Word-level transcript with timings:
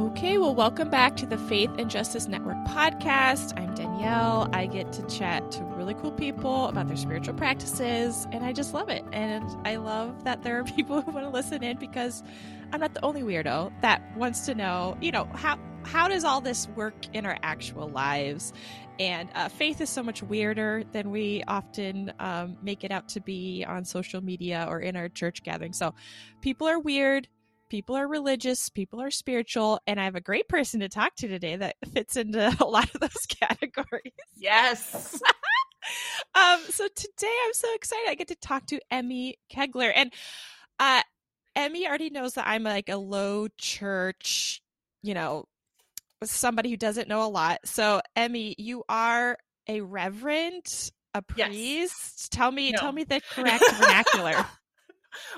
Okay, 0.00 0.38
well, 0.38 0.54
welcome 0.54 0.88
back 0.88 1.14
to 1.16 1.26
the 1.26 1.36
Faith 1.36 1.68
and 1.76 1.90
Justice 1.90 2.26
Network 2.26 2.56
podcast. 2.66 3.52
I'm 3.60 3.74
Danielle. 3.74 4.48
I 4.50 4.64
get 4.64 4.94
to 4.94 5.06
chat 5.08 5.50
to 5.50 5.62
really 5.62 5.92
cool 5.92 6.10
people 6.10 6.68
about 6.68 6.88
their 6.88 6.96
spiritual 6.96 7.34
practices, 7.34 8.26
and 8.32 8.42
I 8.42 8.54
just 8.54 8.72
love 8.72 8.88
it. 8.88 9.04
And 9.12 9.44
I 9.66 9.76
love 9.76 10.24
that 10.24 10.42
there 10.42 10.58
are 10.58 10.64
people 10.76 11.02
who 11.02 11.10
want 11.10 11.26
to 11.26 11.30
listen 11.30 11.62
in 11.62 11.76
because 11.76 12.22
I'm 12.72 12.80
not 12.80 12.94
the 12.94 13.04
only 13.04 13.20
weirdo 13.20 13.78
that 13.82 14.00
wants 14.16 14.46
to 14.46 14.54
know, 14.54 14.96
you 15.02 15.12
know, 15.12 15.28
how 15.34 15.58
how 15.82 16.08
does 16.08 16.24
all 16.24 16.40
this 16.40 16.66
work 16.68 16.94
in 17.12 17.26
our 17.26 17.36
actual 17.42 17.86
lives? 17.90 18.54
And 18.98 19.28
uh, 19.34 19.50
faith 19.50 19.82
is 19.82 19.90
so 19.90 20.02
much 20.02 20.22
weirder 20.22 20.84
than 20.92 21.10
we 21.10 21.44
often 21.46 22.14
um, 22.18 22.56
make 22.62 22.84
it 22.84 22.90
out 22.90 23.10
to 23.10 23.20
be 23.20 23.66
on 23.68 23.84
social 23.84 24.22
media 24.22 24.64
or 24.66 24.80
in 24.80 24.96
our 24.96 25.10
church 25.10 25.42
gatherings. 25.42 25.76
So, 25.76 25.94
people 26.40 26.66
are 26.66 26.78
weird 26.78 27.28
people 27.70 27.96
are 27.96 28.06
religious, 28.06 28.68
people 28.68 29.00
are 29.00 29.10
spiritual, 29.10 29.80
and 29.86 29.98
I 29.98 30.04
have 30.04 30.16
a 30.16 30.20
great 30.20 30.48
person 30.48 30.80
to 30.80 30.88
talk 30.88 31.14
to 31.16 31.28
today 31.28 31.56
that 31.56 31.76
fits 31.94 32.16
into 32.16 32.54
a 32.60 32.64
lot 32.66 32.92
of 32.94 33.00
those 33.00 33.26
categories. 33.28 34.12
Yes. 34.36 35.22
um, 36.34 36.60
so 36.68 36.86
today 36.94 37.34
I'm 37.46 37.54
so 37.54 37.74
excited. 37.74 38.10
I 38.10 38.14
get 38.16 38.28
to 38.28 38.36
talk 38.36 38.66
to 38.66 38.80
Emmy 38.90 39.38
Kegler. 39.50 39.92
And 39.94 40.12
uh 40.78 41.02
Emmy 41.56 41.86
already 41.86 42.10
knows 42.10 42.34
that 42.34 42.46
I'm 42.46 42.62
like 42.62 42.88
a 42.88 42.96
low 42.96 43.48
church, 43.58 44.62
you 45.02 45.14
know, 45.14 45.46
somebody 46.22 46.70
who 46.70 46.76
doesn't 46.76 47.08
know 47.08 47.24
a 47.24 47.28
lot. 47.28 47.60
So 47.64 48.00
Emmy, 48.14 48.54
you 48.56 48.84
are 48.88 49.36
a 49.68 49.80
reverend, 49.80 50.90
a 51.14 51.22
priest. 51.22 51.52
Yes. 51.52 52.28
Tell 52.30 52.52
me, 52.52 52.70
no. 52.70 52.78
tell 52.78 52.92
me 52.92 53.04
the 53.04 53.20
correct 53.32 53.64
vernacular. 53.74 54.46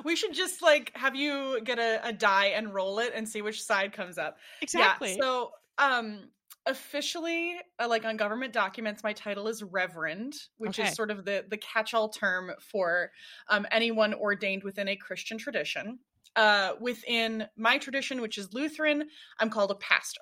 We 0.04 0.16
should 0.16 0.34
just 0.34 0.62
like 0.62 0.92
have 0.94 1.14
you 1.14 1.60
get 1.62 1.78
a, 1.78 2.00
a, 2.06 2.12
die 2.12 2.47
and 2.47 2.72
roll 2.74 2.98
it 2.98 3.12
and 3.14 3.28
see 3.28 3.42
which 3.42 3.62
side 3.62 3.92
comes 3.92 4.19
up. 4.19 4.38
Exactly. 4.60 5.10
Yeah, 5.10 5.16
so 5.20 5.50
um 5.78 6.20
officially 6.66 7.56
uh, 7.80 7.88
like 7.88 8.05
on 8.05 8.16
government 8.16 8.52
documents 8.52 9.02
my 9.02 9.12
title 9.12 9.48
is 9.48 9.62
reverend 9.62 10.34
which 10.58 10.78
okay. 10.78 10.88
is 10.88 10.94
sort 10.94 11.10
of 11.10 11.24
the 11.24 11.44
the 11.50 11.56
catch-all 11.56 12.08
term 12.08 12.52
for 12.60 13.10
um, 13.48 13.66
anyone 13.72 14.14
ordained 14.14 14.62
within 14.62 14.86
a 14.88 14.97
christian 14.97 15.38
tradition 15.38 15.98
uh, 16.36 16.72
within 16.80 17.47
my 17.56 17.78
tradition 17.78 18.20
which 18.20 18.38
is 18.38 18.52
lutheran 18.52 19.08
i'm 19.41 19.50
called 19.50 19.72
a 19.72 19.77
pastor 19.77 20.20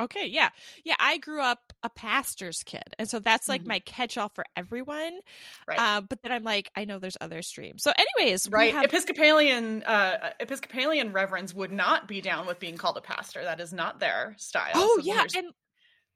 Okay, 0.00 0.26
yeah. 0.26 0.50
Yeah, 0.84 0.94
I 0.98 1.18
grew 1.18 1.40
up 1.40 1.72
a 1.82 1.90
pastor's 1.90 2.62
kid. 2.62 2.94
And 2.98 3.08
so 3.08 3.18
that's 3.18 3.48
like 3.48 3.62
mm-hmm. 3.62 3.68
my 3.68 3.78
catch 3.80 4.16
all 4.16 4.28
for 4.28 4.44
everyone. 4.56 5.18
Right. 5.66 5.78
Uh, 5.78 6.00
but 6.02 6.22
then 6.22 6.32
I'm 6.32 6.44
like, 6.44 6.70
I 6.76 6.84
know 6.84 6.98
there's 6.98 7.16
other 7.20 7.42
streams. 7.42 7.82
So, 7.82 7.92
anyways, 7.96 8.48
right. 8.50 8.72
Have... 8.72 8.84
Episcopalian 8.84 9.82
uh, 9.84 10.30
Episcopalian 10.40 11.12
reverends 11.12 11.54
would 11.54 11.72
not 11.72 12.06
be 12.06 12.20
down 12.20 12.46
with 12.46 12.58
being 12.58 12.76
called 12.76 12.96
a 12.96 13.00
pastor. 13.00 13.42
That 13.42 13.60
is 13.60 13.72
not 13.72 14.00
their 14.00 14.34
style. 14.38 14.72
Oh, 14.74 14.98
so 15.00 15.04
yeah. 15.04 15.24
And 15.36 15.52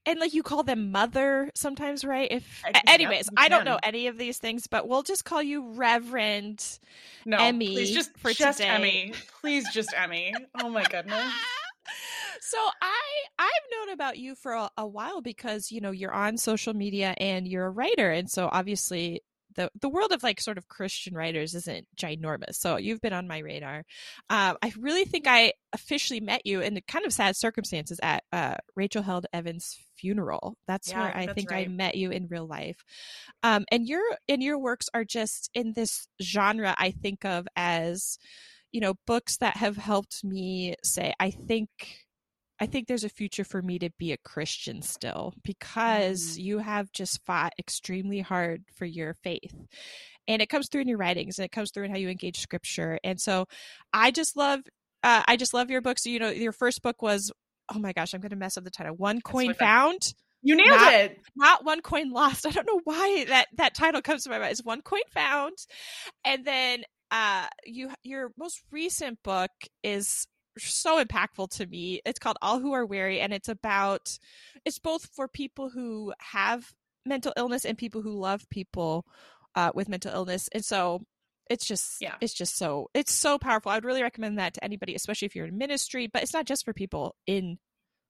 and 0.05 0.19
like 0.19 0.35
you 0.35 0.43
call 0.43 0.63
them 0.63 0.91
mother 0.91 1.51
sometimes 1.55 2.05
right 2.05 2.29
if 2.31 2.63
anyways 2.87 3.27
yep, 3.27 3.35
i 3.37 3.49
don't 3.49 3.65
know 3.65 3.79
any 3.83 4.09
of 4.09 4.19
these 4.19 4.39
things 4.39 4.67
but 4.67 4.89
we'll 4.89 5.03
just 5.03 5.25
call 5.25 5.43
you 5.43 5.73
reverend 5.75 6.81
no 7.25 7.37
emmy 7.37 7.69
please 7.69 7.93
just 7.93 8.17
for 8.19 8.33
just 8.33 8.59
today. 8.59 8.71
emmy 8.71 9.13
please 9.41 9.65
just 9.73 9.95
emmy 9.97 10.35
oh 10.61 10.69
my 10.69 10.83
goodness 10.85 11.33
so 12.45 12.59
I 12.83 13.03
I've 13.39 13.49
known 13.71 13.95
about 13.95 14.19
you 14.19 14.35
for 14.35 14.53
a, 14.53 14.69
a, 14.77 14.87
while 14.87 15.21
because 15.21 15.71
you 15.71 15.81
know 15.81 15.93
you're 15.93 16.13
on 16.13 16.37
social 16.37 16.75
media 16.75 17.15
and 17.19 17.47
you're 17.47 17.67
a 17.67 17.71
writer, 17.71 18.11
and 18.11 18.29
so 18.29 18.49
obviously 18.51 19.23
the 19.55 19.71
the 19.81 19.89
world 19.89 20.11
of 20.11 20.25
like 20.25 20.41
sort 20.41 20.59
of 20.59 20.67
Christian 20.67 21.15
writers 21.15 21.55
isn't 21.55 21.87
ginormous. 21.97 22.55
So 22.55 22.79
you've 22.79 23.01
been 23.01 23.13
on 23.13 23.29
my 23.29 23.39
radar. 23.39 23.85
Um, 24.29 24.57
I 24.61 24.73
really 24.77 25.05
think 25.05 25.29
I 25.29 25.53
officially 25.73 26.19
met 26.19 26.45
you 26.45 26.61
in 26.61 26.81
kind 26.89 27.07
of 27.07 27.13
sad 27.13 27.37
circumstances 27.37 28.01
at 28.03 28.25
uh, 28.33 28.57
Rachel 28.75 29.03
Held 29.03 29.27
Evans' 29.33 29.79
funeral. 29.95 30.57
That's 30.67 30.91
yeah, 30.91 31.01
where 31.01 31.17
I 31.17 31.27
that's 31.27 31.37
think 31.37 31.53
right. 31.53 31.69
I 31.69 31.71
met 31.71 31.95
you 31.95 32.11
in 32.11 32.27
real 32.27 32.49
life. 32.49 32.85
Um, 33.45 33.67
and 33.71 33.87
your 33.87 34.03
and 34.29 34.43
your 34.43 34.59
works 34.59 34.89
are 34.93 35.05
just 35.05 35.49
in 35.55 35.75
this 35.75 36.09
genre 36.21 36.75
I 36.77 36.91
think 36.91 37.25
of 37.25 37.47
as 37.55 38.19
you 38.73 38.81
know 38.81 38.95
books 39.07 39.37
that 39.37 39.59
have 39.59 39.77
helped 39.77 40.25
me 40.25 40.75
say 40.83 41.13
I 41.21 41.31
think 41.31 41.69
I 42.63 42.67
think 42.67 42.87
there's 42.87 43.03
a 43.03 43.09
future 43.09 43.43
for 43.43 43.61
me 43.61 43.81
to 43.81 43.91
be 43.99 44.13
a 44.13 44.17
Christian 44.17 44.83
still 44.83 45.35
because 45.43 46.39
mm. 46.39 46.45
you 46.45 46.59
have 46.59 46.93
just 46.93 47.21
fought 47.27 47.53
extremely 47.59 48.21
hard 48.21 48.63
for 48.77 48.85
your 48.85 49.15
faith. 49.25 49.53
And 50.29 50.41
it 50.41 50.49
comes 50.49 50.69
through 50.69 50.83
in 50.83 50.89
your 50.89 50.97
writings 50.97 51.41
and 51.41 51.45
it 51.45 51.51
comes 51.51 51.73
through 51.73 51.87
in 51.87 51.91
how 51.91 51.97
you 51.97 52.09
engage 52.09 52.39
scripture. 52.39 53.01
And 53.03 53.21
so 53.21 53.47
I 53.93 54.13
just 54.13 54.37
love 54.37 54.61
uh, 55.03 55.25
I 55.27 55.37
just 55.37 55.53
love 55.53 55.71
your 55.71 55.81
books. 55.81 56.07
You 56.07 56.21
know, 56.21 56.29
your 56.29 56.53
first 56.53 56.83
book 56.83 57.03
was 57.03 57.33
oh 57.75 57.81
my 57.81 57.93
gosh, 57.93 58.15
I'm 58.15 58.21
going 58.21 58.31
to 58.31 58.37
mess 58.37 58.57
up 58.57 58.63
the 58.63 58.71
title. 58.71 58.95
One 58.95 59.21
coin 59.21 59.55
found. 59.55 60.15
You 60.41 60.55
nailed 60.55 60.71
not, 60.71 60.95
it. 60.95 61.19
Not 61.35 61.65
one 61.65 61.81
coin 61.81 62.13
lost. 62.13 62.47
I 62.47 62.51
don't 62.51 62.69
know 62.69 62.81
why 62.85 63.25
that 63.25 63.49
that 63.57 63.75
title 63.75 64.03
comes 64.03 64.23
to 64.23 64.31
my 64.31 64.39
mind. 64.39 64.53
It's 64.53 64.65
one 64.65 64.83
coin 64.83 65.03
found, 65.13 65.57
and 66.25 66.45
then 66.45 66.85
uh, 67.11 67.49
you 67.65 67.91
your 68.05 68.31
most 68.39 68.63
recent 68.71 69.21
book 69.25 69.51
is 69.83 70.29
so 70.59 71.03
impactful 71.03 71.51
to 71.57 71.67
me. 71.67 72.01
It's 72.05 72.19
called 72.19 72.39
All 72.43 72.59
Who 72.59 72.73
Are 72.73 72.87
Weary, 72.87 73.21
and 73.21 73.33
it's 73.33 73.49
about 73.49 74.19
it's 74.65 74.79
both 74.79 75.07
for 75.07 75.29
people 75.29 75.71
who 75.71 76.13
have 76.19 76.73
mental 77.05 77.33
illness 77.37 77.65
and 77.65 77.77
people 77.77 78.03
who 78.03 78.19
love 78.19 78.49
people 78.51 79.07
uh, 79.55 79.73
with 79.75 79.89
mental 79.89 80.13
illness. 80.13 80.49
And 80.53 80.65
so 80.65 81.03
it's 81.51 81.67
just 81.67 82.01
yeah. 82.01 82.15
it's 82.21 82.35
just 82.35 82.57
so 82.57 82.91
it's 82.95 83.13
so 83.13 83.39
powerful. 83.39 83.73
I 83.73 83.77
would 83.77 83.85
really 83.85 84.03
recommend 84.03 84.39
that 84.39 84.55
to 84.55 84.65
anybody, 84.65 84.95
especially 84.95 85.27
if 85.27 85.37
you're 85.37 85.47
in 85.47 85.59
ministry. 85.59 86.07
But 86.07 86.23
it's 86.23 86.35
not 86.35 86.47
just 86.47 86.65
for 86.65 86.73
people 86.73 87.17
in 87.27 87.59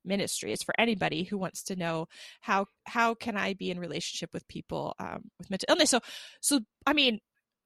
ministry 0.05 0.53
it's 0.53 0.63
for 0.63 0.75
anybody 0.79 1.25
who 1.25 1.39
wants 1.39 1.63
to 1.63 1.77
know 1.77 2.07
how 2.41 2.67
how 2.85 3.15
can 3.15 3.37
i 3.37 3.55
be 3.55 3.71
in 3.71 3.79
relationship 3.79 4.31
with 4.33 4.47
people 4.49 4.95
um, 4.99 5.23
with 5.39 5.51
mental 5.51 5.67
illness 5.69 5.91
so 5.91 6.01
so 6.41 6.61
i 6.87 6.93
mean 6.93 7.21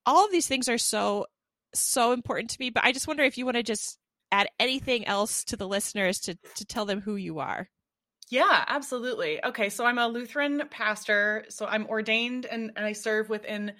all 0.04 0.24
of 0.24 0.30
these 0.30 0.46
things 0.46 0.68
are 0.68 0.78
so 0.78 1.26
so 1.74 2.12
important 2.12 2.50
to 2.50 2.56
me 2.60 2.70
but 2.70 2.84
i 2.84 2.92
just 2.92 3.08
wonder 3.08 3.22
if 3.22 3.38
you 3.38 3.44
want 3.44 3.56
to 3.56 3.62
just 3.62 3.98
add 4.32 4.48
anything 4.58 5.06
else 5.06 5.44
to 5.44 5.56
the 5.56 5.68
listeners 5.68 6.20
to 6.20 6.36
to 6.56 6.64
tell 6.64 6.84
them 6.84 7.00
who 7.00 7.16
you 7.16 7.38
are. 7.38 7.68
Yeah, 8.28 8.64
absolutely. 8.66 9.44
Okay, 9.44 9.68
so 9.68 9.84
I'm 9.84 9.98
a 9.98 10.08
Lutheran 10.08 10.62
pastor. 10.70 11.44
So 11.48 11.66
I'm 11.66 11.86
ordained 11.86 12.44
and, 12.44 12.72
and 12.74 12.84
I 12.84 12.92
serve 12.92 13.28
within 13.28 13.72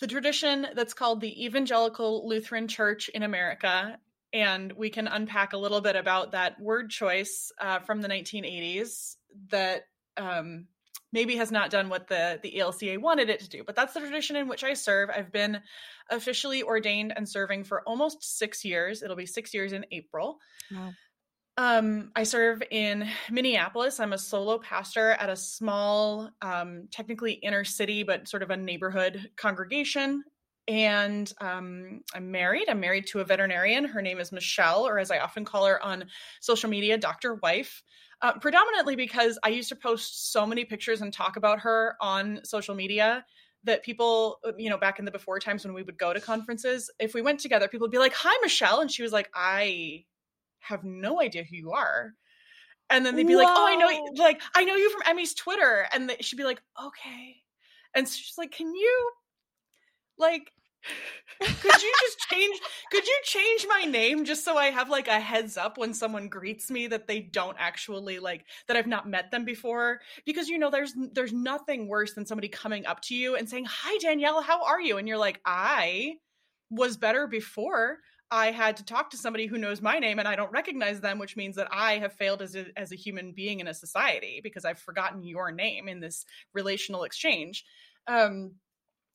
the 0.00 0.06
tradition 0.06 0.66
that's 0.74 0.94
called 0.94 1.20
the 1.20 1.44
Evangelical 1.44 2.26
Lutheran 2.26 2.66
Church 2.66 3.08
in 3.10 3.22
America. 3.22 3.98
And 4.32 4.72
we 4.72 4.90
can 4.90 5.06
unpack 5.06 5.52
a 5.52 5.58
little 5.58 5.80
bit 5.80 5.96
about 5.96 6.32
that 6.32 6.58
word 6.60 6.90
choice 6.90 7.52
uh, 7.60 7.80
from 7.80 8.00
the 8.00 8.08
1980s 8.08 9.16
that 9.50 9.82
um, 10.16 10.66
maybe 11.14 11.36
has 11.36 11.52
not 11.52 11.70
done 11.70 11.88
what 11.88 12.08
the 12.08 12.38
the 12.42 12.52
ELCA 12.58 12.98
wanted 12.98 13.30
it 13.30 13.40
to 13.40 13.48
do. 13.48 13.62
But 13.64 13.76
that's 13.76 13.94
the 13.94 14.00
tradition 14.00 14.36
in 14.36 14.48
which 14.48 14.64
I 14.64 14.74
serve. 14.74 15.08
I've 15.08 15.32
been 15.32 15.60
officially 16.10 16.62
ordained 16.62 17.14
and 17.16 17.26
serving 17.26 17.64
for 17.64 17.82
almost 17.86 18.36
six 18.38 18.64
years. 18.64 19.02
It'll 19.02 19.16
be 19.16 19.24
six 19.24 19.54
years 19.54 19.72
in 19.72 19.86
April. 19.90 20.38
Wow. 20.70 20.92
Um, 21.56 22.10
I 22.16 22.24
serve 22.24 22.64
in 22.72 23.08
Minneapolis. 23.30 24.00
I'm 24.00 24.12
a 24.12 24.18
solo 24.18 24.58
pastor 24.58 25.12
at 25.12 25.30
a 25.30 25.36
small, 25.36 26.30
um, 26.42 26.88
technically 26.90 27.34
inner 27.34 27.62
city, 27.62 28.02
but 28.02 28.26
sort 28.26 28.42
of 28.42 28.50
a 28.50 28.56
neighborhood 28.56 29.30
congregation. 29.36 30.24
And 30.66 31.32
um, 31.40 32.00
I'm 32.12 32.32
married. 32.32 32.68
I'm 32.68 32.80
married 32.80 33.06
to 33.08 33.20
a 33.20 33.24
veterinarian. 33.24 33.84
Her 33.84 34.02
name 34.02 34.18
is 34.18 34.32
Michelle, 34.32 34.84
or 34.84 34.98
as 34.98 35.12
I 35.12 35.18
often 35.18 35.44
call 35.44 35.66
her 35.66 35.80
on 35.80 36.06
social 36.40 36.68
media, 36.68 36.98
Dr. 36.98 37.36
Wife 37.36 37.84
uh, 38.24 38.32
predominantly 38.38 38.96
because 38.96 39.38
I 39.44 39.50
used 39.50 39.68
to 39.68 39.76
post 39.76 40.32
so 40.32 40.46
many 40.46 40.64
pictures 40.64 41.02
and 41.02 41.12
talk 41.12 41.36
about 41.36 41.60
her 41.60 41.94
on 42.00 42.40
social 42.42 42.74
media 42.74 43.22
that 43.64 43.84
people, 43.84 44.38
uh, 44.46 44.52
you 44.56 44.70
know, 44.70 44.78
back 44.78 44.98
in 44.98 45.04
the 45.04 45.10
before 45.10 45.38
times 45.38 45.62
when 45.62 45.74
we 45.74 45.82
would 45.82 45.98
go 45.98 46.14
to 46.14 46.20
conferences, 46.20 46.90
if 46.98 47.12
we 47.12 47.20
went 47.20 47.38
together, 47.38 47.68
people 47.68 47.84
would 47.84 47.92
be 47.92 47.98
like, 47.98 48.14
Hi, 48.14 48.34
Michelle. 48.40 48.80
And 48.80 48.90
she 48.90 49.02
was 49.02 49.12
like, 49.12 49.28
I 49.34 50.06
have 50.60 50.84
no 50.84 51.20
idea 51.20 51.44
who 51.44 51.54
you 51.54 51.72
are. 51.72 52.14
And 52.88 53.04
then 53.04 53.14
they'd 53.14 53.26
be 53.26 53.34
Whoa. 53.34 53.42
like, 53.42 53.48
Oh, 53.50 53.66
I 53.66 53.76
know, 53.76 53.90
you. 53.90 54.12
like, 54.16 54.40
I 54.54 54.64
know 54.64 54.74
you 54.74 54.90
from 54.90 55.02
Emmy's 55.04 55.34
Twitter. 55.34 55.86
And 55.92 56.10
she'd 56.20 56.36
be 56.36 56.44
like, 56.44 56.62
Okay. 56.82 57.42
And 57.94 58.08
she's 58.08 58.38
like, 58.38 58.52
Can 58.52 58.74
you, 58.74 59.10
like, 60.16 60.50
could 61.40 61.82
you 61.82 61.92
just 62.00 62.18
change 62.30 62.60
could 62.90 63.06
you 63.06 63.18
change 63.24 63.66
my 63.68 63.84
name 63.84 64.24
just 64.24 64.44
so 64.44 64.56
i 64.56 64.66
have 64.66 64.88
like 64.88 65.08
a 65.08 65.20
heads 65.20 65.56
up 65.56 65.78
when 65.78 65.92
someone 65.92 66.28
greets 66.28 66.70
me 66.70 66.86
that 66.86 67.06
they 67.06 67.20
don't 67.20 67.56
actually 67.58 68.18
like 68.18 68.44
that 68.68 68.76
i've 68.76 68.86
not 68.86 69.08
met 69.08 69.30
them 69.30 69.44
before 69.44 70.00
because 70.24 70.48
you 70.48 70.58
know 70.58 70.70
there's 70.70 70.94
there's 71.12 71.32
nothing 71.32 71.88
worse 71.88 72.14
than 72.14 72.26
somebody 72.26 72.48
coming 72.48 72.86
up 72.86 73.00
to 73.00 73.14
you 73.14 73.36
and 73.36 73.48
saying 73.48 73.64
hi 73.68 73.96
danielle 73.98 74.42
how 74.42 74.62
are 74.64 74.80
you 74.80 74.98
and 74.98 75.08
you're 75.08 75.18
like 75.18 75.40
i 75.44 76.14
was 76.70 76.96
better 76.96 77.26
before 77.26 77.98
I 78.30 78.50
had 78.50 78.76
to 78.78 78.84
talk 78.84 79.10
to 79.10 79.16
somebody 79.16 79.46
who 79.46 79.58
knows 79.58 79.80
my 79.80 80.00
name 80.00 80.18
and 80.18 80.26
I 80.26 80.34
don't 80.34 80.50
recognize 80.50 81.00
them, 81.00 81.20
which 81.20 81.36
means 81.36 81.54
that 81.54 81.68
I 81.70 81.98
have 81.98 82.14
failed 82.14 82.42
as 82.42 82.56
a, 82.56 82.66
as 82.76 82.90
a 82.90 82.96
human 82.96 83.32
being 83.32 83.60
in 83.60 83.68
a 83.68 83.74
society 83.74 84.40
because 84.42 84.64
I've 84.64 84.80
forgotten 84.80 85.22
your 85.22 85.52
name 85.52 85.88
in 85.88 86.00
this 86.00 86.24
relational 86.52 87.04
exchange. 87.04 87.64
Um, 88.08 88.54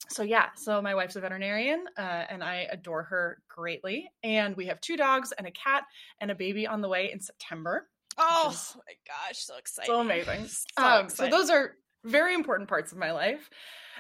so 0.08 0.24
yeah 0.24 0.48
so 0.56 0.82
my 0.82 0.96
wife's 0.96 1.16
a 1.16 1.20
veterinarian 1.20 1.86
uh, 1.98 2.26
and 2.30 2.44
i 2.44 2.68
adore 2.72 3.04
her 3.04 3.42
greatly 3.48 4.10
and 4.24 4.56
we 4.56 4.66
have 4.66 4.80
two 4.82 4.96
dogs 4.96 5.34
and 5.34 5.46
a 5.46 5.52
cat 5.52 5.84
and 6.22 6.32
a 6.32 6.36
baby 6.36 6.66
on 6.66 6.82
the 6.82 6.88
way 6.88 7.12
in 7.12 7.20
september 7.20 7.88
Oh 8.20 8.54
my 8.76 8.94
gosh, 9.08 9.38
so 9.38 9.56
exciting. 9.58 9.92
So 9.92 10.02
amazing. 10.02 10.46
So, 10.78 10.86
um, 10.86 11.06
exciting. 11.06 11.32
so 11.32 11.38
those 11.38 11.50
are 11.50 11.76
very 12.04 12.34
important 12.34 12.70
parts 12.70 12.92
of 12.92 12.98
my 12.98 13.12
life. 13.12 13.50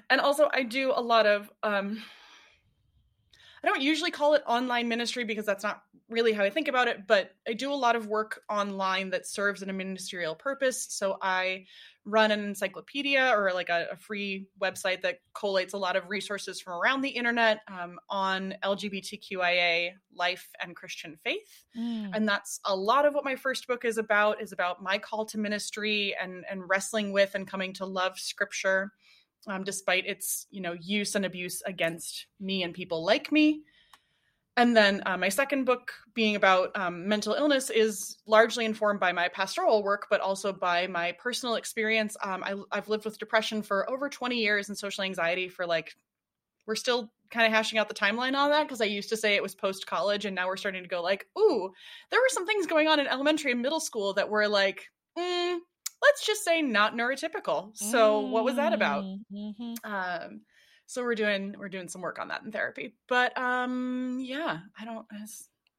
And 0.10 0.22
also 0.22 0.50
I 0.54 0.63
do 0.63 0.92
a 0.96 1.01
lot 1.01 1.25
of 1.25 1.50
um 1.63 2.02
I 3.63 3.68
don't 3.68 3.81
usually 3.81 4.12
call 4.12 4.36
it 4.36 4.44
online 4.48 4.88
ministry 4.88 5.25
because 5.25 5.45
that's 5.45 5.63
not 5.63 5.84
really 6.10 6.31
how 6.31 6.44
I 6.44 6.50
think 6.50 6.69
about 6.69 6.88
it, 6.88 7.07
but 7.07 7.31
I 7.48 7.54
do 7.54 7.74
a 7.74 7.75
lot 7.75 7.98
of 7.98 8.07
work 8.07 8.42
online 8.50 9.10
that 9.10 9.28
serves 9.28 9.62
in 9.62 9.69
a 9.69 9.74
ministerial 9.74 10.34
purpose. 10.34 10.88
So 10.90 11.18
I 11.22 11.66
run 12.06 12.31
an 12.31 12.44
encyclopedia 12.44 13.31
or 13.36 13.51
like 13.54 13.69
a, 13.69 13.88
a 13.92 13.96
free 13.96 14.48
website 14.62 15.01
that 15.01 15.19
collates 15.36 15.74
a 15.74 15.78
lot 15.78 15.96
of 15.96 16.10
resources 16.10 16.60
from 16.60 16.74
around 16.74 17.01
the 17.01 17.10
internet 17.10 17.60
um, 17.68 18.00
on 18.10 18.56
LGBTQIA 18.63 19.92
life 20.16 20.50
and 20.62 20.75
Christian 20.75 21.18
faith. 21.24 21.66
Mm. 21.78 22.12
And 22.13 22.28
that's 22.28 22.60
a 22.66 22.75
lot 22.75 23.06
of 23.06 23.13
what 23.13 23.25
my 23.25 23.36
first 23.36 23.68
book 23.68 23.86
is 23.86 23.98
about 23.98 24.42
is 24.42 24.51
about 24.51 24.81
my 24.81 24.98
call 24.98 25.25
to 25.25 25.38
ministry 25.38 26.16
and 26.22 26.46
and 26.50 26.68
wrestling 26.68 27.12
with 27.12 27.36
and 27.36 27.48
coming 27.48 27.74
to 27.74 27.86
love 27.86 28.18
scripture 28.18 28.92
um, 29.48 29.63
despite 29.63 30.06
its 30.06 30.48
you 30.52 30.62
know 30.62 30.75
use 30.80 31.16
and 31.16 31.25
abuse 31.25 31.62
against 31.66 32.28
me 32.40 32.63
and 32.63 32.74
people 32.74 33.06
like 33.06 33.31
me 33.31 33.63
and 34.60 34.76
then 34.76 35.02
uh, 35.06 35.18
my 35.18 35.30
second 35.30 35.64
book 35.64 35.94
being 36.14 36.36
about 36.36 36.76
um, 36.76 37.08
mental 37.08 37.34
illness 37.34 37.70
is 37.70 38.18
largely 38.26 38.66
informed 38.66 39.00
by 39.00 39.12
my 39.12 39.28
pastoral 39.30 39.82
work 39.82 40.08
but 40.10 40.20
also 40.22 40.52
by 40.52 40.86
my 40.88 41.14
personal 41.14 41.56
experience. 41.56 42.16
Um, 42.24 42.44
I, 42.44 42.56
i've 42.72 42.90
lived 42.90 43.06
with 43.06 43.18
depression 43.18 43.62
for 43.62 43.90
over 43.90 44.10
20 44.10 44.36
years 44.38 44.70
and 44.70 44.78
social 44.78 45.04
anxiety 45.04 45.48
for 45.48 45.66
like 45.66 45.96
we're 46.68 46.76
still 46.76 47.12
kind 47.32 47.46
of 47.46 47.54
hashing 47.54 47.80
out 47.80 47.88
the 47.88 47.94
timeline 47.96 48.36
on 48.36 48.50
that 48.50 48.64
because 48.64 48.82
i 48.82 48.86
used 48.86 49.10
to 49.10 49.18
say 49.18 49.36
it 49.36 49.44
was 49.44 49.56
post 49.56 49.86
college 49.88 50.26
and 50.26 50.36
now 50.36 50.48
we're 50.48 50.58
starting 50.58 50.84
to 50.84 50.90
go 50.90 51.02
like 51.02 51.28
ooh 51.38 51.72
there 52.10 52.20
were 52.20 52.30
some 52.30 52.46
things 52.46 52.66
going 52.66 52.88
on 52.88 53.00
in 53.00 53.08
elementary 53.08 53.52
and 53.52 53.62
middle 53.62 53.80
school 53.80 54.14
that 54.14 54.30
were 54.30 54.48
like 54.48 54.90
mm, 55.18 55.60
let's 56.02 56.26
just 56.26 56.44
say 56.44 56.62
not 56.62 56.96
neurotypical. 56.96 57.76
So 57.76 58.22
what 58.28 58.44
was 58.44 58.56
that 58.56 58.74
about? 58.74 59.04
Mhm. 59.32 59.76
um 59.84 60.42
so 60.90 61.04
we're 61.04 61.14
doing 61.16 61.56
we're 61.58 61.70
doing 61.70 61.88
some 61.88 62.02
work 62.02 62.18
on 62.20 62.30
that 62.30 62.42
in 62.44 62.52
therapy 62.52 62.96
but 63.08 63.38
um 63.38 64.18
yeah 64.20 64.60
i 64.80 64.86
don't 64.86 65.06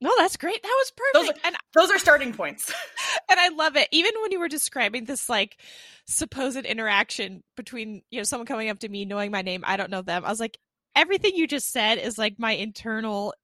No, 0.00 0.10
that's 0.16 0.38
great. 0.38 0.62
That 0.62 0.76
was 0.78 0.92
Those 1.12 1.26
perfect. 1.26 1.46
and 1.46 1.56
those 1.74 1.90
are 1.90 1.98
starting 1.98 2.32
points 2.32 2.72
and 3.30 3.38
I 3.38 3.48
love 3.50 3.76
it. 3.76 3.86
Even 3.92 4.12
when 4.22 4.32
you 4.32 4.38
were 4.40 4.48
describing 4.48 5.04
this 5.04 5.28
like 5.28 5.58
supposed 6.06 6.64
interaction 6.64 7.42
between, 7.54 8.00
you 8.10 8.18
know, 8.20 8.24
someone 8.24 8.46
coming 8.46 8.70
up 8.70 8.78
to 8.78 8.88
me 8.88 9.04
knowing 9.04 9.30
my 9.30 9.42
name, 9.42 9.62
I 9.66 9.76
don't 9.76 9.90
know 9.90 10.00
them. 10.00 10.24
I 10.24 10.30
was 10.30 10.40
like, 10.40 10.56
everything 10.96 11.32
you 11.34 11.46
just 11.46 11.70
said 11.70 11.98
is 11.98 12.16
like 12.16 12.38
my 12.38 12.52
internal 12.52 13.34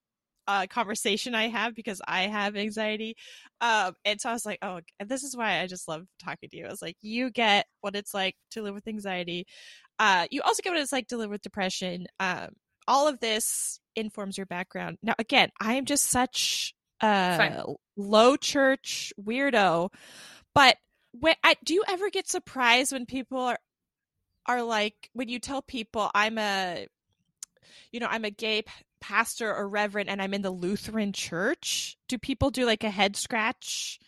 uh 0.48 0.66
conversation 0.68 1.34
I 1.34 1.48
have 1.48 1.74
because 1.74 2.00
I 2.06 2.22
have 2.22 2.56
anxiety. 2.56 3.16
Um 3.60 3.94
and 4.04 4.20
so 4.20 4.30
I 4.30 4.32
was 4.32 4.46
like, 4.46 4.58
oh, 4.62 4.80
and 5.00 5.08
this 5.08 5.22
is 5.22 5.36
why 5.36 5.60
I 5.60 5.66
just 5.66 5.88
love 5.88 6.06
talking 6.22 6.48
to 6.50 6.56
you. 6.56 6.66
I 6.66 6.70
was 6.70 6.82
like, 6.82 6.96
you 7.02 7.30
get 7.30 7.66
what 7.80 7.96
it's 7.96 8.14
like 8.14 8.36
to 8.52 8.62
live 8.62 8.74
with 8.74 8.88
anxiety. 8.88 9.46
Uh 9.98 10.26
you 10.30 10.42
also 10.42 10.62
get 10.62 10.70
what 10.70 10.80
it's 10.80 10.92
like 10.92 11.08
to 11.08 11.16
live 11.16 11.30
with 11.30 11.42
depression. 11.42 12.06
Um 12.20 12.50
all 12.88 13.08
of 13.08 13.18
this 13.20 13.80
informs 13.96 14.36
your 14.36 14.46
background. 14.46 14.98
Now 15.02 15.14
again, 15.18 15.50
I 15.60 15.74
am 15.74 15.84
just 15.84 16.04
such 16.04 16.74
a 17.00 17.36
Fine. 17.36 17.74
low 17.96 18.36
church 18.36 19.12
weirdo, 19.20 19.90
but 20.54 20.76
when 21.18 21.34
I, 21.42 21.56
do 21.64 21.74
you 21.74 21.82
ever 21.88 22.10
get 22.10 22.28
surprised 22.28 22.92
when 22.92 23.06
people 23.06 23.38
are 23.38 23.58
are 24.46 24.62
like 24.62 25.10
when 25.12 25.28
you 25.28 25.38
tell 25.38 25.60
people 25.62 26.10
I'm 26.14 26.38
a 26.38 26.86
you 27.90 28.00
know 28.00 28.06
I'm 28.08 28.24
a 28.24 28.30
gay 28.30 28.62
pastor 29.00 29.54
or 29.54 29.68
reverend 29.68 30.08
and 30.08 30.20
I'm 30.20 30.34
in 30.34 30.42
the 30.42 30.50
Lutheran 30.50 31.12
church? 31.12 31.96
Do 32.08 32.18
people 32.18 32.50
do 32.50 32.66
like 32.66 32.84
a 32.84 32.90
head 32.90 33.16
scratch, 33.16 34.00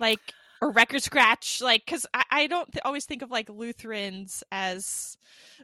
like 0.00 0.32
or 0.60 0.70
record 0.72 1.02
scratch, 1.02 1.60
like 1.60 1.84
because 1.84 2.06
I, 2.14 2.24
I 2.30 2.46
don't 2.46 2.70
th- 2.72 2.82
always 2.84 3.04
think 3.04 3.22
of 3.22 3.30
like 3.30 3.48
Lutherans 3.48 4.42
as 4.50 5.16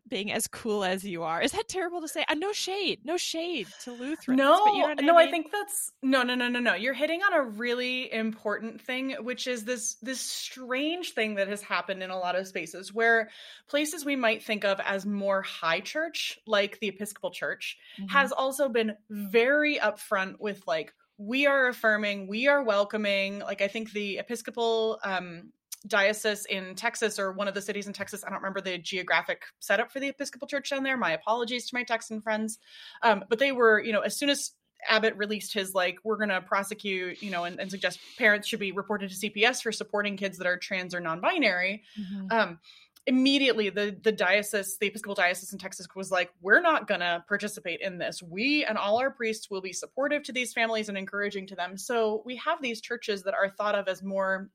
being 0.08 0.30
as 0.32 0.46
cool 0.46 0.84
as 0.84 1.04
you 1.04 1.22
are. 1.22 1.40
Is 1.40 1.52
that 1.52 1.68
terrible 1.68 2.00
to 2.02 2.08
say? 2.08 2.24
Uh, 2.28 2.34
no 2.34 2.52
shade, 2.52 3.00
no 3.04 3.16
shade 3.16 3.66
to 3.84 3.92
Lutherans. 3.92 4.38
no 4.38 4.66
you 4.74 4.80
know 4.82 4.94
no 5.02 5.18
i 5.18 5.22
mean? 5.24 5.30
think 5.30 5.52
that's 5.52 5.92
no 6.02 6.22
no 6.22 6.34
no 6.34 6.48
no 6.48 6.60
no 6.60 6.74
you're 6.74 6.94
hitting 6.94 7.22
on 7.22 7.32
a 7.32 7.42
really 7.42 8.12
important 8.12 8.80
thing 8.80 9.12
which 9.20 9.46
is 9.46 9.64
this 9.64 9.94
this 10.02 10.20
strange 10.20 11.12
thing 11.12 11.36
that 11.36 11.48
has 11.48 11.62
happened 11.62 12.02
in 12.02 12.10
a 12.10 12.18
lot 12.18 12.36
of 12.36 12.46
spaces 12.46 12.92
where 12.92 13.30
places 13.68 14.04
we 14.04 14.16
might 14.16 14.42
think 14.42 14.64
of 14.64 14.80
as 14.84 15.06
more 15.06 15.42
high 15.42 15.80
church 15.80 16.38
like 16.46 16.78
the 16.80 16.88
episcopal 16.88 17.30
church 17.30 17.78
Mhm. 18.00 18.10
has 18.10 18.32
also 18.32 18.68
been 18.68 18.96
very 19.08 19.78
upfront 19.78 20.38
with 20.40 20.62
like 20.66 20.92
we 21.18 21.46
are 21.46 21.68
affirming 21.68 22.26
we 22.26 22.48
are 22.48 22.62
welcoming 22.62 23.38
like 23.40 23.60
i 23.60 23.68
think 23.68 23.92
the 23.92 24.18
episcopal 24.18 24.98
um 25.04 25.52
diocese 25.86 26.44
in 26.46 26.74
texas 26.74 27.18
or 27.18 27.30
one 27.32 27.46
of 27.46 27.54
the 27.54 27.60
cities 27.62 27.86
in 27.86 27.92
texas 27.92 28.24
i 28.26 28.30
don't 28.30 28.38
remember 28.40 28.60
the 28.60 28.78
geographic 28.78 29.42
setup 29.60 29.92
for 29.92 30.00
the 30.00 30.08
episcopal 30.08 30.48
church 30.48 30.70
down 30.70 30.82
there 30.82 30.96
my 30.96 31.12
apologies 31.12 31.68
to 31.68 31.74
my 31.74 31.82
texan 31.84 32.20
friends 32.20 32.58
um, 33.02 33.24
but 33.28 33.38
they 33.38 33.52
were 33.52 33.80
you 33.82 33.92
know 33.92 34.00
as 34.00 34.16
soon 34.16 34.28
as 34.30 34.52
abbott 34.88 35.14
released 35.16 35.54
his 35.54 35.72
like 35.74 35.96
we're 36.04 36.16
going 36.16 36.28
to 36.28 36.40
prosecute 36.40 37.22
you 37.22 37.30
know 37.30 37.44
and, 37.44 37.60
and 37.60 37.70
suggest 37.70 37.98
parents 38.18 38.48
should 38.48 38.60
be 38.60 38.72
reported 38.72 39.08
to 39.10 39.14
cps 39.30 39.62
for 39.62 39.70
supporting 39.72 40.16
kids 40.16 40.36
that 40.38 40.46
are 40.46 40.56
trans 40.58 40.94
or 40.94 41.00
non-binary 41.00 41.82
Mhm. 41.98 42.32
um, 42.32 42.58
immediately 43.06 43.68
the 43.68 43.96
the 44.02 44.12
diocese 44.12 44.78
the 44.78 44.86
episcopal 44.86 45.14
diocese 45.14 45.52
in 45.52 45.58
texas 45.58 45.86
was 45.94 46.10
like 46.10 46.30
we're 46.40 46.62
not 46.62 46.88
going 46.88 47.00
to 47.00 47.22
participate 47.28 47.80
in 47.80 47.98
this. 47.98 48.22
We 48.22 48.64
and 48.64 48.78
all 48.78 48.98
our 48.98 49.10
priests 49.10 49.50
will 49.50 49.60
be 49.60 49.72
supportive 49.72 50.22
to 50.24 50.32
these 50.32 50.52
families 50.52 50.88
and 50.88 50.96
encouraging 50.96 51.48
to 51.48 51.54
them. 51.56 51.76
So 51.76 52.22
we 52.24 52.36
have 52.36 52.62
these 52.62 52.80
churches 52.80 53.24
that 53.24 53.34
are 53.34 53.50
thought 53.50 53.74
of 53.74 53.88
as 53.88 54.02
more 54.02 54.48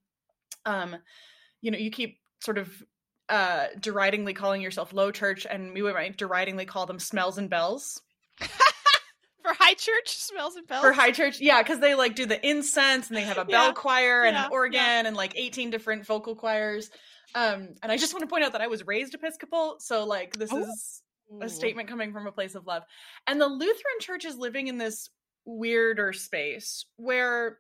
um 0.66 0.96
you 1.62 1.72
know 1.72 1.78
you 1.78 1.92
keep 1.92 2.19
sort 2.40 2.57
of 2.57 2.72
uh 3.30 3.68
deridingly 3.80 4.34
calling 4.34 4.62
yourself 4.62 4.94
low 4.94 5.12
church 5.12 5.45
and 5.48 5.74
we 5.74 5.81
might 5.81 6.18
deridingly 6.18 6.66
call 6.66 6.86
them 6.88 7.00
smells 7.00 7.38
and 7.38 7.50
bells. 7.50 8.02
For 8.42 9.54
high 9.54 9.74
church 9.75 10.18
smells 10.18 10.56
and 10.56 10.68
bells? 10.68 10.84
For 10.84 10.92
high 10.92 11.12
church 11.12 11.40
yeah 11.40 11.62
because 11.62 11.80
they 11.80 11.94
like 11.94 12.16
do 12.16 12.25
the 12.25 12.48
incense 12.48 13.10
and 13.10 13.18
they 13.18 13.22
have 13.22 13.38
a 13.38 13.45
bell 13.45 13.68
Yeah, 13.68 13.74
choir 13.74 14.24
and 14.24 14.36
yeah, 14.36 14.45
an 14.45 14.52
organ 14.52 15.06
and 15.06 15.16
like 15.16 15.34
18 15.36 15.69
different 15.69 16.06
vocal 16.06 16.36
choirs 16.36 16.90
um 17.36 17.70
and 17.84 17.92
i 17.92 17.98
just 17.98 18.14
want 18.14 18.22
to 18.22 18.28
point 18.28 18.44
out 18.44 18.52
that 18.54 18.62
i 18.62 18.68
was 18.68 18.86
raised 18.88 19.14
episcopal 19.14 19.76
so 19.80 20.06
like 20.06 20.34
this 20.38 20.52
Oh. 20.52 20.60
is 20.62 21.02
a 21.42 21.48
statement 21.50 21.88
coming 21.88 22.12
from 22.12 22.26
a 22.26 22.31
place 22.31 22.56
of 22.56 22.66
love. 22.66 22.81
And 23.28 23.40
the 23.40 23.48
lutheran 23.48 24.00
church 24.00 24.26
is 24.26 24.36
living 24.36 24.68
in 24.68 24.80
this 24.80 25.09
weirder 25.45 26.12
space 26.12 26.86
where 26.98 27.59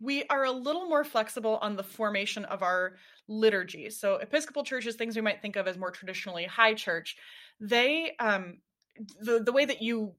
we 0.00 0.22
are 0.30 0.44
a 0.44 0.52
little 0.52 0.88
more 0.88 1.02
flexible 1.02 1.58
on 1.60 1.74
the 1.74 1.82
formation 1.82 2.44
of 2.44 2.62
our 2.62 2.94
liturgy. 3.26 3.90
So 3.90 4.14
episcopal 4.16 4.62
churches 4.62 4.94
things 4.94 5.16
we 5.16 5.22
might 5.22 5.42
think 5.42 5.56
of 5.56 5.66
as 5.66 5.76
more 5.76 5.90
traditionally 5.90 6.44
high 6.44 6.74
church. 6.74 7.16
They 7.60 8.14
um 8.20 8.58
the 9.20 9.40
the 9.40 9.52
way 9.52 9.64
that 9.64 9.82
you 9.82 10.14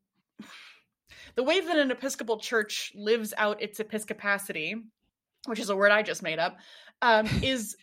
the 1.36 1.44
way 1.44 1.62
that 1.62 1.78
an 1.78 1.92
episcopal 1.92 2.38
church 2.40 2.92
lives 2.96 3.34
out 3.38 3.62
its 3.62 3.80
episcopacity 3.80 4.76
which 5.46 5.60
is 5.60 5.70
a 5.70 5.76
word 5.76 5.92
i 5.92 6.02
just 6.04 6.22
made 6.22 6.40
up 6.40 6.58
um, 7.02 7.26
is 7.42 7.78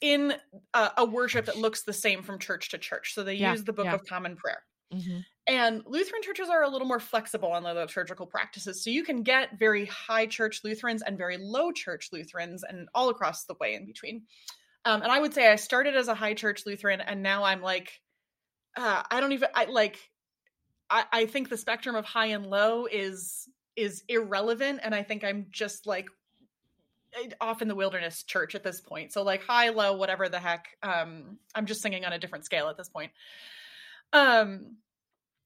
in 0.00 0.34
a, 0.74 0.90
a 0.98 1.04
worship 1.04 1.46
that 1.46 1.56
looks 1.58 1.82
the 1.82 1.92
same 1.92 2.22
from 2.22 2.38
church 2.38 2.70
to 2.70 2.78
church 2.78 3.14
so 3.14 3.22
they 3.24 3.34
Yeah, 3.36 3.52
use 3.52 3.64
the 3.64 3.72
book 3.72 3.86
yeah. 3.86 3.94
of 3.94 4.04
common 4.06 4.36
prayer 4.36 4.62
Mhm. 4.92 5.24
and 5.46 5.82
Lutheran 5.86 6.22
churches 6.22 6.48
are 6.48 6.62
a 6.62 6.68
little 6.68 6.86
more 6.86 7.00
flexible 7.00 7.50
on 7.52 7.62
the 7.64 7.74
liturgical 7.74 8.26
practices. 8.26 8.84
So 8.84 8.90
you 8.90 9.04
can 9.04 9.22
get 9.22 9.58
very 9.58 9.86
high 9.86 10.26
church 10.26 10.62
Lutherans 10.62 11.02
and 11.02 11.18
very 11.18 11.38
low 11.38 11.72
church 11.72 12.10
Lutherans 12.12 12.62
and 12.62 12.88
all 12.94 13.08
across 13.08 13.46
the 13.46 13.54
way 13.60 13.74
in 13.74 13.86
between. 13.86 14.26
Um, 14.84 15.02
and 15.02 15.12
I 15.12 15.20
would 15.20 15.34
say 15.34 15.48
I 15.50 15.56
started 15.56 15.96
as 15.96 16.08
a 16.08 16.14
high 16.14 16.34
church 16.34 16.66
Lutheran 16.66 17.00
and 17.00 17.22
now 17.22 17.44
I'm 17.44 17.62
like, 17.62 18.00
uh, 18.76 19.02
I 19.10 19.20
don't 19.20 19.32
even, 19.32 19.48
I 19.54 19.66
like, 19.66 19.98
I, 20.90 21.04
I 21.12 21.26
think 21.26 21.48
the 21.48 21.56
spectrum 21.56 21.96
of 21.96 22.04
high 22.04 22.26
and 22.26 22.46
low 22.46 22.86
is 22.86 23.48
is 23.76 24.04
irrelevant. 24.08 24.80
And 24.82 24.94
I 24.94 25.02
think 25.02 25.24
I'm 25.24 25.46
just 25.50 25.86
like 25.86 26.08
off 27.40 27.62
in 27.62 27.68
the 27.68 27.74
wilderness 27.74 28.22
church 28.22 28.54
at 28.54 28.62
this 28.62 28.80
point. 28.80 29.12
So 29.12 29.22
like 29.22 29.42
high, 29.42 29.70
low, 29.70 29.96
whatever 29.96 30.28
the 30.28 30.38
heck. 30.38 30.68
Um, 30.82 31.38
I'm 31.54 31.66
just 31.66 31.82
singing 31.82 32.04
on 32.04 32.12
a 32.12 32.18
different 32.18 32.44
scale 32.44 32.68
at 32.68 32.76
this 32.76 32.88
point. 32.88 33.12
Um, 34.12 34.76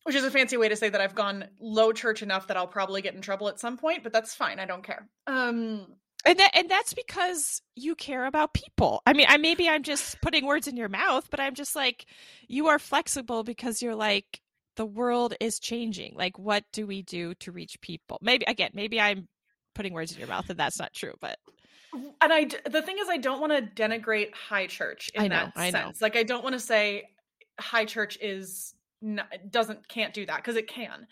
which 0.05 0.15
is 0.15 0.25
a 0.25 0.31
fancy 0.31 0.57
way 0.57 0.69
to 0.69 0.77
say 0.77 0.89
that 0.91 1.01
I've 1.01 1.15
gone 1.15 1.47
low 1.59 1.93
church 1.93 2.23
enough 2.23 2.49
that 2.49 2.57
I'll 2.57 2.67
probably 2.67 3.01
get 3.03 3.15
in 3.15 3.23
trouble 3.23 3.49
at 3.49 3.59
some 3.59 3.79
point, 3.79 4.03
but 4.03 4.13
that's 4.13 4.35
fine. 4.35 4.59
I 4.61 4.67
don't 4.67 4.83
care. 4.85 5.09
Um, 5.27 5.87
And 6.27 6.39
that 6.39 6.51
and 6.55 6.71
that's 6.71 6.95
because 6.95 7.61
you 7.75 7.95
care 7.95 8.25
about 8.27 8.55
people. 8.55 9.03
I 9.07 9.13
mean, 9.13 9.27
I 9.29 9.37
maybe 9.37 9.69
I'm 9.69 9.83
just 9.83 10.21
putting 10.23 10.47
words 10.47 10.67
in 10.67 10.77
your 10.77 10.89
mouth, 10.89 11.29
but 11.31 11.41
I'm 11.41 11.55
just 11.55 11.75
like 11.77 12.07
you 12.49 12.69
are 12.69 12.79
flexible 12.79 13.45
because 13.45 13.83
you're 13.83 13.95
like 13.95 14.41
the 14.77 14.87
world 14.87 15.35
is 15.41 15.59
changing. 15.59 16.15
Like 16.17 16.39
what 16.39 16.65
do 16.73 16.87
we 16.87 17.03
do 17.03 17.35
to 17.37 17.53
reach 17.53 17.81
people? 17.81 18.19
Maybe 18.23 18.45
again, 18.47 18.71
maybe 18.75 19.01
I'm 19.01 19.29
putting 19.75 19.93
words 19.93 20.13
in 20.13 20.19
your 20.19 20.29
mouth 20.29 20.49
and 20.49 20.59
that's 20.59 20.79
not 20.79 20.93
true, 20.93 21.15
but 21.21 21.39
and 22.21 22.33
I 22.33 22.49
the 22.69 22.83
thing 22.83 22.97
is, 22.99 23.09
I 23.09 23.19
don't 23.19 23.41
want 23.41 23.53
to 23.53 23.83
denigrate 23.83 24.35
high 24.35 24.67
church 24.67 25.11
in 25.15 25.23
I 25.23 25.29
know, 25.29 25.37
that 25.37 25.53
I 25.57 25.71
know. 25.71 25.79
sense. 25.79 26.03
Like, 26.03 26.17
I 26.17 26.23
don't 26.23 26.43
want 26.43 26.55
to 26.55 26.61
say 26.61 27.05
high 27.61 27.85
church 27.85 28.19
is 28.21 28.75
not, 29.01 29.27
doesn't 29.51 29.87
can't 29.89 30.15
do 30.15 30.27
that 30.27 30.39
because 30.39 30.57
it 30.57 30.69
can. 30.69 31.07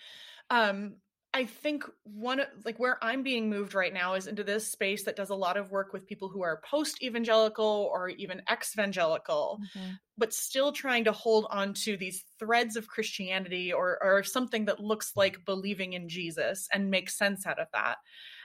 Um, 0.51 0.97
I 1.35 1.47
think 1.47 1.85
one 2.03 2.43
like 2.67 2.79
where 2.79 2.99
I'm 3.03 3.23
being 3.23 3.49
moved 3.49 3.75
right 3.75 3.93
now 3.93 4.15
is 4.15 4.27
into 4.27 4.45
this 4.45 4.71
space 4.71 5.05
that 5.05 5.17
does 5.17 5.31
a 5.31 5.35
lot 5.35 5.57
of 5.57 5.71
work 5.71 5.95
with 5.95 6.07
people 6.07 6.29
who 6.29 6.43
are 6.43 6.61
post 6.69 7.03
evangelical 7.03 7.89
or 7.91 8.11
even 8.11 8.43
ex 8.49 8.75
evangelical, 8.75 9.59
mm-hmm. 9.77 9.93
but 10.19 10.35
still 10.35 10.73
trying 10.73 11.05
to 11.05 11.13
hold 11.13 11.47
on 11.49 11.73
to 11.85 11.97
these 11.97 12.25
threads 12.39 12.77
of 12.77 12.87
Christianity 12.87 13.73
or 13.73 13.99
or 14.03 14.23
something 14.23 14.67
that 14.67 14.81
looks 14.81 15.13
like 15.17 15.45
believing 15.47 15.95
in 15.95 16.09
Jesus 16.09 16.69
and 16.73 16.91
make 16.91 17.09
sense 17.09 17.47
out 17.47 17.59
of 17.59 17.69
that. 17.73 17.97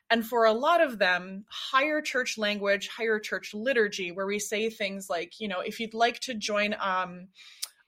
And 0.10 0.26
for 0.26 0.46
a 0.46 0.54
lot 0.54 0.82
of 0.82 1.00
them, 1.00 1.46
higher 1.50 2.02
church 2.02 2.38
language, 2.38 2.88
higher 2.88 3.20
church 3.20 3.54
liturgy, 3.54 4.12
where 4.12 4.26
we 4.26 4.40
say 4.40 4.70
things 4.70 5.10
like, 5.10 5.40
you 5.40 5.48
know, 5.48 5.60
if 5.60 5.80
you'd 5.80 5.94
like 5.94 6.20
to 6.22 6.34
join 6.34 6.76
um, 6.80 7.28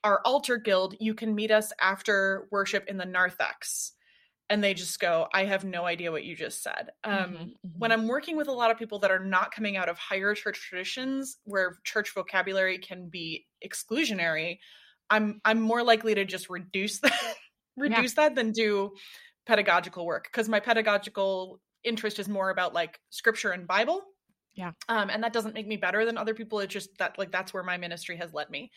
our 0.04 0.22
altar 0.26 0.58
guild, 0.58 0.96
you 1.00 1.14
can 1.14 1.34
meet 1.34 1.52
us 1.52 1.72
after 1.80 2.48
worship 2.52 2.86
in 2.88 2.98
the 2.98 3.06
narthex 3.06 3.94
and 4.50 4.64
they 4.64 4.74
just 4.74 5.00
go 5.00 5.28
i 5.34 5.46
have 5.46 5.64
no 5.64 5.86
idea 5.86 6.12
what 6.12 6.24
you 6.24 6.36
just 6.36 6.64
said 6.64 6.90
um, 7.04 7.14
mm-hmm, 7.14 7.34
mm-hmm. 7.36 7.68
when 7.78 7.92
i'm 7.92 8.08
working 8.08 8.36
with 8.36 8.48
a 8.48 8.52
lot 8.52 8.72
of 8.72 8.78
people 8.78 9.00
that 9.00 9.12
are 9.12 9.24
not 9.24 9.54
coming 9.54 9.78
out 9.78 9.90
of 9.90 9.98
higher 9.98 10.34
church 10.34 10.60
traditions 10.60 11.38
where 11.44 11.78
church 11.84 12.14
vocabulary 12.14 12.78
can 12.80 13.10
be 13.10 13.46
exclusionary 13.66 14.58
i'm 15.10 15.40
i'm 15.46 15.62
more 15.62 15.84
likely 15.84 16.16
to 16.16 16.26
just 16.26 16.50
reduce 16.50 17.00
that 17.02 17.36
reduce 17.78 18.16
yeah. 18.18 18.24
that 18.24 18.36
than 18.36 18.52
do 18.52 18.92
pedagogical 19.46 20.06
work 20.06 20.28
because 20.32 20.50
my 20.50 20.60
pedagogical 20.60 21.60
interest 21.83 22.19
is 22.19 22.27
more 22.27 22.50
about 22.50 22.74
like 22.74 23.00
scripture 23.09 23.51
and 23.51 23.67
bible. 23.67 24.01
Yeah. 24.55 24.71
Um 24.88 25.09
and 25.09 25.24
that 25.24 25.33
doesn't 25.33 25.53
make 25.53 25.67
me 25.67 25.77
better 25.77 26.05
than 26.05 26.17
other 26.17 26.33
people 26.33 26.59
it's 26.59 26.74
just 26.74 26.89
that 26.98 27.17
like 27.17 27.31
that's 27.31 27.53
where 27.53 27.63
my 27.63 27.77
ministry 27.77 28.17
has 28.17 28.33
led 28.33 28.50
me. 28.50 28.71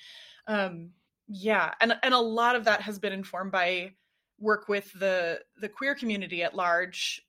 Um 0.47 0.90
yeah 1.28 1.73
and 1.80 1.94
and 2.02 2.14
a 2.14 2.18
lot 2.18 2.56
of 2.56 2.64
that 2.64 2.82
has 2.82 2.99
been 2.99 3.12
informed 3.12 3.52
by 3.52 3.92
work 4.38 4.68
with 4.68 4.92
the 4.99 5.40
the 5.61 5.68
queer 5.68 5.94
community 5.94 6.42
at 6.42 6.54
large 6.54 7.23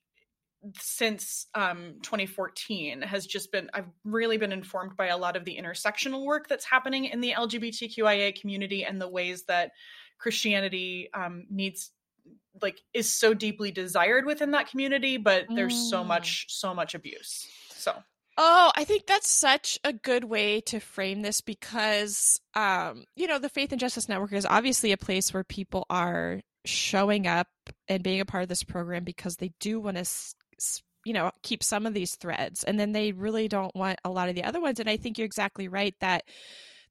since 0.78 1.46
um, 1.54 1.96
2014 2.02 3.02
has 3.02 3.26
just 3.26 3.52
been 3.52 3.68
i've 3.74 3.88
really 4.04 4.38
been 4.38 4.52
informed 4.52 4.96
by 4.96 5.08
a 5.08 5.16
lot 5.16 5.36
of 5.36 5.44
the 5.44 5.58
intersectional 5.60 6.24
work 6.24 6.48
that's 6.48 6.64
happening 6.64 7.04
in 7.04 7.20
the 7.20 7.32
lgbtqia 7.32 8.38
community 8.40 8.84
and 8.84 9.00
the 9.00 9.08
ways 9.08 9.44
that 9.44 9.72
christianity 10.18 11.08
um, 11.14 11.44
needs 11.50 11.90
like 12.62 12.80
is 12.92 13.12
so 13.12 13.34
deeply 13.34 13.70
desired 13.70 14.26
within 14.26 14.52
that 14.52 14.68
community 14.68 15.16
but 15.16 15.44
there's 15.54 15.74
mm. 15.74 15.90
so 15.90 16.04
much 16.04 16.46
so 16.48 16.74
much 16.74 16.94
abuse 16.94 17.46
so 17.70 17.94
Oh, 18.36 18.72
I 18.74 18.82
think 18.82 19.06
that's 19.06 19.30
such 19.30 19.78
a 19.84 19.92
good 19.92 20.24
way 20.24 20.60
to 20.62 20.80
frame 20.80 21.22
this 21.22 21.40
because, 21.40 22.40
um, 22.54 23.04
you 23.14 23.28
know, 23.28 23.38
the 23.38 23.48
Faith 23.48 23.70
and 23.70 23.78
Justice 23.78 24.08
Network 24.08 24.32
is 24.32 24.44
obviously 24.44 24.90
a 24.90 24.96
place 24.96 25.32
where 25.32 25.44
people 25.44 25.86
are 25.88 26.40
showing 26.64 27.26
up 27.28 27.46
and 27.88 28.02
being 28.02 28.20
a 28.20 28.24
part 28.24 28.42
of 28.42 28.48
this 28.48 28.64
program 28.64 29.04
because 29.04 29.36
they 29.36 29.52
do 29.60 29.78
want 29.78 29.98
to 29.98 30.04
you 31.04 31.12
know 31.12 31.30
keep 31.42 31.62
some 31.62 31.86
of 31.86 31.94
these 31.94 32.14
threads 32.14 32.64
and 32.64 32.80
then 32.80 32.92
they 32.92 33.12
really 33.12 33.48
don't 33.48 33.74
want 33.74 33.98
a 34.04 34.10
lot 34.10 34.28
of 34.28 34.34
the 34.34 34.44
other 34.44 34.60
ones 34.60 34.80
and 34.80 34.88
i 34.88 34.96
think 34.96 35.18
you're 35.18 35.26
exactly 35.26 35.68
right 35.68 35.94
that 36.00 36.24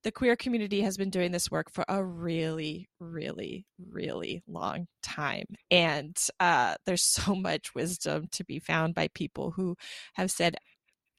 the 0.04 0.12
queer 0.12 0.36
community 0.36 0.82
has 0.82 0.98
been 0.98 1.10
doing 1.10 1.32
this 1.32 1.50
work 1.50 1.72
for 1.72 1.86
a 1.88 2.04
really 2.04 2.88
really 3.00 3.66
really 3.92 4.42
long 4.48 4.88
time 5.02 5.46
and 5.72 6.18
uh, 6.40 6.76
there's 6.86 7.04
so 7.04 7.36
much 7.36 7.74
wisdom 7.76 8.28
to 8.32 8.44
be 8.44 8.60
found 8.60 8.94
by 8.94 9.08
people 9.10 9.52
who 9.52 9.76
have 10.14 10.32
said 10.32 10.58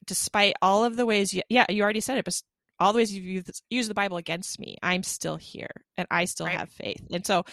despite 0.05 0.55
all 0.61 0.83
of 0.83 0.97
the 0.97 1.05
ways 1.05 1.33
you, 1.33 1.41
yeah 1.49 1.65
you 1.69 1.83
already 1.83 2.01
said 2.01 2.17
it 2.17 2.25
but 2.25 2.39
all 2.79 2.91
the 2.91 2.97
ways 2.97 3.13
you've 3.13 3.49
used 3.69 3.89
the 3.89 3.93
bible 3.93 4.17
against 4.17 4.59
me 4.59 4.77
i'm 4.83 5.03
still 5.03 5.37
here 5.37 5.71
and 5.97 6.07
i 6.11 6.25
still 6.25 6.45
right. 6.45 6.57
have 6.57 6.69
faith 6.69 7.01
and 7.11 7.25
so 7.25 7.43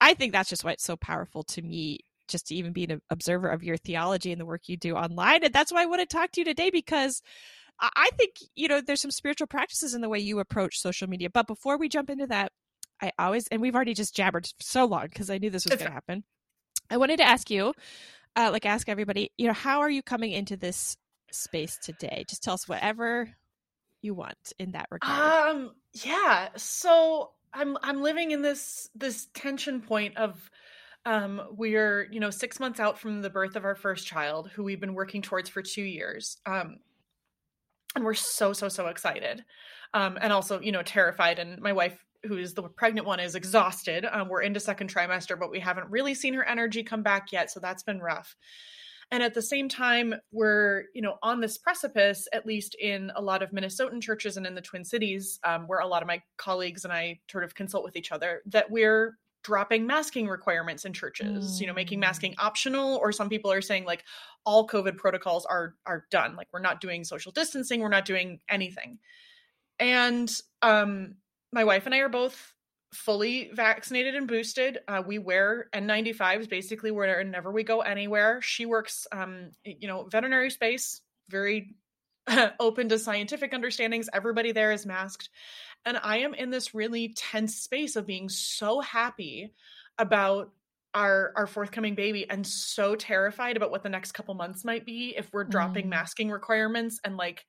I 0.00 0.14
think 0.14 0.32
that's 0.32 0.50
just 0.50 0.64
why 0.64 0.72
it's 0.72 0.84
so 0.84 0.96
powerful 0.96 1.44
to 1.44 1.62
me 1.62 2.00
just 2.28 2.48
to 2.48 2.54
even 2.54 2.72
be 2.72 2.84
an 2.84 3.00
observer 3.10 3.48
of 3.48 3.62
your 3.62 3.76
theology 3.76 4.32
and 4.32 4.40
the 4.40 4.46
work 4.46 4.68
you 4.68 4.76
do 4.76 4.94
online. 4.94 5.44
And 5.44 5.52
that's 5.52 5.72
why 5.72 5.82
I 5.82 5.86
want 5.86 6.00
to 6.00 6.06
talk 6.06 6.30
to 6.32 6.40
you 6.40 6.44
today 6.44 6.70
because 6.70 7.22
I 7.80 8.10
think, 8.16 8.36
you 8.54 8.68
know, 8.68 8.80
there's 8.80 9.00
some 9.00 9.10
spiritual 9.10 9.46
practices 9.46 9.94
in 9.94 10.00
the 10.00 10.08
way 10.08 10.18
you 10.18 10.38
approach 10.38 10.78
social 10.78 11.08
media. 11.08 11.28
But 11.30 11.46
before 11.46 11.76
we 11.76 11.88
jump 11.88 12.08
into 12.08 12.26
that, 12.28 12.52
I 13.02 13.12
always, 13.18 13.46
and 13.48 13.60
we've 13.60 13.74
already 13.74 13.94
just 13.94 14.14
jabbered 14.14 14.48
so 14.60 14.84
long 14.84 15.08
because 15.08 15.28
I 15.28 15.38
knew 15.38 15.50
this 15.50 15.64
was 15.64 15.76
going 15.76 15.88
to 15.88 15.92
happen. 15.92 16.24
I 16.90 16.96
wanted 16.96 17.18
to 17.18 17.24
ask 17.24 17.50
you, 17.50 17.74
uh, 18.36 18.50
like 18.52 18.66
ask 18.66 18.88
everybody, 18.88 19.32
you 19.36 19.46
know, 19.46 19.52
how 19.52 19.80
are 19.80 19.90
you 19.90 20.02
coming 20.02 20.32
into 20.32 20.56
this 20.56 20.96
space 21.30 21.78
today? 21.78 22.24
Just 22.28 22.42
tell 22.42 22.54
us 22.54 22.68
whatever 22.68 23.28
you 24.02 24.14
want 24.14 24.52
in 24.58 24.72
that 24.72 24.86
regard. 24.90 25.56
Um, 25.56 25.72
yeah. 25.92 26.50
So 26.56 27.30
I'm 27.52 27.76
I'm 27.82 28.02
living 28.02 28.30
in 28.30 28.42
this 28.42 28.90
this 28.94 29.28
tension 29.34 29.80
point 29.80 30.16
of 30.16 30.50
um, 31.06 31.40
we're 31.50 32.08
you 32.10 32.20
know 32.20 32.30
six 32.30 32.60
months 32.60 32.80
out 32.80 32.98
from 32.98 33.22
the 33.22 33.30
birth 33.30 33.56
of 33.56 33.64
our 33.64 33.74
first 33.74 34.06
child, 34.06 34.50
who 34.50 34.64
we've 34.64 34.80
been 34.80 34.94
working 34.94 35.22
towards 35.22 35.48
for 35.48 35.62
two 35.62 35.82
years, 35.82 36.38
um, 36.46 36.78
and 37.94 38.04
we're 38.04 38.14
so 38.14 38.52
so 38.52 38.68
so 38.68 38.86
excited, 38.86 39.44
um, 39.92 40.18
and 40.20 40.32
also 40.32 40.60
you 40.60 40.72
know 40.72 40.82
terrified. 40.82 41.38
And 41.38 41.60
my 41.60 41.72
wife, 41.72 41.98
who 42.24 42.36
is 42.36 42.54
the 42.54 42.62
pregnant 42.62 43.06
one, 43.06 43.20
is 43.20 43.34
exhausted. 43.34 44.06
Um, 44.10 44.28
we're 44.28 44.42
into 44.42 44.60
second 44.60 44.92
trimester, 44.92 45.38
but 45.38 45.50
we 45.50 45.60
haven't 45.60 45.90
really 45.90 46.14
seen 46.14 46.34
her 46.34 46.44
energy 46.44 46.82
come 46.82 47.02
back 47.02 47.32
yet, 47.32 47.50
so 47.50 47.60
that's 47.60 47.82
been 47.82 48.00
rough 48.00 48.34
and 49.10 49.22
at 49.22 49.34
the 49.34 49.42
same 49.42 49.68
time 49.68 50.14
we're 50.32 50.84
you 50.94 51.02
know 51.02 51.16
on 51.22 51.40
this 51.40 51.58
precipice 51.58 52.26
at 52.32 52.46
least 52.46 52.76
in 52.80 53.10
a 53.16 53.22
lot 53.22 53.42
of 53.42 53.50
minnesotan 53.50 54.02
churches 54.02 54.36
and 54.36 54.46
in 54.46 54.54
the 54.54 54.60
twin 54.60 54.84
cities 54.84 55.38
um, 55.44 55.66
where 55.66 55.80
a 55.80 55.86
lot 55.86 56.02
of 56.02 56.08
my 56.08 56.20
colleagues 56.36 56.84
and 56.84 56.92
i 56.92 57.18
sort 57.30 57.44
of 57.44 57.54
consult 57.54 57.84
with 57.84 57.96
each 57.96 58.12
other 58.12 58.42
that 58.46 58.70
we're 58.70 59.16
dropping 59.44 59.86
masking 59.86 60.26
requirements 60.26 60.84
in 60.84 60.92
churches 60.92 61.56
mm. 61.56 61.60
you 61.60 61.66
know 61.66 61.72
making 61.72 62.00
masking 62.00 62.32
mm. 62.32 62.44
optional 62.44 62.96
or 62.96 63.12
some 63.12 63.28
people 63.28 63.52
are 63.52 63.60
saying 63.60 63.84
like 63.84 64.04
all 64.44 64.66
covid 64.66 64.96
protocols 64.96 65.46
are 65.46 65.74
are 65.86 66.06
done 66.10 66.34
like 66.34 66.48
we're 66.52 66.60
not 66.60 66.80
doing 66.80 67.04
social 67.04 67.30
distancing 67.30 67.80
we're 67.80 67.88
not 67.88 68.04
doing 68.04 68.40
anything 68.48 68.98
and 69.78 70.40
um 70.62 71.14
my 71.52 71.62
wife 71.62 71.86
and 71.86 71.94
i 71.94 71.98
are 71.98 72.08
both 72.08 72.54
fully 72.94 73.50
vaccinated 73.52 74.14
and 74.14 74.28
boosted. 74.28 74.78
Uh, 74.88 75.02
we 75.04 75.18
wear 75.18 75.68
N95s 75.74 76.48
basically 76.48 76.90
whenever 76.90 77.50
we 77.50 77.64
go 77.64 77.80
anywhere. 77.80 78.40
She 78.40 78.66
works, 78.66 79.06
um, 79.12 79.50
you 79.64 79.88
know, 79.88 80.04
veterinary 80.04 80.50
space, 80.50 81.00
very 81.28 81.74
open 82.60 82.88
to 82.88 82.98
scientific 82.98 83.52
understandings. 83.52 84.08
Everybody 84.12 84.52
there 84.52 84.72
is 84.72 84.86
masked. 84.86 85.28
And 85.86 85.98
I 86.02 86.18
am 86.18 86.34
in 86.34 86.50
this 86.50 86.74
really 86.74 87.14
tense 87.16 87.56
space 87.56 87.96
of 87.96 88.06
being 88.06 88.28
so 88.28 88.80
happy 88.80 89.52
about 89.98 90.50
our 90.94 91.32
our 91.36 91.46
forthcoming 91.46 91.94
baby 91.94 92.28
and 92.30 92.46
so 92.46 92.94
terrified 92.94 93.56
about 93.56 93.70
what 93.70 93.82
the 93.82 93.88
next 93.88 94.12
couple 94.12 94.34
months 94.34 94.64
might 94.64 94.86
be 94.86 95.14
if 95.16 95.28
we're 95.32 95.44
dropping 95.44 95.86
mm. 95.86 95.90
masking 95.90 96.30
requirements 96.30 97.00
and 97.04 97.16
like 97.16 97.44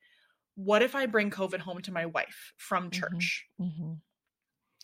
what 0.55 0.81
if 0.81 0.95
I 0.95 1.05
bring 1.05 1.29
COVID 1.29 1.59
home 1.59 1.81
to 1.81 1.91
my 1.91 2.07
wife 2.07 2.53
from 2.57 2.89
mm-hmm. 2.89 2.99
church? 2.99 3.45
Mm-hmm. 3.61 3.83
Mm-hmm 3.83 3.93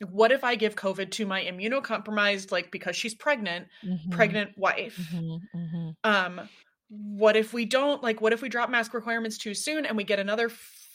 what 0.10 0.32
if 0.32 0.44
I 0.44 0.56
give 0.56 0.76
COVID 0.76 1.12
to 1.12 1.26
my 1.26 1.44
immunocompromised, 1.44 2.52
like 2.52 2.72
because 2.72 2.96
she's 2.96 3.14
pregnant, 3.14 3.68
mm-hmm. 3.86 4.10
pregnant 4.10 4.58
wife? 4.58 4.98
Mm-hmm, 5.14 5.58
mm-hmm. 5.58 5.90
Um, 6.04 6.50
what 6.90 7.38
if 7.38 7.54
we 7.54 7.66
don't 7.66 8.02
like? 8.04 8.22
What 8.22 8.34
if 8.34 8.42
we 8.42 8.50
drop 8.50 8.70
mask 8.70 8.94
requirements 8.94 9.38
too 9.38 9.54
soon 9.54 9.86
and 9.86 9.96
we 9.96 10.04
get 10.04 10.20
another 10.20 10.50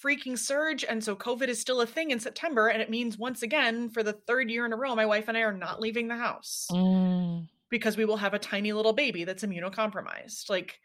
freaking 0.07 0.39
surge? 0.39 0.85
And 0.85 1.03
so 1.03 1.17
COVID 1.17 1.49
is 1.49 1.61
still 1.61 1.81
a 1.81 1.87
thing 1.87 2.11
in 2.11 2.21
September, 2.21 2.69
and 2.69 2.81
it 2.81 2.91
means 2.91 3.19
once 3.19 3.43
again 3.43 3.91
for 3.91 4.03
the 4.03 4.13
third 4.13 4.51
year 4.51 4.65
in 4.65 4.73
a 4.73 4.77
row, 4.77 4.95
my 4.95 5.07
wife 5.07 5.29
and 5.29 5.37
I 5.37 5.41
are 5.41 5.53
not 5.53 5.81
leaving 5.81 6.09
the 6.09 6.17
house 6.17 6.67
mm. 6.71 7.47
because 7.71 7.97
we 7.97 8.05
will 8.05 8.17
have 8.17 8.35
a 8.35 8.39
tiny 8.39 8.73
little 8.73 8.93
baby 8.93 9.25
that's 9.25 9.45
immunocompromised. 9.45 10.49
Like, 10.49 10.79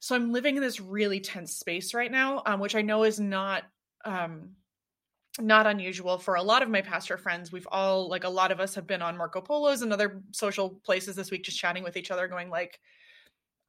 so 0.00 0.14
I'm 0.14 0.32
living 0.32 0.56
in 0.56 0.62
this 0.62 0.80
really 0.80 1.20
tense 1.20 1.56
space 1.56 1.94
right 1.94 2.10
now, 2.10 2.42
um, 2.46 2.60
which 2.60 2.74
I 2.74 2.82
know 2.82 3.04
is 3.04 3.20
not 3.20 3.64
um 4.04 4.50
not 5.40 5.66
unusual 5.66 6.18
for 6.18 6.36
a 6.36 6.42
lot 6.42 6.62
of 6.62 6.68
my 6.68 6.80
pastor 6.80 7.16
friends. 7.16 7.50
We've 7.50 7.66
all 7.72 8.08
like 8.08 8.24
a 8.24 8.28
lot 8.28 8.52
of 8.52 8.60
us 8.60 8.74
have 8.76 8.86
been 8.86 9.02
on 9.02 9.16
Marco 9.16 9.40
Polos 9.40 9.82
and 9.82 9.92
other 9.92 10.22
social 10.32 10.70
places 10.84 11.16
this 11.16 11.30
week 11.30 11.44
just 11.44 11.58
chatting 11.58 11.82
with 11.82 11.96
each 11.96 12.10
other 12.10 12.28
going 12.28 12.50
like 12.50 12.78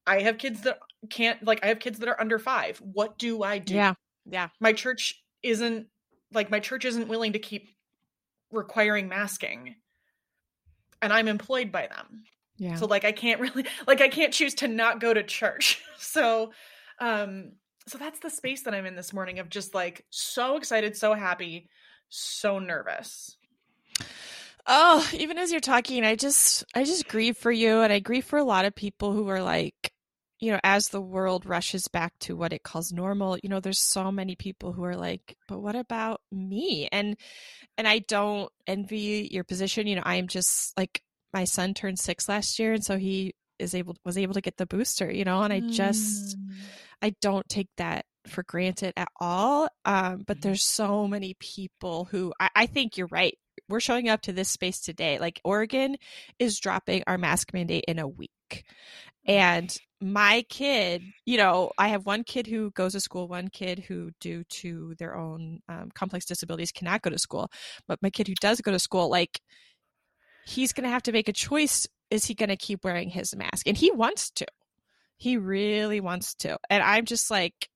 I 0.08 0.22
have 0.22 0.38
kids 0.38 0.62
that 0.62 0.80
can't 1.10 1.44
like 1.44 1.64
I 1.64 1.68
have 1.68 1.80
kids 1.80 2.00
that 2.00 2.10
are 2.10 2.20
under 2.20 2.38
5. 2.38 2.78
What 2.80 3.18
do 3.18 3.44
I 3.44 3.58
do? 3.58 3.76
Yeah. 3.76 3.94
Yeah. 4.26 4.50
My 4.60 4.74
church 4.74 5.22
isn't 5.44 5.88
like 6.34 6.50
my 6.50 6.60
church 6.60 6.86
isn't 6.86 7.08
willing 7.08 7.34
to 7.34 7.40
keep 7.40 7.70
requiring 8.52 9.08
masking. 9.08 9.76
And 11.02 11.14
I'm 11.14 11.28
employed 11.28 11.72
by 11.72 11.88
them. 11.88 12.24
Yeah. 12.58 12.76
So 12.76 12.86
like 12.86 13.06
I 13.06 13.12
can't 13.12 13.40
really 13.42 13.66
like 13.88 14.02
I 14.02 14.10
can't 14.10 14.34
choose 14.34 14.56
to 14.56 14.68
not 14.68 15.00
go 15.00 15.14
to 15.14 15.24
church. 15.24 15.82
so 15.98 16.52
um 17.00 17.54
so 17.88 17.98
that's 17.98 18.20
the 18.20 18.30
space 18.30 18.64
that 18.64 18.74
I'm 18.74 18.86
in 18.86 18.96
this 18.96 19.14
morning 19.14 19.40
of 19.40 19.50
just 19.50 19.76
like 19.76 20.06
so 20.10 20.58
excited, 20.58 20.98
so 20.98 21.14
happy, 21.14 21.70
so 22.10 22.58
nervous. 22.58 23.38
Oh, 24.68 25.08
even 25.14 25.38
as 25.38 25.52
you're 25.52 25.62
talking, 25.62 26.04
I 26.04 26.16
just 26.16 26.64
I 26.74 26.84
just 26.84 27.08
grieve 27.08 27.38
for 27.38 27.52
you 27.52 27.82
and 27.82 27.94
I 27.94 28.00
grieve 28.00 28.26
for 28.26 28.40
a 28.40 28.44
lot 28.44 28.66
of 28.66 28.74
people 28.74 29.14
who 29.14 29.28
are 29.28 29.44
like, 29.44 29.92
you 30.46 30.52
know, 30.54 30.60
as 30.64 30.90
the 30.90 31.02
world 31.02 31.46
rushes 31.46 31.88
back 31.88 32.14
to 32.22 32.36
what 32.36 32.54
it 32.54 32.64
calls 32.64 32.92
normal, 32.94 33.38
you 33.44 33.50
know, 33.50 33.60
there's 33.60 33.80
so 33.82 34.12
many 34.12 34.36
people 34.36 34.74
who 34.74 34.84
are 34.86 34.96
like, 34.96 35.36
but 35.48 35.60
what 35.60 35.76
about 35.76 36.22
me? 36.32 36.88
And 36.92 37.18
and 37.78 37.88
I 37.88 38.00
don't 38.00 38.52
envy 38.68 39.30
your 39.32 39.44
position, 39.44 39.88
you 39.88 39.96
know, 39.96 40.04
I'm 40.06 40.28
just 40.28 40.78
like 40.78 41.02
my 41.34 41.44
son 41.46 41.74
turned 41.74 42.00
6 42.00 42.30
last 42.30 42.60
year 42.60 42.74
and 42.74 42.84
so 42.84 42.98
he 42.98 43.34
is 43.60 43.76
able 43.76 43.96
was 44.06 44.18
able 44.18 44.34
to 44.34 44.42
get 44.42 44.58
the 44.58 44.66
booster 44.66 45.10
you 45.12 45.24
know 45.24 45.42
and 45.42 45.54
i 45.54 45.62
just 45.70 46.38
Mm. 46.38 47.02
i 47.02 47.14
don't 47.22 47.48
take 47.50 47.70
that 47.78 48.06
for 48.28 48.44
granted 48.44 48.94
at 48.98 49.08
all 49.20 49.68
um 49.86 50.24
but 50.28 50.38
Mhm. 50.38 50.42
there's 50.42 50.64
so 50.64 51.08
many 51.08 51.36
people 51.40 52.06
who 52.06 52.34
I, 52.40 52.50
I 52.56 52.66
think 52.66 52.98
you're 52.98 53.08
right 53.12 53.38
we're 53.70 53.80
showing 53.80 54.10
up 54.10 54.22
to 54.24 54.34
this 54.34 54.50
space 54.50 54.80
today 54.82 55.20
like 55.20 55.40
oregon 55.46 55.98
is 56.40 56.60
dropping 56.60 57.04
our 57.08 57.18
mask 57.18 57.54
mandate 57.54 57.86
in 57.88 58.00
a 58.00 58.08
week 58.08 58.66
and 59.26 59.76
my 60.02 60.44
kid 60.50 61.02
you 61.26 61.38
know 61.38 61.72
i 61.78 61.88
have 61.88 62.06
one 62.06 62.24
kid 62.24 62.46
who 62.46 62.70
goes 62.72 62.92
to 62.92 63.00
school 63.00 63.28
one 63.28 63.48
kid 63.48 63.80
who 63.80 64.12
due 64.20 64.44
to 64.50 64.94
their 65.00 65.16
own 65.16 65.60
um, 65.70 65.90
complex 65.94 66.26
disabilities 66.26 66.72
cannot 66.72 67.02
go 67.02 67.10
to 67.10 67.18
school 67.18 67.50
but 67.88 68.02
my 68.02 68.10
kid 68.10 68.28
who 68.28 68.36
does 68.42 68.60
go 68.60 68.72
to 68.72 68.80
school 68.80 69.10
like 69.10 69.40
he's 70.46 70.74
going 70.74 70.84
to 70.84 70.90
have 70.90 71.04
to 71.04 71.12
make 71.12 71.30
a 71.30 71.34
choice 71.34 71.88
is 72.10 72.26
he 72.26 72.34
going 72.34 72.50
to 72.50 72.58
keep 72.58 72.84
wearing 72.84 73.10
his 73.10 73.36
mask? 73.36 73.68
And 73.68 73.78
he 73.78 73.92
wants 73.92 74.30
to. 74.32 74.46
He 75.18 75.38
really 75.38 76.00
wants 76.02 76.36
to. 76.36 76.58
And 76.70 76.84
i'm 76.84 77.06
just 77.06 77.32
like 77.32 77.70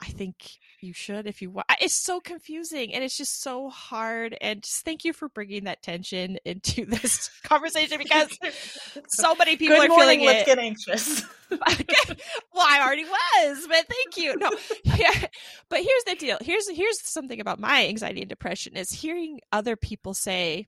i 0.00 0.06
think 0.06 0.36
you 0.82 0.92
should 0.92 1.26
if 1.26 1.40
you 1.42 1.50
want 1.50 1.66
it's 1.80 1.94
so 1.94 2.20
confusing 2.20 2.94
and 2.94 3.02
it's 3.02 3.16
just 3.16 3.42
so 3.42 3.68
hard 3.68 4.36
and 4.40 4.62
just 4.62 4.84
thank 4.84 5.04
you 5.04 5.12
for 5.12 5.28
bringing 5.28 5.64
that 5.64 5.82
tension 5.82 6.38
into 6.44 6.84
this 6.84 7.30
conversation 7.42 7.98
because 7.98 8.38
so 9.08 9.34
many 9.34 9.56
people 9.56 9.76
Good 9.76 9.86
are 9.86 9.88
morning. 9.88 10.20
feeling 10.20 10.26
Let's 10.26 10.42
it 10.42 10.46
get 10.46 10.58
anxious. 10.58 11.22
well, 11.50 11.60
I 12.66 12.80
already 12.82 13.04
was, 13.04 13.66
but 13.68 13.86
thank 13.86 14.16
you. 14.16 14.36
No, 14.36 14.50
yeah, 14.96 15.26
but 15.68 15.80
here's 15.80 16.04
the 16.04 16.16
deal. 16.16 16.38
Here's 16.40 16.68
here's 16.68 17.00
something 17.02 17.40
about 17.40 17.60
my 17.60 17.86
anxiety 17.86 18.20
and 18.20 18.28
depression 18.28 18.76
is 18.76 18.90
hearing 18.90 19.40
other 19.52 19.76
people 19.76 20.12
say, 20.12 20.66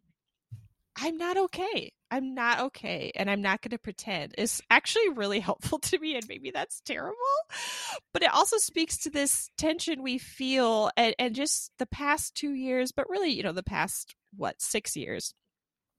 "I'm 0.96 1.16
not 1.16 1.36
okay. 1.36 1.92
I'm 2.10 2.34
not 2.34 2.60
okay, 2.60 3.12
and 3.14 3.30
I'm 3.30 3.42
not 3.42 3.62
going 3.62 3.70
to 3.70 3.78
pretend." 3.78 4.34
Is 4.38 4.62
actually 4.70 5.08
really 5.10 5.40
helpful 5.40 5.78
to 5.90 5.98
me, 5.98 6.16
and 6.16 6.26
maybe 6.28 6.50
that's 6.50 6.80
terrible, 6.80 7.16
but 8.12 8.22
it 8.22 8.32
also 8.32 8.58
speaks 8.58 8.98
to 8.98 9.10
this 9.10 9.50
tension 9.56 10.02
we 10.02 10.18
feel, 10.18 10.90
and, 10.96 11.14
and 11.18 11.34
just 11.34 11.72
the 11.78 11.86
past 11.86 12.34
two 12.34 12.52
years, 12.52 12.92
but 12.92 13.08
really, 13.08 13.30
you 13.30 13.42
know, 13.42 13.52
the 13.52 13.62
past 13.62 14.14
what 14.36 14.60
six 14.60 14.96
years 14.96 15.34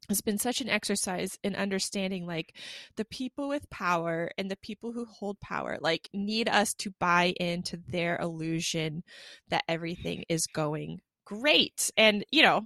has 0.09 0.21
been 0.21 0.37
such 0.37 0.59
an 0.59 0.69
exercise 0.69 1.37
in 1.43 1.55
understanding 1.55 2.25
like 2.25 2.55
the 2.97 3.05
people 3.05 3.47
with 3.47 3.69
power 3.69 4.31
and 4.37 4.49
the 4.49 4.57
people 4.57 4.91
who 4.91 5.05
hold 5.05 5.39
power 5.39 5.77
like 5.81 6.09
need 6.13 6.49
us 6.49 6.73
to 6.73 6.93
buy 6.99 7.33
into 7.39 7.77
their 7.87 8.17
illusion 8.17 9.03
that 9.49 9.63
everything 9.67 10.23
is 10.27 10.47
going 10.47 10.99
great 11.25 11.91
and 11.95 12.25
you 12.31 12.41
know 12.41 12.63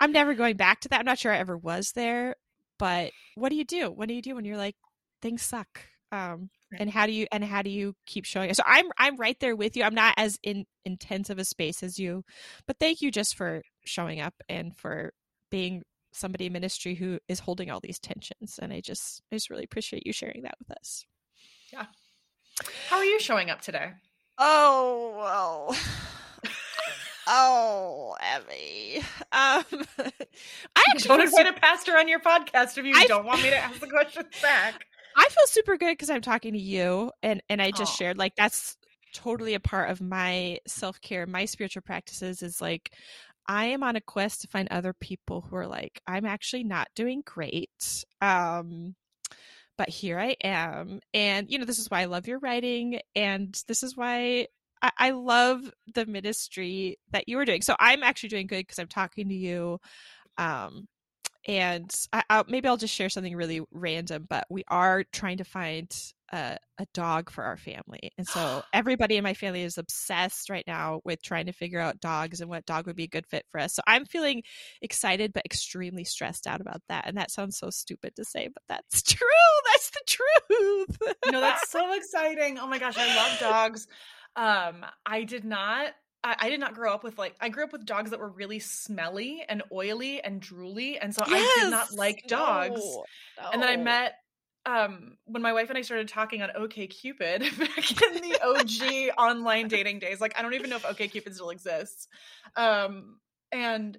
i'm 0.00 0.12
never 0.12 0.34
going 0.34 0.56
back 0.56 0.80
to 0.80 0.88
that. 0.88 1.00
I'm 1.00 1.06
not 1.06 1.18
sure 1.18 1.32
i 1.32 1.38
ever 1.38 1.56
was 1.56 1.92
there 1.92 2.36
but 2.78 3.12
what 3.36 3.48
do 3.48 3.56
you 3.56 3.64
do? 3.64 3.90
What 3.90 4.08
do 4.08 4.14
you 4.14 4.22
do 4.22 4.34
when 4.34 4.44
you're 4.44 4.56
like 4.56 4.76
things 5.22 5.42
suck? 5.42 5.80
Um 6.12 6.50
and 6.78 6.90
how 6.90 7.06
do 7.06 7.12
you 7.12 7.26
and 7.32 7.44
how 7.44 7.62
do 7.62 7.70
you 7.70 7.94
keep 8.06 8.24
showing 8.24 8.50
it? 8.50 8.56
So 8.56 8.62
i'm 8.66 8.86
i'm 8.98 9.16
right 9.16 9.38
there 9.40 9.56
with 9.56 9.76
you. 9.76 9.82
I'm 9.82 9.94
not 9.94 10.14
as 10.16 10.38
in 10.42 10.66
intense 10.84 11.30
of 11.30 11.38
a 11.38 11.44
space 11.44 11.82
as 11.82 11.98
you 11.98 12.22
but 12.66 12.76
thank 12.78 13.00
you 13.00 13.10
just 13.10 13.34
for 13.34 13.62
showing 13.84 14.20
up 14.20 14.34
and 14.48 14.76
for 14.76 15.12
being 15.50 15.82
somebody 16.12 16.46
in 16.46 16.52
ministry 16.52 16.94
who 16.94 17.18
is 17.28 17.40
holding 17.40 17.70
all 17.70 17.80
these 17.80 17.98
tensions 17.98 18.58
and 18.60 18.72
i 18.72 18.80
just 18.80 19.22
i 19.30 19.36
just 19.36 19.50
really 19.50 19.64
appreciate 19.64 20.06
you 20.06 20.12
sharing 20.12 20.42
that 20.42 20.54
with 20.58 20.70
us. 20.76 21.04
Yeah. 21.72 21.86
How 22.88 22.96
are 22.96 23.04
you 23.04 23.20
showing 23.20 23.50
up 23.50 23.60
today? 23.62 23.92
oh 24.38 25.14
well 25.16 25.76
oh 27.26 28.16
emmy 28.20 28.98
um 29.32 29.64
i 29.98 30.82
actually 30.90 31.08
Don't 31.08 31.20
invite 31.22 31.46
a 31.46 31.52
pastor 31.52 31.96
on 31.96 32.08
your 32.08 32.20
podcast 32.20 32.78
if 32.78 32.84
you 32.84 32.94
I- 32.96 33.06
don't 33.06 33.24
want 33.26 33.42
me 33.42 33.50
to 33.50 33.56
ask 33.64 33.80
the 33.80 33.88
questions 33.88 34.26
back. 34.42 34.84
i 35.16 35.24
feel 35.28 35.46
super 35.46 35.76
good 35.76 35.92
because 35.92 36.10
i'm 36.10 36.20
talking 36.22 36.52
to 36.52 36.58
you 36.58 37.10
and 37.22 37.42
and 37.48 37.60
i 37.60 37.70
just 37.70 37.92
Aw. 37.92 37.96
shared 37.96 38.18
like 38.18 38.34
that's 38.36 38.76
totally 39.14 39.54
a 39.54 39.60
part 39.60 39.90
of 39.90 40.00
my 40.00 40.58
self-care 40.66 41.26
my 41.26 41.44
spiritual 41.46 41.82
practices 41.82 42.42
is 42.42 42.60
like 42.60 42.92
i 43.48 43.66
am 43.66 43.82
on 43.82 43.96
a 43.96 44.00
quest 44.00 44.42
to 44.42 44.48
find 44.48 44.68
other 44.70 44.92
people 44.92 45.40
who 45.40 45.56
are 45.56 45.66
like 45.66 46.00
i'm 46.06 46.26
actually 46.26 46.64
not 46.64 46.88
doing 46.94 47.22
great 47.24 48.04
um 48.20 48.94
but 49.78 49.90
here 49.90 50.18
I 50.18 50.36
am. 50.42 51.00
And, 51.12 51.50
you 51.50 51.58
know, 51.58 51.66
this 51.66 51.78
is 51.78 51.90
why 51.90 52.00
I 52.00 52.04
love 52.06 52.26
your 52.26 52.38
writing. 52.38 53.00
And 53.14 53.62
this 53.68 53.82
is 53.82 53.94
why 53.94 54.46
I, 54.86 55.08
I 55.08 55.10
love 55.10 55.70
the 55.94 56.06
ministry 56.06 56.98
that 57.10 57.28
you 57.28 57.38
are 57.38 57.44
doing. 57.44 57.62
So 57.62 57.74
I'm 57.78 58.02
actually 58.02 58.28
doing 58.30 58.46
good 58.46 58.60
because 58.60 58.78
I'm 58.78 58.88
talking 58.88 59.28
to 59.28 59.34
you. 59.34 59.78
Um, 60.38 60.86
and 61.48 61.92
I, 62.12 62.24
I, 62.28 62.44
maybe 62.48 62.68
I'll 62.68 62.76
just 62.76 62.94
share 62.94 63.08
something 63.08 63.36
really 63.36 63.60
random, 63.70 64.26
but 64.28 64.46
we 64.50 64.64
are 64.68 65.04
trying 65.12 65.38
to 65.38 65.44
find 65.44 65.94
a, 66.32 66.58
a 66.78 66.86
dog 66.92 67.30
for 67.30 67.44
our 67.44 67.56
family. 67.56 68.10
And 68.18 68.26
so 68.26 68.62
everybody 68.72 69.16
in 69.16 69.22
my 69.22 69.34
family 69.34 69.62
is 69.62 69.78
obsessed 69.78 70.50
right 70.50 70.64
now 70.66 71.00
with 71.04 71.22
trying 71.22 71.46
to 71.46 71.52
figure 71.52 71.78
out 71.78 72.00
dogs 72.00 72.40
and 72.40 72.50
what 72.50 72.66
dog 72.66 72.86
would 72.86 72.96
be 72.96 73.04
a 73.04 73.08
good 73.08 73.26
fit 73.26 73.44
for 73.50 73.60
us. 73.60 73.74
So 73.74 73.82
I'm 73.86 74.06
feeling 74.06 74.42
excited, 74.82 75.32
but 75.32 75.44
extremely 75.44 76.04
stressed 76.04 76.48
out 76.48 76.60
about 76.60 76.82
that. 76.88 77.06
And 77.06 77.16
that 77.16 77.30
sounds 77.30 77.58
so 77.58 77.70
stupid 77.70 78.16
to 78.16 78.24
say, 78.24 78.48
but 78.48 78.62
that's 78.68 79.02
true. 79.14 79.28
That's 79.72 79.90
the 79.90 80.00
truth. 80.06 81.14
No, 81.30 81.40
that's 81.40 81.70
so 81.70 81.94
exciting. 81.94 82.58
Oh 82.58 82.66
my 82.66 82.78
gosh, 82.78 82.96
I 82.98 83.14
love 83.14 83.38
dogs. 83.38 83.86
Um, 84.36 84.84
I 85.04 85.24
did 85.24 85.44
not 85.44 85.92
I, 86.26 86.36
I 86.40 86.50
did 86.50 86.60
not 86.60 86.74
grow 86.74 86.92
up 86.92 87.04
with 87.04 87.18
like 87.18 87.36
I 87.40 87.48
grew 87.48 87.64
up 87.64 87.72
with 87.72 87.86
dogs 87.86 88.10
that 88.10 88.18
were 88.18 88.28
really 88.28 88.58
smelly 88.58 89.44
and 89.48 89.62
oily 89.72 90.20
and 90.20 90.42
drooly, 90.42 90.98
and 91.00 91.14
so 91.14 91.22
I 91.24 91.60
did 91.60 91.70
not 91.70 91.92
like 91.92 92.24
dogs. 92.26 92.80
No, 92.80 93.04
And 93.52 93.62
then 93.62 93.68
I 93.68 93.76
met 93.76 94.14
um 94.66 95.16
when 95.26 95.40
my 95.40 95.52
wife 95.52 95.68
and 95.68 95.78
I 95.78 95.82
started 95.82 96.08
talking 96.08 96.42
on 96.42 96.50
OK 96.56 96.88
Cupid 96.88 97.42
back 97.58 98.02
in 98.02 98.22
the 98.22 98.38
OG 98.42 99.16
online 99.16 99.68
dating 99.68 100.00
days. 100.00 100.20
Like 100.20 100.36
I 100.36 100.42
don't 100.42 100.54
even 100.54 100.68
know 100.68 100.76
if 100.76 100.84
OK 100.84 101.06
Cupid 101.08 101.34
still 101.34 101.50
exists. 101.50 102.08
Um 102.56 103.20
and 103.52 103.98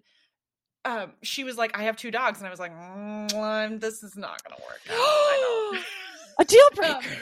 um 0.83 1.13
she 1.23 1.45
was 1.45 1.57
like, 1.57 1.77
I 1.77 1.83
have 1.83 1.95
two 1.95 2.11
dogs, 2.11 2.39
and 2.39 2.47
I 2.47 2.51
was 2.51 2.59
like, 2.59 2.73
mm, 2.73 3.79
this 3.79 4.03
is 4.03 4.17
not 4.17 4.43
gonna 4.43 4.61
work. 4.67 4.81
out. 4.91 5.83
A 6.39 6.45
deal 6.45 6.69
breaker. 6.75 7.21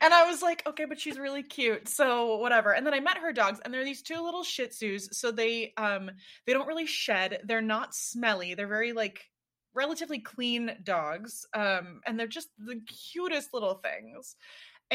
And 0.00 0.14
I 0.14 0.24
was 0.26 0.42
like, 0.42 0.62
okay, 0.66 0.84
but 0.84 1.00
she's 1.00 1.18
really 1.18 1.42
cute, 1.42 1.88
so 1.88 2.36
whatever. 2.36 2.72
And 2.72 2.86
then 2.86 2.94
I 2.94 3.00
met 3.00 3.18
her 3.18 3.32
dogs, 3.32 3.60
and 3.64 3.72
they're 3.72 3.84
these 3.84 4.02
two 4.02 4.22
little 4.22 4.44
Shih 4.44 4.68
Tzus. 4.68 5.12
So 5.12 5.30
they 5.30 5.72
um 5.76 6.10
they 6.46 6.52
don't 6.52 6.66
really 6.68 6.86
shed. 6.86 7.40
They're 7.44 7.60
not 7.60 7.94
smelly. 7.94 8.54
They're 8.54 8.66
very 8.66 8.92
like 8.92 9.20
relatively 9.74 10.20
clean 10.20 10.70
dogs. 10.82 11.46
Um, 11.54 12.00
and 12.06 12.18
they're 12.18 12.26
just 12.26 12.48
the 12.58 12.80
cutest 13.12 13.52
little 13.52 13.74
things. 13.74 14.36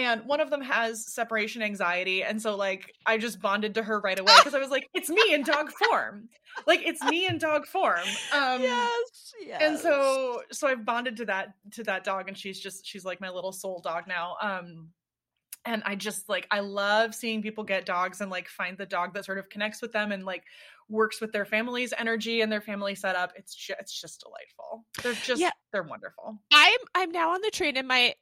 And 0.05 0.25
one 0.25 0.39
of 0.39 0.49
them 0.49 0.61
has 0.61 1.05
separation 1.13 1.61
anxiety, 1.61 2.23
and 2.23 2.41
so 2.41 2.55
like 2.55 2.93
I 3.05 3.17
just 3.17 3.41
bonded 3.41 3.75
to 3.75 3.83
her 3.83 3.99
right 3.99 4.17
away 4.17 4.31
because 4.37 4.53
I 4.55 4.59
was 4.59 4.69
like, 4.69 4.87
it's 4.93 5.09
me 5.09 5.33
in 5.33 5.43
dog 5.43 5.71
form, 5.71 6.29
like 6.65 6.81
it's 6.85 7.03
me 7.03 7.27
in 7.27 7.37
dog 7.37 7.65
form. 7.65 8.07
Um, 8.33 8.61
yes, 8.61 9.33
yes. 9.45 9.61
and 9.61 9.77
so 9.79 10.41
so 10.51 10.67
i've 10.67 10.85
bonded 10.85 11.17
to 11.17 11.25
that 11.25 11.53
to 11.71 11.83
that 11.83 12.03
dog 12.03 12.27
and 12.27 12.37
she's 12.37 12.59
just 12.59 12.85
she's 12.85 13.03
like 13.05 13.19
my 13.19 13.29
little 13.29 13.51
soul 13.51 13.81
dog 13.83 14.05
now 14.07 14.35
um 14.41 14.89
and 15.65 15.81
i 15.85 15.95
just 15.95 16.29
like 16.29 16.47
i 16.51 16.59
love 16.59 17.13
seeing 17.13 17.41
people 17.41 17.63
get 17.63 17.85
dogs 17.85 18.21
and 18.21 18.29
like 18.31 18.47
find 18.47 18.77
the 18.77 18.85
dog 18.85 19.13
that 19.13 19.25
sort 19.25 19.37
of 19.37 19.49
connects 19.49 19.81
with 19.81 19.91
them 19.91 20.11
and 20.11 20.23
like 20.25 20.43
works 20.87 21.19
with 21.21 21.31
their 21.31 21.45
family's 21.45 21.93
energy 21.97 22.41
and 22.41 22.51
their 22.51 22.61
family 22.61 22.95
setup 22.95 23.31
it's 23.35 23.53
just 23.55 23.79
it's 23.79 24.01
just 24.01 24.21
delightful 24.21 24.85
they're 25.03 25.13
just 25.25 25.41
Yeah. 25.41 25.51
they're 25.73 25.83
wonderful 25.83 26.39
I'm 26.53 26.79
I'm 26.95 27.11
now 27.11 27.33
on 27.33 27.41
the 27.41 27.51
train, 27.51 27.75
and 27.77 27.87
my 27.87 28.13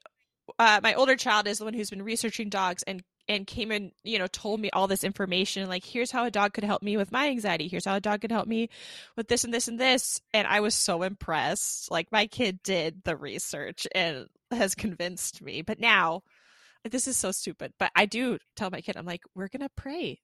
uh, 0.59 0.79
my 0.83 0.93
older 0.93 1.15
child 1.15 1.47
is 1.47 1.59
the 1.59 1.65
one 1.65 1.73
who's 1.73 1.89
been 1.89 2.03
researching 2.03 2.49
dogs 2.49 2.83
and 2.83 3.03
and 3.29 3.45
came 3.45 3.71
and 3.71 3.91
you 4.03 4.17
know 4.17 4.27
told 4.27 4.59
me 4.59 4.69
all 4.71 4.87
this 4.87 5.03
information 5.03 5.67
like 5.67 5.83
here's 5.83 6.11
how 6.11 6.23
a 6.23 6.31
dog 6.31 6.53
could 6.53 6.63
help 6.63 6.81
me 6.81 6.97
with 6.97 7.11
my 7.11 7.27
anxiety. 7.27 7.67
Here's 7.67 7.85
how 7.85 7.95
a 7.95 8.01
dog 8.01 8.21
could 8.21 8.31
help 8.31 8.47
me 8.47 8.69
with 9.15 9.27
this 9.27 9.43
and 9.43 9.53
this 9.53 9.67
and 9.67 9.79
this. 9.79 10.21
And 10.33 10.47
i 10.47 10.59
was 10.61 10.75
so 10.75 11.03
impressed. 11.03 11.91
Like 11.91 12.11
my 12.11 12.27
kid 12.27 12.61
did 12.63 13.03
the 13.03 13.17
research 13.17 13.87
and 13.93 14.27
has 14.51 14.75
convinced 14.75 15.41
me. 15.41 15.61
But 15.61 15.79
now 15.79 16.23
this 16.91 17.07
is 17.07 17.17
so 17.17 17.31
stupid 17.31 17.73
but 17.79 17.91
i 17.95 18.05
do 18.05 18.37
tell 18.55 18.69
my 18.69 18.81
kid 18.81 18.95
i'm 18.97 19.05
like 19.05 19.21
we're 19.35 19.47
gonna 19.47 19.69
pray 19.75 20.19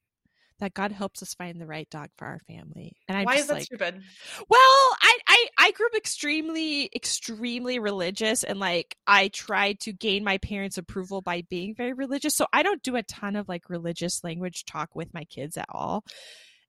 that 0.60 0.74
god 0.74 0.92
helps 0.92 1.22
us 1.22 1.34
find 1.34 1.60
the 1.60 1.66
right 1.66 1.90
dog 1.90 2.10
for 2.18 2.26
our 2.26 2.40
family 2.48 2.96
and 3.08 3.18
i'm 3.18 3.26
why 3.26 3.34
just 3.34 3.44
is 3.44 3.48
that 3.48 3.54
like 3.54 3.64
stupid 3.64 4.02
well, 4.50 4.60
I, 5.02 5.18
I 5.28 5.48
I 5.58 5.72
grew 5.72 5.86
up 5.88 5.96
extremely 5.96 6.90
extremely 6.96 7.80
religious 7.80 8.44
and 8.44 8.60
like 8.60 8.96
I 9.08 9.30
tried 9.30 9.80
to 9.82 9.94
gain 9.94 10.24
my 10.24 10.38
parents' 10.38 10.78
approval 10.78 11.22
by 11.22 11.44
being 11.50 11.76
very 11.76 11.94
religious. 11.94 12.36
So 12.36 12.48
I 12.54 12.64
don't 12.64 12.84
do 12.84 12.96
a 12.96 13.04
ton 13.04 13.36
of 13.36 13.48
like 13.48 13.70
religious 13.70 14.24
language 14.24 14.66
talk 14.66 14.96
with 14.96 15.14
my 15.14 15.24
kids 15.26 15.58
at 15.58 15.68
all. 15.70 16.04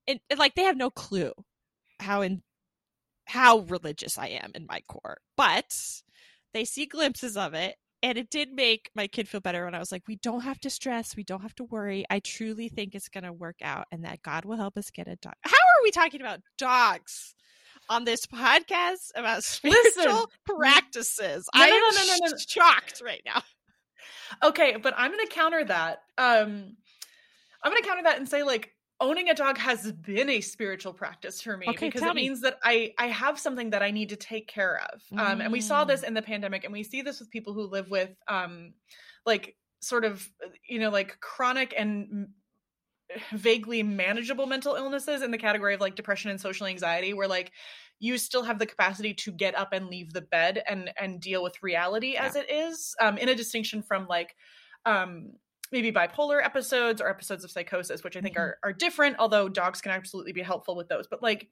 And, 0.07 0.19
and 0.29 0.39
like 0.39 0.55
they 0.55 0.63
have 0.63 0.77
no 0.77 0.89
clue 0.89 1.31
how 1.99 2.21
in 2.21 2.41
how 3.25 3.59
religious 3.59 4.17
I 4.17 4.27
am 4.27 4.51
in 4.55 4.65
my 4.67 4.81
core. 4.87 5.17
But 5.35 5.75
they 6.53 6.65
see 6.65 6.85
glimpses 6.85 7.37
of 7.37 7.53
it 7.53 7.75
and 8.05 8.19
it 8.19 8.29
did 8.29 8.53
make 8.53 8.91
my 8.93 9.07
kid 9.07 9.27
feel 9.27 9.41
better 9.41 9.65
when 9.65 9.73
I 9.73 9.79
was 9.79 9.91
like, 9.91 10.03
we 10.07 10.17
don't 10.17 10.41
have 10.41 10.59
to 10.59 10.69
stress, 10.69 11.15
we 11.15 11.23
don't 11.23 11.41
have 11.41 11.55
to 11.55 11.63
worry. 11.63 12.05
I 12.07 12.19
truly 12.19 12.69
think 12.69 12.93
it's 12.93 13.09
going 13.09 13.23
to 13.23 13.33
work 13.33 13.55
out 13.63 13.87
and 13.91 14.05
that 14.05 14.21
God 14.21 14.45
will 14.45 14.57
help 14.57 14.77
us 14.77 14.91
get 14.91 15.07
a 15.07 15.15
dog. 15.15 15.33
How 15.41 15.55
are 15.55 15.83
we 15.83 15.89
talking 15.91 16.21
about 16.21 16.39
dogs? 16.57 17.33
on 17.87 18.03
this 18.03 18.25
podcast 18.25 19.11
about 19.15 19.43
spiritual 19.43 19.83
Listen. 19.93 20.25
practices. 20.45 21.47
No, 21.53 21.61
I 21.61 21.69
no, 21.69 21.75
am 21.75 21.81
no, 21.81 22.13
no, 22.13 22.25
no, 22.25 22.31
no. 22.31 22.37
shocked 22.47 23.01
right 23.05 23.21
now. 23.25 23.43
Okay, 24.43 24.75
but 24.81 24.95
I'm 24.97 25.11
going 25.11 25.25
to 25.27 25.31
counter 25.31 25.63
that. 25.65 25.99
Um 26.17 26.75
I'm 27.63 27.71
going 27.71 27.81
to 27.81 27.87
counter 27.87 28.03
that 28.03 28.17
and 28.17 28.27
say 28.27 28.41
like 28.43 28.71
owning 28.99 29.29
a 29.29 29.33
dog 29.33 29.57
has 29.57 29.91
been 29.91 30.29
a 30.29 30.41
spiritual 30.41 30.93
practice 30.93 31.41
for 31.41 31.57
me 31.57 31.75
Okay, 31.75 31.89
because 31.89 32.05
it 32.05 32.13
me. 32.13 32.15
means 32.15 32.41
that 32.41 32.57
I 32.63 32.93
I 32.97 33.07
have 33.07 33.39
something 33.39 33.71
that 33.71 33.83
I 33.83 33.91
need 33.91 34.09
to 34.09 34.15
take 34.15 34.47
care 34.47 34.81
of. 34.93 35.03
Um 35.17 35.41
and 35.41 35.51
we 35.51 35.61
saw 35.61 35.85
this 35.85 36.01
Mm. 36.01 36.03
in 36.03 36.13
the 36.13 36.21
pandemic 36.21 36.63
and 36.63 36.73
we 36.73 36.83
see 36.83 37.01
this 37.01 37.19
with 37.19 37.29
people 37.29 37.53
who 37.53 37.63
live 37.63 37.89
with 37.89 38.15
um 38.27 38.73
like 39.25 39.57
sort 39.81 40.05
of 40.05 40.31
you 40.67 40.79
know 40.79 40.89
like 40.89 41.19
chronic 41.19 41.73
and 41.77 42.29
vaguely 43.31 43.83
manageable 43.83 44.47
mental 44.47 44.75
illnesses 44.75 45.21
in 45.21 45.29
the 45.31 45.37
category 45.37 45.75
of 45.75 45.81
like 45.81 45.95
depression 45.95 46.31
and 46.31 46.41
social 46.41 46.65
anxiety 46.65 47.13
where 47.13 47.27
like 47.27 47.51
you 47.99 48.17
still 48.17 48.43
have 48.43 48.57
the 48.59 48.65
capacity 48.65 49.13
to 49.13 49.31
get 49.31 49.55
up 49.55 49.73
and 49.73 49.87
leave 49.87 50.11
the 50.13 50.21
bed 50.21 50.61
and 50.67 50.91
and 50.97 51.21
deal 51.21 51.43
with 51.43 51.61
reality 51.61 52.15
as 52.15 52.35
it 52.35 52.49
is 52.49 52.95
um 52.99 53.17
in 53.19 53.29
a 53.29 53.35
distinction 53.35 53.83
from 53.83 54.07
like 54.07 54.35
um 54.85 55.33
maybe 55.75 55.91
bipolar 55.91 56.43
episodes 56.43 57.01
or 57.01 57.09
episodes 57.09 57.43
of 57.43 57.51
psychosis 57.51 58.03
which 58.03 58.17
i 58.17 58.21
think 58.21 58.35
Mhm. 58.35 58.39
are 58.39 58.57
are 58.63 58.73
different 58.73 59.17
although 59.19 59.49
dogs 59.49 59.81
can 59.81 59.91
absolutely 59.91 60.33
be 60.33 60.41
helpful 60.41 60.75
with 60.75 60.89
those 60.89 61.07
but 61.07 61.23
like 61.23 61.49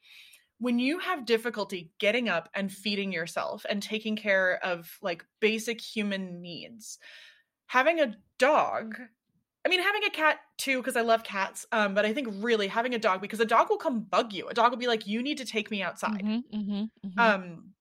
when 0.59 0.79
you 0.79 0.99
have 0.99 1.25
difficulty 1.25 1.93
getting 1.99 2.29
up 2.29 2.49
and 2.53 2.71
feeding 2.71 3.11
yourself 3.11 3.65
and 3.69 3.83
taking 3.83 4.15
care 4.15 4.63
of 4.65 4.97
like 5.01 5.25
basic 5.41 5.81
human 5.81 6.41
needs 6.41 6.99
having 7.67 7.99
a 7.99 8.15
dog 8.39 8.95
I 9.65 9.69
mean, 9.69 9.81
having 9.81 10.03
a 10.03 10.09
cat 10.09 10.39
too, 10.57 10.79
because 10.79 10.97
I 10.97 11.01
love 11.01 11.23
cats. 11.23 11.65
Um, 11.71 11.93
but 11.93 12.05
I 12.05 12.13
think 12.13 12.27
really 12.31 12.67
having 12.67 12.93
a 12.95 12.99
dog 12.99 13.21
because 13.21 13.39
a 13.39 13.45
dog 13.45 13.69
will 13.69 13.77
come 13.77 14.03
bug 14.03 14.33
you. 14.33 14.47
A 14.49 14.53
dog 14.53 14.71
will 14.71 14.77
be 14.79 14.87
like, 14.87 15.07
"You 15.07 15.23
need 15.23 15.37
to 15.39 15.45
take 15.45 15.71
me 15.71 15.81
outside. 15.81 16.21
Mhm, 16.21 16.43
mhm, 16.53 16.89
mhm. 17.03 17.33
Um, 17.33 17.75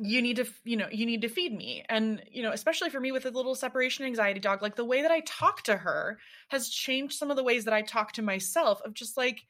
you 0.00 0.22
need 0.22 0.36
to, 0.36 0.46
you 0.64 0.76
know, 0.76 0.88
you 0.90 1.06
need 1.06 1.22
to 1.22 1.28
feed 1.28 1.56
me." 1.56 1.84
And 1.88 2.22
you 2.30 2.42
know, 2.42 2.52
especially 2.52 2.90
for 2.90 3.00
me 3.00 3.12
with 3.12 3.26
a 3.26 3.30
little 3.30 3.54
separation 3.54 4.04
anxiety 4.04 4.40
dog, 4.40 4.62
like 4.62 4.76
the 4.76 4.84
way 4.84 5.02
that 5.02 5.10
I 5.10 5.20
talk 5.20 5.62
to 5.64 5.76
her 5.76 6.18
has 6.48 6.68
changed 6.68 7.18
some 7.18 7.30
of 7.30 7.36
the 7.36 7.44
ways 7.44 7.64
that 7.64 7.74
I 7.74 7.82
talk 7.82 8.12
to 8.12 8.22
myself. 8.22 8.80
Of 8.82 8.94
just 8.94 9.16
like, 9.16 9.44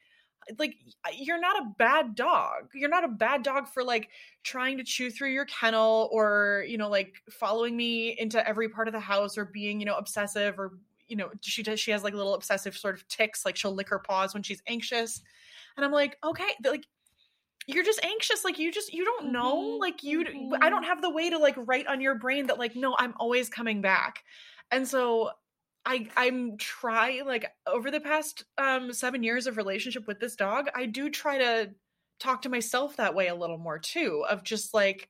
like 0.58 0.76
you're 1.12 1.40
not 1.40 1.62
a 1.62 1.72
bad 1.78 2.14
dog. 2.14 2.70
You're 2.74 2.88
not 2.90 3.04
a 3.04 3.08
bad 3.08 3.42
dog 3.42 3.68
for 3.68 3.84
like 3.84 4.08
trying 4.44 4.78
to 4.78 4.84
chew 4.84 5.10
through 5.10 5.32
your 5.32 5.44
kennel 5.46 6.08
or 6.12 6.64
you 6.66 6.78
know 6.78 6.88
like 6.88 7.14
following 7.30 7.76
me 7.76 8.16
into 8.18 8.46
every 8.46 8.68
part 8.68 8.88
of 8.88 8.94
the 8.94 9.00
house 9.00 9.36
or 9.36 9.44
being 9.44 9.80
you 9.80 9.86
know 9.86 9.96
obsessive 9.96 10.58
or 10.58 10.72
you 11.08 11.16
know 11.16 11.30
she 11.40 11.62
does 11.62 11.80
she 11.80 11.90
has 11.90 12.04
like 12.04 12.14
little 12.14 12.34
obsessive 12.34 12.76
sort 12.76 12.94
of 12.94 13.06
ticks 13.08 13.44
like 13.44 13.56
she'll 13.56 13.74
lick 13.74 13.88
her 13.88 13.98
paws 13.98 14.34
when 14.34 14.42
she's 14.42 14.62
anxious 14.66 15.20
and 15.76 15.84
i'm 15.84 15.92
like 15.92 16.16
okay 16.22 16.48
like 16.64 16.84
you're 17.68 17.84
just 17.84 18.04
anxious 18.04 18.44
like 18.44 18.58
you 18.58 18.72
just 18.72 18.92
you 18.92 19.04
don't 19.04 19.30
know 19.32 19.60
Mhm, 19.60 19.80
like 19.80 20.02
you 20.02 20.24
mhm. 20.24 20.58
i 20.62 20.70
don't 20.70 20.84
have 20.84 21.02
the 21.02 21.10
way 21.10 21.30
to 21.30 21.38
like 21.38 21.54
write 21.58 21.86
on 21.86 22.00
your 22.00 22.16
brain 22.16 22.46
that 22.48 22.58
like 22.58 22.74
no 22.76 22.96
i'm 22.98 23.14
always 23.18 23.48
coming 23.48 23.80
back 23.82 24.24
and 24.70 24.88
so 24.88 25.30
i 25.86 26.08
i'm 26.16 26.56
try 26.56 27.22
like 27.24 27.46
over 27.66 27.90
the 27.90 28.00
past 28.00 28.44
um 28.58 28.92
7 28.92 29.22
years 29.22 29.46
of 29.46 29.56
relationship 29.56 30.06
with 30.06 30.20
this 30.20 30.36
dog 30.36 30.68
i 30.74 30.86
do 30.86 31.10
try 31.10 31.38
to 31.38 31.70
talk 32.18 32.42
to 32.42 32.48
myself 32.48 32.96
that 32.96 33.14
way 33.14 33.28
a 33.28 33.34
little 33.34 33.58
more 33.58 33.78
too 33.78 34.24
of 34.28 34.42
just 34.42 34.74
like 34.74 35.08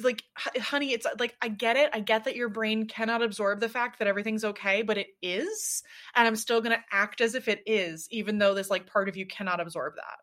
like 0.00 0.22
honey 0.58 0.92
it's 0.92 1.06
like 1.18 1.36
i 1.42 1.48
get 1.48 1.76
it 1.76 1.90
i 1.92 1.98
get 1.98 2.24
that 2.24 2.36
your 2.36 2.48
brain 2.48 2.86
cannot 2.86 3.22
absorb 3.22 3.58
the 3.58 3.68
fact 3.68 3.98
that 3.98 4.06
everything's 4.06 4.44
okay 4.44 4.82
but 4.82 4.96
it 4.98 5.08
is 5.22 5.82
and 6.14 6.26
i'm 6.28 6.36
still 6.36 6.60
going 6.60 6.76
to 6.76 6.84
act 6.92 7.20
as 7.20 7.34
if 7.34 7.48
it 7.48 7.62
is 7.66 8.06
even 8.12 8.38
though 8.38 8.54
this 8.54 8.70
like 8.70 8.86
part 8.86 9.08
of 9.08 9.16
you 9.16 9.26
cannot 9.26 9.60
absorb 9.60 9.96
that 9.96 10.18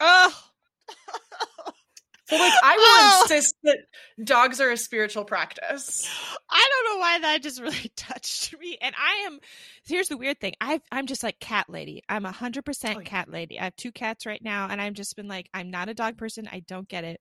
oh. 0.00 0.51
so 2.28 2.36
like 2.36 2.52
i 2.62 2.76
will 2.76 2.84
Oh. 2.84 3.22
insist 3.22 3.54
that 3.64 3.78
dogs 4.24 4.60
are 4.60 4.70
a 4.70 4.76
spiritual 4.76 5.24
practice 5.24 6.08
I 6.50 6.68
don't 6.70 6.94
know 6.94 7.00
why 7.00 7.18
that 7.20 7.42
just 7.42 7.60
really 7.60 7.90
touched 7.96 8.54
me. 8.58 8.76
And 8.80 8.94
I 8.96 9.24
am 9.26 9.38
here's 9.86 10.08
the 10.08 10.16
weird 10.18 10.38
thing. 10.38 10.52
I 10.60 10.80
I'm 10.92 11.06
just 11.06 11.22
like 11.22 11.40
cat 11.40 11.68
lady. 11.70 12.02
I'm 12.10 12.26
a 12.26 12.32
hundred 12.32 12.64
percent 12.66 12.98
Oh, 13.00 13.02
cat 13.02 13.30
lady. 13.30 13.58
I 13.58 13.64
have 13.64 13.76
two 13.76 13.90
cats 13.90 14.26
right 14.26 14.42
now, 14.42 14.68
and 14.70 14.80
I've 14.80 14.92
just 14.92 15.16
been 15.16 15.28
like, 15.28 15.48
I'm 15.54 15.70
not 15.70 15.88
a 15.88 15.94
dog 15.94 16.18
person. 16.18 16.46
I 16.52 16.60
don't 16.60 16.86
get 16.88 17.04
it. 17.04 17.20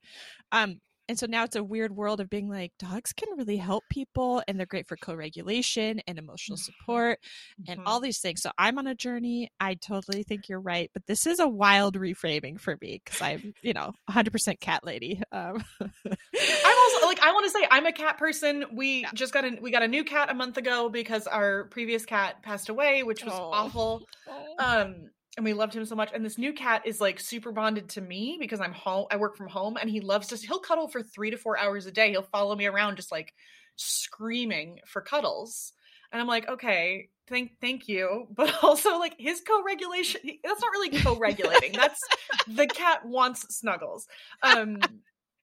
Um, 0.52 0.82
and 1.12 1.20
so 1.20 1.26
now 1.28 1.44
it's 1.44 1.56
a 1.58 1.64
weird 1.64 1.96
world 1.96 2.22
of 2.22 2.30
being 2.30 2.50
like, 2.50 2.72
dogs 2.80 3.14
can 3.14 3.38
really 3.38 3.58
help 3.58 3.84
people, 3.90 4.42
and 4.48 4.58
they're 4.58 4.66
great 4.66 4.88
for 4.88 4.98
co-regulation 4.98 6.02
and 6.08 6.18
emotional 6.18 6.56
Mhm. 6.56 6.58
support 6.58 7.20
and 7.68 7.80
Mhm. 7.80 7.86
all 7.86 8.00
these 8.00 8.20
things. 8.20 8.42
So 8.42 8.52
I'm 8.58 8.80
on 8.80 8.88
a 8.88 8.96
journey. 8.96 9.50
I 9.60 9.76
totally 9.76 10.24
think 10.24 10.48
you're 10.50 10.62
right, 10.62 10.90
but 10.94 11.06
this 11.08 11.28
is 11.28 11.40
a 11.40 11.48
wild 11.50 11.98
reframing 11.98 12.60
for 12.60 12.78
me 12.82 13.02
because 13.04 13.22
I'm, 13.22 13.54
you 13.62 13.74
know, 13.74 13.94
100% 14.08 14.62
cat 14.62 14.86
lady. 14.86 15.22
Um, 15.32 15.64
I'm 16.64 16.78
also 16.78 17.06
like 17.08 17.20
I 17.22 17.32
want 17.34 17.46
to 17.46 17.50
say 17.52 17.68
I'm 17.70 17.86
a 17.86 17.92
cat 17.92 18.18
person. 18.18 18.66
We 18.74 19.04
Yeah. 19.04 19.12
just 19.14 19.34
got 19.34 19.46
a 19.46 19.58
we 19.62 19.72
got 19.72 19.84
a 19.84 19.88
new 19.88 20.04
cat 20.04 20.30
a 20.30 20.34
month 20.34 20.58
ago 20.58 20.90
because 20.90 21.28
our 21.28 21.66
previous 21.66 22.06
cat 22.06 22.42
passed 22.44 22.70
away, 22.70 23.04
which 23.04 23.26
was 23.26 23.34
Oh. 23.34 23.46
awful. 23.52 24.06
Oh. 24.28 24.56
Um 24.58 25.12
and 25.38 25.46
we 25.46 25.54
loved 25.54 25.74
him 25.74 25.86
so 25.86 25.96
much 25.96 26.12
and 26.14 26.26
this 26.26 26.38
new 26.38 26.54
cat 26.54 26.82
is 26.86 27.00
like 27.00 27.20
super 27.20 27.52
bonded 27.52 27.90
to 27.90 28.02
me 28.02 28.38
because 28.40 28.60
I'm 28.60 28.74
home 28.74 29.06
I 29.12 29.18
work 29.18 29.38
from 29.38 29.48
home 29.48 29.78
and 29.80 29.90
he 29.90 30.02
loves 30.02 30.28
to 30.28 30.36
he'll 30.36 30.60
cuddle 30.60 30.88
for 30.88 31.02
3 31.02 31.32
to 31.32 31.38
4 31.38 31.58
hours 31.58 31.86
a 31.86 31.92
day. 31.92 32.12
He'll 32.12 32.24
follow 32.24 32.56
me 32.56 32.66
around 32.66 32.98
just 32.98 33.12
like 33.12 33.34
screaming 33.76 34.80
for 34.86 35.02
cuddles. 35.02 35.74
And 36.12 36.20
I'm 36.20 36.28
like, 36.28 36.50
"Okay, 36.50 37.10
thank 37.30 37.52
thank 37.62 37.88
you." 37.88 38.28
But 38.36 38.64
also 38.64 38.98
like 39.00 39.16
his 39.18 39.42
co-regulation 39.48 40.22
that's 40.44 40.62
not 40.62 40.72
really 40.72 41.00
co-regulating. 41.00 41.72
that's 41.74 42.00
the 42.48 42.68
cat 42.68 43.06
wants 43.06 43.46
snuggles. 43.56 44.08
Um 44.44 44.80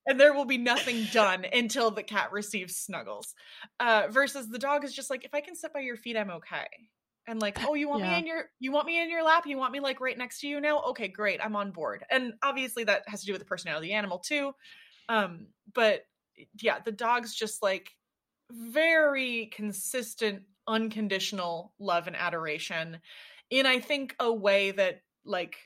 and 0.07 0.19
there 0.19 0.33
will 0.33 0.47
be 0.47 0.59
nothing 0.59 1.05
done 1.13 1.45
until 1.53 1.91
the 1.91 2.03
cat 2.03 2.33
receives 2.33 2.77
snuggles. 2.77 3.35
Uh, 3.79 4.05
versus 4.09 4.49
the 4.49 4.59
dog 4.59 4.83
is 4.83 4.95
just 4.95 5.11
like, 5.11 5.27
if 5.27 5.35
I 5.35 5.43
can 5.43 5.55
sit 5.55 5.75
by 5.75 5.81
your 5.81 5.99
feet, 5.99 6.17
I'm 6.17 6.31
okay. 6.31 6.67
And 7.29 7.41
like, 7.41 7.59
oh, 7.65 7.75
you 7.75 7.89
want 7.89 8.03
Yeah. 8.03 8.13
me 8.13 8.19
in 8.19 8.27
your, 8.27 8.45
you 8.59 8.73
want 8.73 8.87
me 8.87 9.01
in 9.01 9.11
your 9.11 9.23
lap? 9.23 9.47
You 9.47 9.59
want 9.59 9.73
me 9.73 9.81
like 9.81 10.01
right 10.01 10.17
next 10.17 10.41
to 10.41 10.49
you 10.49 10.61
now? 10.61 10.81
Okay, 10.81 11.09
great, 11.09 11.41
I'm 11.45 11.55
on 11.55 11.71
board. 11.71 12.05
And 12.11 12.33
obviously 12.43 12.85
that 12.85 13.03
has 13.07 13.21
to 13.21 13.27
do 13.27 13.33
with 13.33 13.43
the 13.43 13.47
personality 13.47 13.87
of 13.87 13.91
the 13.91 13.95
animal 13.95 14.19
too. 14.19 14.53
Um, 15.09 15.49
but 15.75 16.03
yeah, 16.61 16.79
the 16.85 16.93
dog's 16.93 17.35
just 17.35 17.63
like 17.63 17.91
very 18.51 19.51
consistent, 19.55 20.43
unconditional 20.67 21.75
love 21.79 22.07
and 22.07 22.17
adoration 22.17 22.99
in 23.51 23.67
I 23.67 23.81
think 23.81 24.17
a 24.19 24.33
way 24.33 24.71
that 24.71 25.03
like 25.25 25.57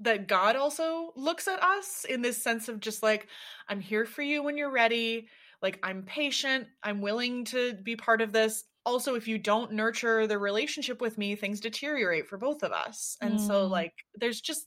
that 0.00 0.28
God 0.28 0.56
also 0.56 1.12
looks 1.16 1.48
at 1.48 1.62
us 1.62 2.04
in 2.04 2.20
this 2.20 2.42
sense 2.42 2.68
of 2.68 2.80
just 2.80 3.02
like, 3.02 3.28
I'm 3.68 3.80
here 3.80 4.04
for 4.04 4.22
you 4.22 4.42
when 4.42 4.58
you're 4.58 4.70
ready. 4.70 5.28
Like, 5.62 5.78
I'm 5.82 6.02
patient. 6.02 6.66
I'm 6.82 7.00
willing 7.00 7.46
to 7.46 7.74
be 7.82 7.96
part 7.96 8.20
of 8.20 8.32
this. 8.32 8.64
Also, 8.86 9.14
if 9.16 9.28
you 9.28 9.36
don't 9.36 9.72
nurture 9.72 10.26
the 10.26 10.38
relationship 10.38 11.00
with 11.02 11.18
me, 11.18 11.34
things 11.36 11.60
deteriorate 11.60 12.28
for 12.28 12.38
both 12.38 12.62
of 12.62 12.72
us. 12.72 13.18
And 13.20 13.38
so, 13.40 13.66
Mm. 13.66 13.70
like, 13.70 13.92
there's 14.14 14.40
just 14.40 14.66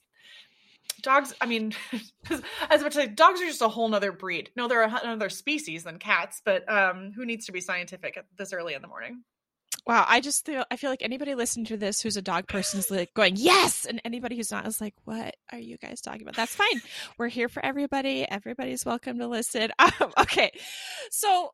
dogs. 1.02 1.34
I 1.42 1.46
mean, 1.46 1.74
as 2.70 2.84
much 2.84 2.98
as 2.98 3.10
dogs 3.16 3.42
are 3.42 3.46
just 3.46 3.62
a 3.62 3.70
whole 3.70 3.88
nother 3.90 4.12
breed. 4.12 4.52
No, 4.56 4.68
they're 4.68 4.84
another 4.84 5.30
species 5.30 5.84
than 5.86 5.98
cats, 5.98 6.42
but 6.44 6.70
um, 6.72 7.14
who 7.16 7.26
needs 7.26 7.46
to 7.46 7.52
be 7.52 7.62
scientific 7.62 8.18
at 8.18 8.26
this 8.38 8.54
early 8.54 8.74
in 8.74 8.82
the 8.82 8.88
morning? 8.88 9.24
Wow, 9.88 10.06
I 10.08 10.20
just 10.20 10.46
feel 10.46 10.66
I 10.70 10.76
feel 10.76 10.90
like 10.90 11.02
anybody 11.02 11.34
listening 11.36 11.66
to 11.68 11.78
this 11.78 12.02
who's 12.02 12.18
a 12.18 12.22
dog 12.22 12.48
person 12.48 12.80
is 12.80 12.92
like 12.92 13.14
going 13.14 13.36
yes, 13.38 13.86
and 13.86 14.02
anybody 14.04 14.36
who's 14.36 14.52
not 14.52 14.68
is 14.68 14.82
like, 14.82 14.94
what 15.06 15.36
are 15.52 15.58
you 15.58 15.78
guys 15.78 16.02
talking 16.02 16.22
about? 16.24 16.36
That's 16.36 16.54
fine. 16.54 16.82
We're 17.18 17.30
here 17.30 17.48
for 17.48 17.64
everybody. 17.66 18.28
Everybody's 18.30 18.86
welcome 18.86 19.18
to 19.20 19.28
listen. 19.28 19.72
Um, 19.80 20.12
okay, 20.20 20.52
so 21.12 21.52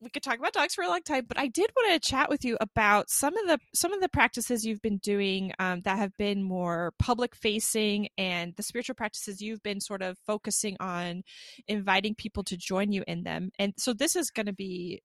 we 0.00 0.10
could 0.10 0.22
talk 0.22 0.38
about 0.38 0.52
dogs 0.52 0.74
for 0.74 0.82
a 0.84 0.88
long 0.88 1.02
time, 1.02 1.24
but 1.26 1.38
I 1.38 1.48
did 1.48 1.70
want 1.76 1.92
to 2.00 2.08
chat 2.08 2.28
with 2.28 2.44
you 2.44 2.56
about 2.60 3.10
some 3.10 3.36
of 3.36 3.46
the 3.46 3.58
some 3.74 3.92
of 3.92 4.00
the 4.00 4.08
practices 4.08 4.64
you've 4.64 4.82
been 4.82 4.98
doing 4.98 5.52
um, 5.58 5.80
that 5.82 5.98
have 5.98 6.16
been 6.16 6.42
more 6.42 6.92
public 6.98 7.34
facing, 7.34 8.08
and 8.16 8.54
the 8.56 8.62
spiritual 8.62 8.94
practices 8.94 9.40
you've 9.40 9.62
been 9.62 9.80
sort 9.80 10.02
of 10.02 10.16
focusing 10.26 10.76
on 10.80 11.22
inviting 11.66 12.14
people 12.14 12.44
to 12.44 12.56
join 12.56 12.92
you 12.92 13.02
in 13.06 13.24
them. 13.24 13.50
And 13.58 13.74
so 13.76 13.92
this 13.92 14.14
is 14.16 14.30
going 14.30 14.46
to 14.46 14.52
be 14.52 15.02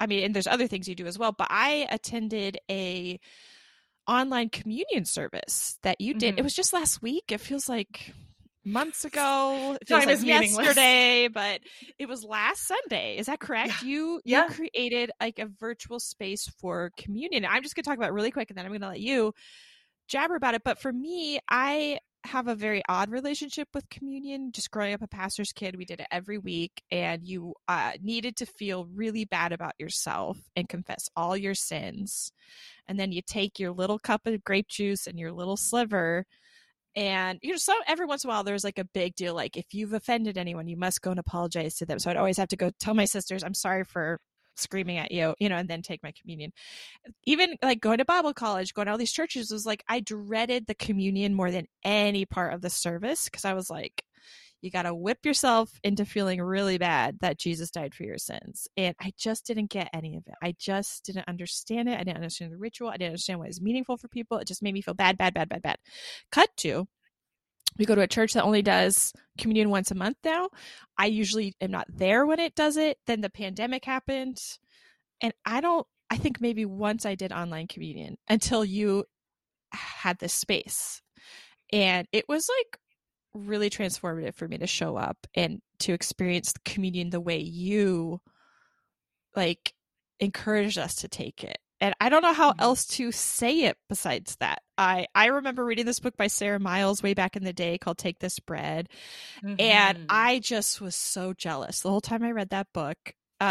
I 0.00 0.06
mean, 0.06 0.24
and 0.24 0.34
there's 0.34 0.46
other 0.46 0.66
things 0.66 0.88
you 0.88 0.94
do 0.94 1.06
as 1.06 1.18
well, 1.18 1.32
but 1.36 1.48
I 1.50 1.86
attended 1.90 2.58
a 2.70 3.20
online 4.08 4.48
communion 4.48 5.04
service 5.04 5.78
that 5.82 6.00
you 6.00 6.14
did. 6.14 6.34
Mhm. 6.34 6.38
It 6.38 6.42
was 6.42 6.54
just 6.54 6.72
last 6.72 7.02
week. 7.02 7.30
It 7.30 7.38
feels 7.40 7.68
like 7.68 8.14
months 8.64 9.04
ago. 9.04 9.76
It 9.80 9.88
Time 9.88 10.00
like 10.00 10.08
is 10.08 10.22
meaningless. 10.22 10.56
yesterday, 10.66 11.28
but 11.28 11.60
it 11.98 12.08
was 12.08 12.24
last 12.24 12.66
Sunday. 12.66 13.16
Is 13.18 13.26
that 13.26 13.40
correct? 13.40 13.82
You 13.82 14.20
Yeah. 14.24 14.46
you 14.48 14.54
created 14.54 15.10
like 15.20 15.38
a 15.38 15.46
virtual 15.46 15.98
space 16.00 16.48
for 16.60 16.90
communion. 16.96 17.44
I'm 17.44 17.62
just 17.62 17.74
gonna 17.74 17.84
talk 17.84 17.96
about 17.96 18.10
it 18.10 18.14
really 18.14 18.30
quick 18.30 18.50
and 18.50 18.58
then 18.58 18.66
I'm 18.66 18.72
gonna 18.72 18.88
let 18.88 19.00
you 19.00 19.32
jabber 20.08 20.34
about 20.36 20.54
it. 20.54 20.62
But 20.64 20.78
for 20.80 20.92
me, 20.92 21.38
I 21.48 21.98
have 22.24 22.48
a 22.48 22.54
very 22.54 22.82
odd 22.86 23.10
relationship 23.10 23.68
with 23.72 23.88
communion. 23.88 24.52
Just 24.52 24.70
growing 24.70 24.92
up 24.92 25.00
a 25.00 25.08
pastor's 25.08 25.52
kid, 25.52 25.76
we 25.76 25.86
did 25.86 26.00
it 26.00 26.06
every 26.10 26.36
week, 26.36 26.82
and 26.90 27.24
you 27.24 27.54
uh, 27.66 27.92
needed 28.02 28.36
to 28.36 28.44
feel 28.46 28.84
really 28.94 29.24
bad 29.24 29.52
about 29.52 29.72
yourself 29.78 30.36
and 30.54 30.68
confess 30.68 31.08
all 31.16 31.34
your 31.34 31.54
sins. 31.54 32.30
And 32.86 33.00
then 33.00 33.10
you 33.10 33.22
take 33.26 33.58
your 33.58 33.70
little 33.72 33.98
cup 33.98 34.26
of 34.26 34.44
grape 34.44 34.68
juice 34.68 35.06
and 35.06 35.18
your 35.18 35.32
little 35.32 35.56
sliver, 35.56 36.26
and 36.96 37.38
you 37.42 37.50
know 37.50 37.56
so 37.56 37.72
every 37.86 38.06
once 38.06 38.24
in 38.24 38.30
a 38.30 38.32
while 38.32 38.44
there's 38.44 38.64
like 38.64 38.78
a 38.78 38.84
big 38.84 39.14
deal 39.14 39.34
like 39.34 39.56
if 39.56 39.66
you've 39.72 39.92
offended 39.92 40.36
anyone 40.36 40.66
you 40.66 40.76
must 40.76 41.02
go 41.02 41.10
and 41.10 41.20
apologize 41.20 41.76
to 41.76 41.86
them. 41.86 41.98
So 41.98 42.10
i'd 42.10 42.16
always 42.16 42.36
have 42.36 42.48
to 42.48 42.56
go 42.56 42.70
tell 42.80 42.94
my 42.94 43.04
sisters 43.04 43.44
i'm 43.44 43.54
sorry 43.54 43.84
for 43.84 44.18
screaming 44.56 44.98
at 44.98 45.10
you 45.12 45.34
you 45.38 45.48
know 45.48 45.56
and 45.56 45.68
then 45.68 45.82
take 45.82 46.02
my 46.02 46.12
communion. 46.20 46.52
Even 47.24 47.56
like 47.62 47.80
going 47.80 47.98
to 47.98 48.04
bible 48.04 48.34
college 48.34 48.74
going 48.74 48.86
to 48.86 48.92
all 48.92 48.98
these 48.98 49.12
churches 49.12 49.50
was 49.50 49.66
like 49.66 49.84
i 49.88 50.00
dreaded 50.00 50.66
the 50.66 50.74
communion 50.74 51.34
more 51.34 51.50
than 51.50 51.66
any 51.84 52.26
part 52.26 52.52
of 52.52 52.60
the 52.60 52.70
service 52.70 53.24
because 53.24 53.44
i 53.44 53.54
was 53.54 53.70
like 53.70 54.04
you 54.60 54.70
got 54.70 54.82
to 54.82 54.94
whip 54.94 55.24
yourself 55.24 55.70
into 55.82 56.04
feeling 56.04 56.40
really 56.40 56.78
bad 56.78 57.18
that 57.20 57.38
Jesus 57.38 57.70
died 57.70 57.94
for 57.94 58.04
your 58.04 58.18
sins. 58.18 58.68
And 58.76 58.94
I 59.00 59.12
just 59.16 59.46
didn't 59.46 59.70
get 59.70 59.90
any 59.92 60.16
of 60.16 60.24
it. 60.26 60.34
I 60.42 60.54
just 60.58 61.04
didn't 61.04 61.28
understand 61.28 61.88
it. 61.88 61.98
I 61.98 62.04
didn't 62.04 62.16
understand 62.16 62.52
the 62.52 62.58
ritual. 62.58 62.88
I 62.88 62.96
didn't 62.96 63.12
understand 63.12 63.38
what 63.38 63.48
is 63.48 63.60
meaningful 63.60 63.96
for 63.96 64.08
people. 64.08 64.38
It 64.38 64.46
just 64.46 64.62
made 64.62 64.74
me 64.74 64.82
feel 64.82 64.94
bad, 64.94 65.16
bad, 65.16 65.34
bad, 65.34 65.48
bad, 65.48 65.62
bad. 65.62 65.78
Cut 66.30 66.50
to 66.58 66.86
we 67.78 67.86
go 67.86 67.94
to 67.94 68.02
a 68.02 68.06
church 68.06 68.34
that 68.34 68.44
only 68.44 68.62
does 68.62 69.12
communion 69.38 69.70
once 69.70 69.90
a 69.90 69.94
month 69.94 70.18
now. 70.24 70.48
I 70.98 71.06
usually 71.06 71.54
am 71.60 71.70
not 71.70 71.86
there 71.88 72.26
when 72.26 72.40
it 72.40 72.54
does 72.54 72.76
it. 72.76 72.98
Then 73.06 73.20
the 73.20 73.30
pandemic 73.30 73.84
happened. 73.84 74.38
And 75.22 75.32
I 75.44 75.60
don't, 75.60 75.86
I 76.10 76.16
think 76.16 76.40
maybe 76.40 76.64
once 76.64 77.06
I 77.06 77.14
did 77.14 77.32
online 77.32 77.68
communion 77.68 78.16
until 78.28 78.64
you 78.64 79.04
had 79.72 80.18
this 80.18 80.32
space. 80.32 81.00
And 81.72 82.08
it 82.12 82.24
was 82.28 82.48
like 82.58 82.78
really 83.34 83.70
transformative 83.70 84.34
for 84.34 84.48
me 84.48 84.58
to 84.58 84.66
show 84.66 84.96
up 84.96 85.16
and 85.34 85.60
to 85.78 85.92
experience 85.92 86.52
the 86.52 86.60
communion 86.64 87.10
the 87.10 87.20
way 87.20 87.38
you 87.38 88.20
like 89.36 89.72
encouraged 90.18 90.78
us 90.78 90.96
to 90.96 91.08
take 91.08 91.44
it 91.44 91.58
and 91.80 91.94
i 92.00 92.08
don't 92.08 92.22
know 92.22 92.32
how 92.32 92.50
mm-hmm. 92.50 92.60
else 92.60 92.86
to 92.86 93.12
say 93.12 93.62
it 93.62 93.76
besides 93.88 94.36
that 94.40 94.62
i 94.76 95.06
i 95.14 95.26
remember 95.26 95.64
reading 95.64 95.86
this 95.86 96.00
book 96.00 96.16
by 96.16 96.26
sara 96.26 96.58
miles 96.58 97.02
way 97.02 97.14
back 97.14 97.36
in 97.36 97.44
the 97.44 97.52
day 97.52 97.78
called 97.78 97.98
take 97.98 98.18
this 98.18 98.38
bread 98.40 98.88
mm-hmm. 99.42 99.54
and 99.58 100.06
i 100.08 100.38
just 100.40 100.80
was 100.80 100.96
so 100.96 101.32
jealous 101.32 101.80
the 101.80 101.90
whole 101.90 102.00
time 102.00 102.22
i 102.22 102.30
read 102.30 102.50
that 102.50 102.66
book 102.74 102.98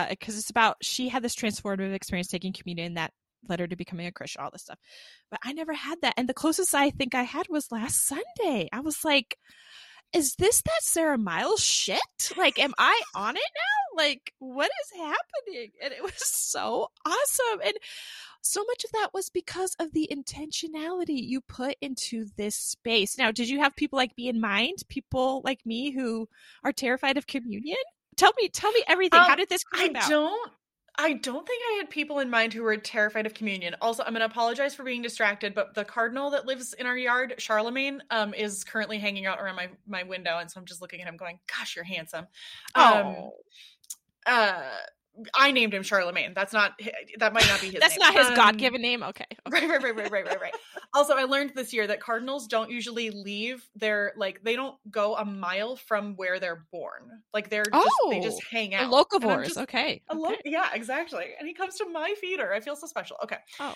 because 0.09 0.35
uh, 0.35 0.37
it's 0.37 0.51
about 0.51 0.77
she 0.81 1.09
had 1.09 1.23
this 1.23 1.35
transformative 1.35 1.93
experience 1.93 2.27
taking 2.27 2.53
communion 2.53 2.93
that 2.95 3.11
led 3.47 3.59
her 3.59 3.67
to 3.67 3.75
becoming 3.75 4.07
a 4.07 4.11
christian 4.11 4.41
all 4.41 4.51
this 4.51 4.63
stuff 4.63 4.79
but 5.31 5.39
i 5.43 5.53
never 5.53 5.73
had 5.73 5.99
that 6.01 6.13
and 6.17 6.27
the 6.27 6.33
closest 6.33 6.73
i 6.75 6.89
think 6.89 7.15
i 7.15 7.23
had 7.23 7.47
was 7.49 7.71
last 7.71 8.07
sunday 8.07 8.67
i 8.73 8.79
was 8.79 9.03
like 9.03 9.37
is 10.13 10.35
this 10.35 10.61
that 10.63 10.81
Sara 10.81 11.17
Miles 11.17 11.63
shit? 11.63 11.99
Like, 12.37 12.59
am 12.59 12.73
I 12.77 12.99
on 13.15 13.35
it 13.35 13.41
now? 13.55 14.03
Like, 14.03 14.33
what 14.39 14.71
is 14.83 14.99
happening? 14.99 15.71
And 15.83 15.93
it 15.93 16.01
was 16.03 16.13
so 16.17 16.87
awesome. 17.05 17.61
And 17.63 17.73
so 18.41 18.63
much 18.65 18.83
of 18.83 18.91
that 18.93 19.09
was 19.13 19.29
because 19.29 19.75
of 19.79 19.91
the 19.91 20.09
intentionality 20.11 21.21
you 21.21 21.41
put 21.41 21.75
into 21.81 22.25
this 22.37 22.55
space. 22.55 23.17
Now, 23.17 23.31
did 23.31 23.49
you 23.49 23.59
have 23.59 23.75
people 23.75 23.97
like 23.97 24.17
me 24.17 24.29
in 24.29 24.39
mind? 24.39 24.77
People 24.89 25.41
like 25.43 25.65
me 25.65 25.91
who 25.91 26.27
are 26.63 26.71
terrified 26.71 27.17
of 27.17 27.27
communion? 27.27 27.77
Tell 28.15 28.31
me, 28.39 28.49
tell 28.49 28.71
me 28.71 28.83
everything. 28.87 29.19
Um, 29.19 29.27
How 29.27 29.35
did 29.35 29.49
this 29.49 29.63
come 29.63 29.81
I 29.81 29.85
about? 29.85 30.03
I 30.05 30.09
don't 30.09 30.51
I 30.97 31.13
don't 31.13 31.45
think 31.47 31.61
I 31.71 31.77
had 31.77 31.89
people 31.89 32.19
in 32.19 32.29
mind 32.29 32.53
who 32.53 32.63
were 32.63 32.75
terrified 32.77 33.25
of 33.25 33.33
communion. 33.33 33.75
Also, 33.81 34.03
I'm 34.03 34.13
going 34.13 34.21
to 34.21 34.25
apologize 34.25 34.75
for 34.75 34.83
being 34.83 35.01
distracted, 35.01 35.53
but 35.53 35.73
the 35.73 35.85
cardinal 35.85 36.29
that 36.31 36.45
lives 36.45 36.73
in 36.73 36.85
our 36.85 36.97
yard, 36.97 37.35
Charlemagne, 37.37 38.01
um, 38.11 38.33
is 38.33 38.63
currently 38.63 38.99
hanging 38.99 39.25
out 39.25 39.39
around 39.39 39.55
my 39.55 39.69
my 39.87 40.03
window, 40.03 40.39
and 40.39 40.49
so 40.49 40.59
I'm 40.59 40.65
just 40.65 40.81
looking 40.81 41.01
at 41.01 41.07
him, 41.07 41.17
going, 41.17 41.39
"Gosh, 41.47 41.75
you're 41.75 41.85
handsome." 41.85 42.27
Um, 42.75 42.85
oh. 42.85 43.31
Uh, 44.25 44.63
I 45.33 45.51
named 45.51 45.73
him 45.73 45.83
Charlemagne. 45.83 46.33
That's 46.33 46.53
not 46.53 46.79
that 47.17 47.33
might 47.33 47.47
not 47.47 47.61
be 47.61 47.67
his. 47.67 47.79
That's 47.79 47.97
name. 47.97 48.13
not 48.13 48.13
his 48.15 48.27
um, 48.27 48.35
God 48.35 48.57
given 48.57 48.81
name. 48.81 49.03
Okay. 49.03 49.25
okay. 49.29 49.39
Right, 49.59 49.67
right, 49.67 49.83
right, 49.83 49.95
right, 49.95 50.11
right, 50.11 50.25
right, 50.25 50.41
right. 50.41 50.53
also, 50.93 51.15
I 51.15 51.23
learned 51.23 51.51
this 51.55 51.73
year 51.73 51.85
that 51.87 51.99
cardinals 51.99 52.47
don't 52.47 52.69
usually 52.69 53.09
leave 53.09 53.67
their 53.75 54.13
like 54.15 54.41
they 54.43 54.55
don't 54.55 54.75
go 54.89 55.15
a 55.15 55.25
mile 55.25 55.75
from 55.75 56.15
where 56.15 56.39
they're 56.39 56.65
born. 56.71 57.21
Like 57.33 57.49
they're 57.49 57.65
just 57.65 57.87
oh, 58.01 58.09
they 58.11 58.19
just 58.19 58.41
hang 58.49 58.73
out. 58.73 58.91
Locavores. 58.91 59.57
Okay. 59.57 60.01
A 60.09 60.15
lo- 60.15 60.29
okay. 60.29 60.41
Yeah, 60.45 60.69
exactly. 60.73 61.25
And 61.37 61.47
he 61.47 61.53
comes 61.53 61.75
to 61.75 61.89
my 61.89 62.13
feeder. 62.21 62.53
I 62.53 62.59
feel 62.59 62.75
so 62.75 62.87
special. 62.87 63.17
Okay. 63.23 63.37
Oh. 63.59 63.73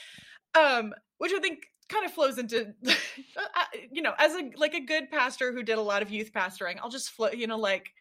Um, 0.55 0.93
which 1.17 1.33
I 1.33 1.39
think 1.39 1.59
kind 1.89 2.05
of 2.05 2.13
flows 2.13 2.37
into 2.37 2.73
uh, 2.87 3.65
you 3.91 4.01
know 4.01 4.13
as 4.17 4.33
a 4.33 4.49
like 4.55 4.73
a 4.73 4.79
good 4.79 5.11
pastor 5.11 5.51
who 5.51 5.63
did 5.63 5.77
a 5.77 5.81
lot 5.81 6.01
of 6.01 6.09
youth 6.09 6.31
pastoring 6.33 6.77
i'll 6.81 6.89
just 6.89 7.11
flow 7.11 7.29
you 7.29 7.45
know 7.45 7.57
like 7.57 7.91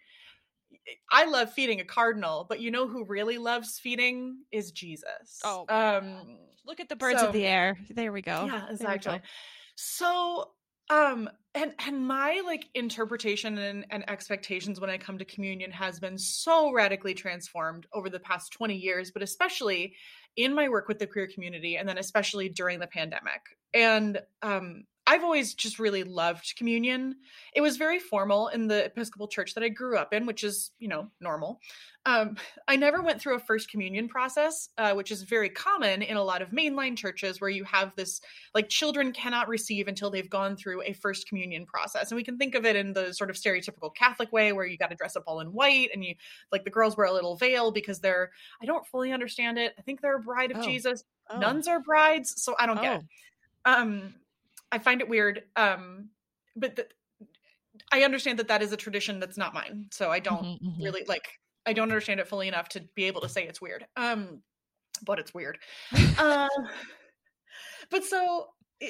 I 1.10 1.26
love 1.26 1.52
feeding 1.52 1.80
a 1.80 1.84
cardinal, 1.84 2.46
but 2.48 2.60
you 2.60 2.70
know 2.70 2.88
who 2.88 3.04
really 3.04 3.38
loves 3.38 3.78
feeding 3.78 4.38
is 4.50 4.72
Jesus. 4.72 5.40
Oh, 5.44 5.64
um, 5.68 6.38
look 6.66 6.80
at 6.80 6.88
the 6.88 6.96
birds 6.96 7.20
so, 7.20 7.28
of 7.28 7.32
the 7.32 7.46
air. 7.46 7.78
There 7.90 8.12
we 8.12 8.22
go. 8.22 8.46
Yeah, 8.46 8.68
exactly. 8.70 9.20
So, 9.76 10.50
um, 10.90 11.28
and 11.54 11.72
and 11.86 12.06
my 12.06 12.42
like 12.44 12.66
interpretation 12.74 13.58
and, 13.58 13.86
and 13.90 14.08
expectations 14.08 14.80
when 14.80 14.90
I 14.90 14.98
come 14.98 15.18
to 15.18 15.24
communion 15.24 15.70
has 15.70 16.00
been 16.00 16.18
so 16.18 16.72
radically 16.72 17.14
transformed 17.14 17.86
over 17.92 18.08
the 18.08 18.20
past 18.20 18.52
twenty 18.52 18.76
years, 18.76 19.10
but 19.10 19.22
especially 19.22 19.94
in 20.36 20.54
my 20.54 20.68
work 20.68 20.88
with 20.88 20.98
the 20.98 21.06
queer 21.06 21.28
community, 21.32 21.76
and 21.76 21.88
then 21.88 21.98
especially 21.98 22.48
during 22.48 22.80
the 22.80 22.86
pandemic. 22.86 23.40
And 23.74 24.20
um, 24.42 24.84
I've 25.04 25.24
always 25.24 25.54
just 25.54 25.80
really 25.80 26.04
loved 26.04 26.54
communion. 26.56 27.16
It 27.54 27.60
was 27.60 27.76
very 27.76 27.98
formal 27.98 28.48
in 28.48 28.68
the 28.68 28.84
Episcopal 28.84 29.26
church 29.26 29.54
that 29.54 29.64
I 29.64 29.68
grew 29.68 29.96
up 29.96 30.14
in, 30.14 30.26
which 30.26 30.44
is, 30.44 30.70
you 30.78 30.86
know, 30.86 31.08
normal. 31.20 31.60
Um, 32.06 32.36
I 32.68 32.76
never 32.76 33.02
went 33.02 33.20
through 33.20 33.34
a 33.34 33.40
first 33.40 33.68
communion 33.68 34.08
process, 34.08 34.68
uh, 34.78 34.92
which 34.92 35.10
is 35.10 35.22
very 35.22 35.48
common 35.48 36.02
in 36.02 36.16
a 36.16 36.22
lot 36.22 36.40
of 36.40 36.50
mainline 36.50 36.96
churches 36.96 37.40
where 37.40 37.50
you 37.50 37.64
have 37.64 37.96
this 37.96 38.20
like 38.54 38.68
children 38.68 39.12
cannot 39.12 39.48
receive 39.48 39.88
until 39.88 40.08
they've 40.08 40.30
gone 40.30 40.56
through 40.56 40.82
a 40.82 40.92
first 40.92 41.28
communion 41.28 41.66
process. 41.66 42.12
And 42.12 42.16
we 42.16 42.24
can 42.24 42.38
think 42.38 42.54
of 42.54 42.64
it 42.64 42.76
in 42.76 42.92
the 42.92 43.12
sort 43.12 43.28
of 43.28 43.36
stereotypical 43.36 43.92
Catholic 43.94 44.32
way 44.32 44.52
where 44.52 44.66
you 44.66 44.78
got 44.78 44.90
to 44.90 44.96
dress 44.96 45.16
up 45.16 45.24
all 45.26 45.40
in 45.40 45.48
white 45.48 45.90
and 45.92 46.04
you 46.04 46.14
like 46.52 46.62
the 46.62 46.70
girls 46.70 46.96
wear 46.96 47.06
a 47.06 47.12
little 47.12 47.34
veil 47.34 47.72
because 47.72 47.98
they're, 47.98 48.30
I 48.62 48.66
don't 48.66 48.86
fully 48.86 49.12
understand 49.12 49.58
it. 49.58 49.74
I 49.76 49.82
think 49.82 50.00
they're 50.00 50.16
a 50.16 50.20
bride 50.20 50.52
of 50.52 50.58
oh. 50.58 50.62
Jesus. 50.62 51.02
Oh. 51.28 51.38
Nuns 51.38 51.66
are 51.66 51.80
brides. 51.80 52.40
So 52.40 52.54
I 52.56 52.66
don't 52.66 52.78
oh. 52.78 52.82
get 52.82 52.96
it. 53.00 53.06
Oh. 53.64 53.82
Um, 53.82 54.14
I 54.72 54.78
find 54.78 55.00
it 55.00 55.08
weird. 55.08 55.42
Um, 55.54 56.08
but 56.56 56.76
the, 56.76 56.86
I 57.92 58.02
understand 58.02 58.38
that 58.38 58.48
that 58.48 58.62
is 58.62 58.72
a 58.72 58.76
tradition 58.76 59.20
that's 59.20 59.36
not 59.36 59.54
mine, 59.54 59.88
so 59.92 60.10
I 60.10 60.18
don't 60.18 60.42
mm-hmm, 60.42 60.68
mm-hmm. 60.68 60.82
really 60.82 61.04
like. 61.06 61.28
I 61.64 61.72
don't 61.72 61.90
understand 61.90 62.18
it 62.18 62.26
fully 62.26 62.48
enough 62.48 62.68
to 62.70 62.84
be 62.96 63.04
able 63.04 63.20
to 63.20 63.28
say 63.28 63.46
it's 63.46 63.60
weird. 63.60 63.86
Um, 63.96 64.42
but 65.04 65.18
it's 65.18 65.32
weird. 65.32 65.58
uh, 66.18 66.48
but 67.90 68.04
so 68.04 68.48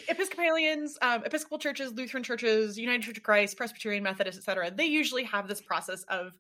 Episcopalians, 0.08 0.96
um, 1.02 1.24
Episcopal 1.24 1.58
churches, 1.58 1.92
Lutheran 1.92 2.22
churches, 2.22 2.78
United 2.78 3.02
Church 3.02 3.18
of 3.18 3.22
Christ, 3.22 3.56
Presbyterian, 3.56 4.02
Methodist, 4.02 4.38
etc. 4.38 4.70
They 4.70 4.86
usually 4.86 5.24
have 5.24 5.48
this 5.48 5.60
process 5.60 6.04
of 6.04 6.38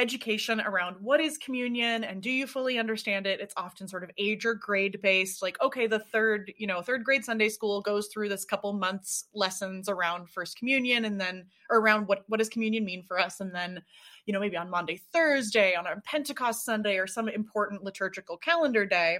education 0.00 0.62
around 0.62 0.96
what 0.98 1.20
is 1.20 1.36
communion 1.36 2.04
and 2.04 2.22
do 2.22 2.30
you 2.30 2.46
fully 2.46 2.78
understand 2.78 3.26
it 3.26 3.38
it's 3.38 3.52
often 3.58 3.86
sort 3.86 4.02
of 4.02 4.10
age 4.16 4.46
or 4.46 4.54
grade 4.54 4.98
based 5.02 5.42
like 5.42 5.60
okay 5.60 5.86
the 5.86 5.98
third 5.98 6.50
you 6.56 6.66
know 6.66 6.80
third 6.80 7.04
grade 7.04 7.22
sunday 7.22 7.50
school 7.50 7.82
goes 7.82 8.08
through 8.08 8.26
this 8.28 8.46
couple 8.46 8.72
months 8.72 9.26
lessons 9.34 9.90
around 9.90 10.28
first 10.30 10.56
communion 10.56 11.04
and 11.04 11.20
then 11.20 11.44
or 11.68 11.80
around 11.80 12.08
what 12.08 12.24
what 12.28 12.38
does 12.38 12.48
communion 12.48 12.84
mean 12.84 13.02
for 13.02 13.18
us? 13.18 13.40
And 13.40 13.54
then 13.54 13.82
you 14.24 14.32
know 14.32 14.40
maybe 14.40 14.56
on 14.56 14.70
monday 14.70 14.98
thursday 15.12 15.74
on 15.74 15.86
a 15.86 16.00
pentecost 16.04 16.64
sunday 16.64 16.96
or 16.96 17.06
some 17.06 17.28
important 17.28 17.84
liturgical 17.84 18.38
calendar 18.38 18.86
day 18.86 19.18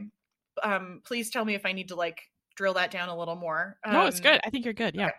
um 0.62 1.02
please 1.04 1.30
tell 1.30 1.44
me 1.44 1.54
if 1.54 1.66
i 1.66 1.72
need 1.72 1.88
to 1.88 1.94
like 1.94 2.22
drill 2.54 2.74
that 2.74 2.90
down 2.90 3.08
a 3.08 3.16
little 3.16 3.36
more. 3.36 3.78
Um, 3.84 3.92
no 3.92 4.06
it's 4.06 4.18
um, 4.18 4.24
good. 4.24 4.40
I 4.44 4.50
think 4.50 4.64
you're 4.64 4.74
good. 4.74 4.94
Yeah. 4.94 5.06
okay 5.06 5.14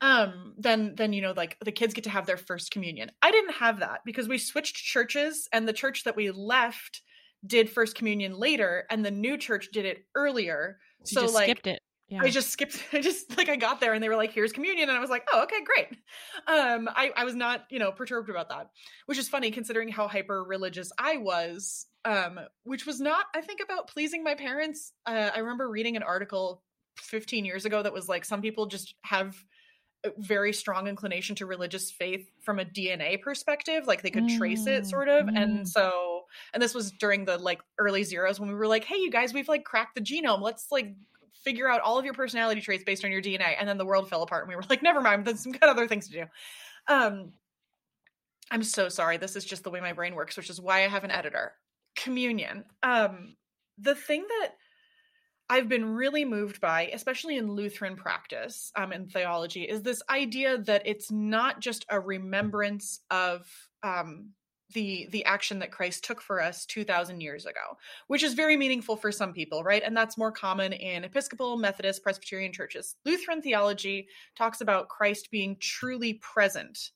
um 0.00 0.54
then 0.58 0.94
then 0.96 1.12
you 1.12 1.22
know 1.22 1.32
like 1.36 1.56
the 1.64 1.72
kids 1.72 1.94
get 1.94 2.04
to 2.04 2.10
have 2.10 2.26
their 2.26 2.36
first 2.36 2.70
communion 2.70 3.10
i 3.22 3.30
didn't 3.30 3.54
have 3.54 3.80
that 3.80 4.00
because 4.04 4.28
we 4.28 4.38
switched 4.38 4.76
churches 4.76 5.48
and 5.52 5.66
the 5.66 5.72
church 5.72 6.04
that 6.04 6.16
we 6.16 6.30
left 6.30 7.02
did 7.46 7.68
first 7.68 7.94
communion 7.94 8.38
later 8.38 8.84
and 8.90 9.04
the 9.04 9.10
new 9.10 9.36
church 9.36 9.68
did 9.72 9.84
it 9.84 10.04
earlier 10.14 10.78
so, 11.04 11.26
like 11.26 11.44
skipped 11.44 11.66
it 11.66 11.80
yeah. 12.08 12.20
I 12.22 12.30
just 12.30 12.50
skipped. 12.50 12.82
I 12.92 13.00
just 13.00 13.36
like 13.36 13.48
I 13.48 13.56
got 13.56 13.80
there 13.80 13.94
and 13.94 14.02
they 14.02 14.08
were 14.08 14.16
like, 14.16 14.32
"Here's 14.32 14.52
communion," 14.52 14.88
and 14.88 14.96
I 14.96 15.00
was 15.00 15.10
like, 15.10 15.26
"Oh, 15.32 15.42
okay, 15.44 15.64
great." 15.64 15.88
Um, 16.46 16.90
I 16.94 17.10
I 17.16 17.24
was 17.24 17.34
not 17.34 17.64
you 17.70 17.78
know 17.78 17.90
perturbed 17.90 18.28
about 18.28 18.50
that, 18.50 18.68
which 19.06 19.18
is 19.18 19.28
funny 19.28 19.50
considering 19.50 19.88
how 19.88 20.08
hyper 20.08 20.44
religious 20.44 20.92
I 20.98 21.16
was. 21.16 21.86
Um, 22.04 22.38
which 22.64 22.84
was 22.84 23.00
not 23.00 23.24
I 23.34 23.40
think 23.40 23.60
about 23.64 23.88
pleasing 23.88 24.22
my 24.22 24.34
parents. 24.34 24.92
Uh, 25.06 25.30
I 25.34 25.38
remember 25.38 25.70
reading 25.70 25.96
an 25.96 26.02
article 26.02 26.62
15 26.98 27.44
years 27.44 27.64
ago 27.64 27.82
that 27.82 27.92
was 27.92 28.08
like 28.08 28.24
some 28.24 28.42
people 28.42 28.66
just 28.66 28.94
have 29.04 29.34
very 30.18 30.52
strong 30.52 30.86
inclination 30.86 31.36
to 31.36 31.46
religious 31.46 31.90
faith 31.90 32.26
from 32.42 32.58
a 32.58 32.64
DNA 32.64 33.20
perspective. 33.20 33.86
Like 33.86 34.02
they 34.02 34.10
could 34.10 34.28
trace 34.28 34.66
it 34.66 34.86
sort 34.86 35.08
of. 35.08 35.26
Mm. 35.26 35.42
And 35.42 35.68
so, 35.68 36.24
and 36.52 36.62
this 36.62 36.74
was 36.74 36.90
during 36.92 37.24
the 37.24 37.38
like 37.38 37.60
early 37.78 38.04
zeros 38.04 38.38
when 38.38 38.48
we 38.48 38.54
were 38.54 38.66
like, 38.66 38.84
hey, 38.84 38.96
you 38.96 39.10
guys, 39.10 39.32
we've 39.32 39.48
like 39.48 39.64
cracked 39.64 39.94
the 39.94 40.00
genome. 40.00 40.42
Let's 40.42 40.66
like 40.70 40.94
figure 41.44 41.68
out 41.68 41.80
all 41.80 41.98
of 41.98 42.04
your 42.04 42.14
personality 42.14 42.60
traits 42.60 42.84
based 42.84 43.04
on 43.04 43.12
your 43.12 43.22
DNA. 43.22 43.54
And 43.58 43.68
then 43.68 43.78
the 43.78 43.86
world 43.86 44.08
fell 44.08 44.22
apart 44.22 44.44
and 44.44 44.48
we 44.48 44.56
were 44.56 44.64
like, 44.68 44.82
never 44.82 45.00
mind, 45.00 45.24
there's 45.24 45.40
some 45.40 45.52
got 45.52 45.68
other 45.68 45.88
things 45.88 46.08
to 46.08 46.12
do. 46.12 46.24
Um, 46.88 47.32
I'm 48.50 48.62
so 48.62 48.88
sorry. 48.88 49.16
This 49.16 49.36
is 49.36 49.44
just 49.44 49.64
the 49.64 49.70
way 49.70 49.80
my 49.80 49.92
brain 49.92 50.14
works, 50.14 50.36
which 50.36 50.50
is 50.50 50.60
why 50.60 50.84
I 50.84 50.88
have 50.88 51.04
an 51.04 51.10
editor. 51.10 51.52
Communion. 51.96 52.64
Um, 52.82 53.36
the 53.78 53.94
thing 53.94 54.24
that 54.28 54.52
I've 55.50 55.68
been 55.68 55.84
really 55.84 56.24
moved 56.24 56.60
by, 56.60 56.90
especially 56.92 57.36
in 57.36 57.52
Lutheran 57.52 57.96
practice 57.96 58.72
um, 58.76 58.92
and 58.92 59.10
theology, 59.10 59.64
is 59.64 59.82
this 59.82 60.02
idea 60.08 60.58
that 60.58 60.82
it's 60.86 61.10
not 61.10 61.60
just 61.60 61.84
a 61.90 62.00
remembrance 62.00 63.00
of 63.10 63.46
um, 63.82 64.30
the 64.72 65.06
the 65.10 65.24
action 65.24 65.58
that 65.58 65.70
Christ 65.70 66.04
took 66.04 66.20
for 66.20 66.40
us 66.42 66.64
2000 66.66 67.20
years 67.20 67.44
ago 67.44 67.76
which 68.06 68.22
is 68.22 68.32
very 68.32 68.56
meaningful 68.56 68.96
for 68.96 69.12
some 69.12 69.32
people 69.32 69.62
right? 69.62 69.82
And 69.84 69.96
that's 69.96 70.18
more 70.18 70.32
common 70.32 70.72
in 70.72 71.04
Episcopal 71.04 71.56
Methodist 71.56 72.02
Presbyterian 72.02 72.52
churches. 72.52 72.96
Lutheran 73.04 73.42
theology 73.42 74.08
talks 74.36 74.60
about 74.60 74.88
Christ 74.88 75.30
being 75.30 75.56
truly 75.60 76.14
present 76.14 76.90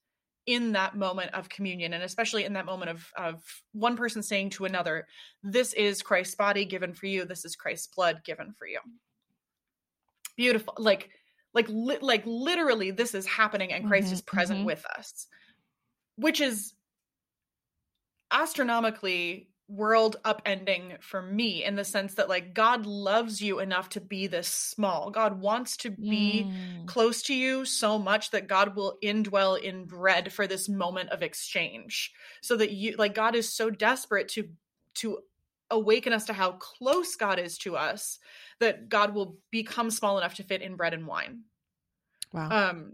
in 0.48 0.72
that 0.72 0.96
moment 0.96 1.32
of 1.34 1.48
communion 1.48 1.92
and 1.92 2.02
especially 2.02 2.44
in 2.44 2.54
that 2.54 2.64
moment 2.64 2.90
of 2.90 3.12
of 3.16 3.42
one 3.72 3.96
person 3.96 4.22
saying 4.22 4.48
to 4.48 4.64
another 4.64 5.06
this 5.42 5.74
is 5.74 6.02
Christ's 6.02 6.34
body 6.34 6.64
given 6.64 6.94
for 6.94 7.06
you. 7.06 7.24
This 7.24 7.44
is 7.44 7.54
Christ's 7.54 7.88
blood 7.88 8.22
given 8.24 8.54
for 8.58 8.66
you. 8.66 8.80
Beautiful. 10.36 10.74
Like 10.78 11.10
like 11.52 11.66
li- 11.68 11.98
like 12.00 12.22
literally 12.24 12.90
this 12.90 13.14
is 13.14 13.26
happening 13.26 13.72
and 13.72 13.86
Christ 13.86 14.06
mm-hmm, 14.06 14.14
is 14.14 14.22
present 14.22 14.60
mm-hmm. 14.60 14.66
with 14.66 14.84
us 14.98 15.26
which 16.18 16.40
is 16.40 16.74
astronomically 18.32 19.48
world 19.68 20.16
upending 20.24 21.00
for 21.02 21.20
me 21.20 21.62
in 21.62 21.76
the 21.76 21.84
sense 21.84 22.14
that 22.14 22.28
like 22.28 22.54
God 22.54 22.86
loves 22.86 23.42
you 23.42 23.60
enough 23.60 23.90
to 23.90 24.00
be 24.00 24.26
this 24.26 24.48
small. 24.48 25.10
God 25.10 25.40
wants 25.40 25.76
to 25.78 25.90
be 25.90 26.46
mm. 26.48 26.86
close 26.86 27.22
to 27.24 27.34
you 27.34 27.66
so 27.66 27.98
much 27.98 28.30
that 28.30 28.48
God 28.48 28.74
will 28.74 28.96
indwell 29.04 29.60
in 29.60 29.84
bread 29.84 30.32
for 30.32 30.46
this 30.46 30.70
moment 30.70 31.10
of 31.10 31.22
exchange. 31.22 32.12
So 32.40 32.56
that 32.56 32.72
you 32.72 32.96
like 32.96 33.14
God 33.14 33.34
is 33.34 33.52
so 33.52 33.68
desperate 33.68 34.28
to 34.30 34.48
to 34.96 35.18
awaken 35.70 36.14
us 36.14 36.24
to 36.26 36.32
how 36.32 36.52
close 36.52 37.16
God 37.16 37.38
is 37.38 37.58
to 37.58 37.76
us 37.76 38.18
that 38.60 38.88
God 38.88 39.14
will 39.14 39.36
become 39.50 39.90
small 39.90 40.16
enough 40.16 40.36
to 40.36 40.42
fit 40.42 40.62
in 40.62 40.76
bread 40.76 40.94
and 40.94 41.06
wine. 41.06 41.42
Wow. 42.32 42.70
Um 42.70 42.92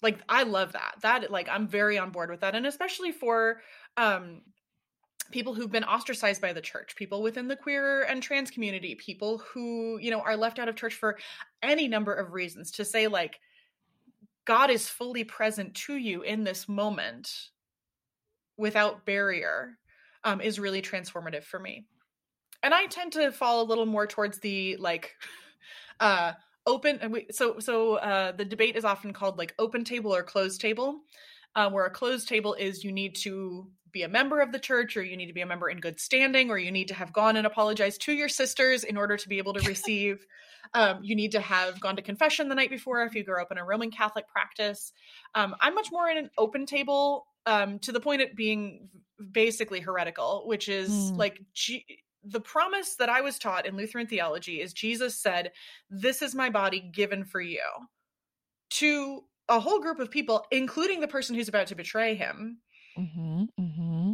like 0.00 0.20
I 0.26 0.44
love 0.44 0.72
that. 0.72 0.94
That 1.02 1.30
like 1.30 1.50
I'm 1.50 1.68
very 1.68 1.98
on 1.98 2.12
board 2.12 2.30
with 2.30 2.40
that 2.40 2.54
and 2.54 2.66
especially 2.66 3.12
for 3.12 3.60
um 3.98 4.40
people 5.30 5.54
who've 5.54 5.70
been 5.70 5.84
ostracized 5.84 6.40
by 6.40 6.52
the 6.52 6.60
church, 6.60 6.96
people 6.96 7.22
within 7.22 7.48
the 7.48 7.56
queer 7.56 8.02
and 8.02 8.22
trans 8.22 8.50
community, 8.50 8.94
people 8.94 9.38
who, 9.38 9.98
you 10.00 10.10
know, 10.10 10.20
are 10.20 10.36
left 10.36 10.58
out 10.58 10.68
of 10.68 10.76
church 10.76 10.94
for 10.94 11.18
any 11.62 11.88
number 11.88 12.12
of 12.12 12.32
reasons 12.32 12.70
to 12.72 12.84
say 12.84 13.08
like 13.08 13.40
God 14.44 14.70
is 14.70 14.88
fully 14.88 15.24
present 15.24 15.74
to 15.74 15.96
you 15.96 16.22
in 16.22 16.44
this 16.44 16.68
moment 16.68 17.48
without 18.56 19.04
barrier 19.04 19.78
um, 20.22 20.40
is 20.40 20.60
really 20.60 20.82
transformative 20.82 21.44
for 21.44 21.58
me. 21.58 21.86
And 22.62 22.72
I 22.72 22.86
tend 22.86 23.12
to 23.12 23.32
fall 23.32 23.62
a 23.62 23.68
little 23.68 23.86
more 23.86 24.06
towards 24.06 24.38
the 24.38 24.76
like 24.76 25.14
uh 26.00 26.32
open 26.66 26.98
and 27.02 27.12
we 27.12 27.26
so 27.30 27.58
so 27.60 27.96
uh 27.96 28.32
the 28.32 28.44
debate 28.44 28.74
is 28.74 28.84
often 28.84 29.12
called 29.12 29.38
like 29.38 29.54
open 29.58 29.84
table 29.84 30.14
or 30.14 30.22
closed 30.22 30.60
table. 30.60 31.00
Uh, 31.56 31.70
where 31.70 31.84
a 31.84 31.90
closed 31.90 32.28
table 32.28 32.54
is 32.54 32.82
you 32.82 32.90
need 32.90 33.14
to 33.14 33.68
be 33.94 34.02
a 34.02 34.08
member 34.08 34.40
of 34.40 34.52
the 34.52 34.58
church 34.58 34.96
or 34.96 35.02
you 35.02 35.16
need 35.16 35.28
to 35.28 35.32
be 35.32 35.40
a 35.40 35.46
member 35.46 35.70
in 35.70 35.78
good 35.78 35.98
standing 35.98 36.50
or 36.50 36.58
you 36.58 36.72
need 36.72 36.88
to 36.88 36.94
have 36.94 37.12
gone 37.12 37.36
and 37.36 37.46
apologized 37.46 38.02
to 38.02 38.12
your 38.12 38.28
sisters 38.28 38.82
in 38.82 38.96
order 38.98 39.16
to 39.16 39.28
be 39.28 39.38
able 39.38 39.54
to 39.54 39.66
receive 39.68 40.26
um, 40.74 40.98
you 41.02 41.14
need 41.14 41.30
to 41.30 41.40
have 41.40 41.80
gone 41.80 41.94
to 41.94 42.02
confession 42.02 42.48
the 42.48 42.54
night 42.54 42.70
before 42.70 43.04
if 43.04 43.14
you 43.14 43.24
grew 43.24 43.40
up 43.40 43.52
in 43.52 43.56
a 43.56 43.64
roman 43.64 43.90
catholic 43.90 44.28
practice 44.28 44.92
um, 45.34 45.54
i'm 45.60 45.74
much 45.74 45.90
more 45.90 46.08
in 46.08 46.18
an 46.18 46.28
open 46.36 46.66
table 46.66 47.24
um, 47.46 47.78
to 47.78 47.92
the 47.92 48.00
point 48.00 48.20
of 48.20 48.34
being 48.34 48.88
basically 49.32 49.80
heretical 49.80 50.42
which 50.46 50.68
is 50.68 50.90
mm. 50.90 51.16
like 51.16 51.40
G- 51.54 51.86
the 52.24 52.40
promise 52.40 52.96
that 52.96 53.08
i 53.08 53.20
was 53.20 53.38
taught 53.38 53.64
in 53.64 53.76
lutheran 53.76 54.08
theology 54.08 54.60
is 54.60 54.72
jesus 54.72 55.22
said 55.22 55.52
this 55.88 56.20
is 56.20 56.34
my 56.34 56.50
body 56.50 56.90
given 56.92 57.24
for 57.24 57.40
you 57.40 57.62
to 58.70 59.22
a 59.48 59.60
whole 59.60 59.80
group 59.80 59.98
of 60.00 60.10
people 60.10 60.46
including 60.50 61.00
the 61.00 61.08
person 61.08 61.34
who's 61.34 61.48
about 61.48 61.66
to 61.66 61.74
betray 61.74 62.14
him 62.14 62.58
Mm-hmm, 62.98 63.44
mm-hmm. 63.60 64.12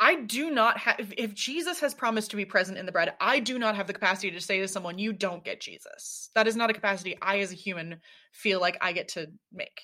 I 0.00 0.16
do 0.16 0.50
not 0.50 0.78
have, 0.78 0.98
if, 0.98 1.12
if 1.16 1.34
Jesus 1.34 1.80
has 1.80 1.94
promised 1.94 2.30
to 2.30 2.36
be 2.36 2.44
present 2.44 2.78
in 2.78 2.86
the 2.86 2.92
bread, 2.92 3.14
I 3.20 3.38
do 3.38 3.58
not 3.58 3.76
have 3.76 3.86
the 3.86 3.92
capacity 3.92 4.30
to 4.32 4.40
say 4.40 4.58
to 4.60 4.68
someone, 4.68 4.98
you 4.98 5.12
don't 5.12 5.44
get 5.44 5.60
Jesus. 5.60 6.30
That 6.34 6.48
is 6.48 6.56
not 6.56 6.70
a 6.70 6.74
capacity 6.74 7.16
I, 7.22 7.38
as 7.38 7.52
a 7.52 7.56
human, 7.56 8.00
feel 8.32 8.60
like 8.60 8.76
I 8.80 8.92
get 8.92 9.08
to 9.08 9.28
make. 9.52 9.82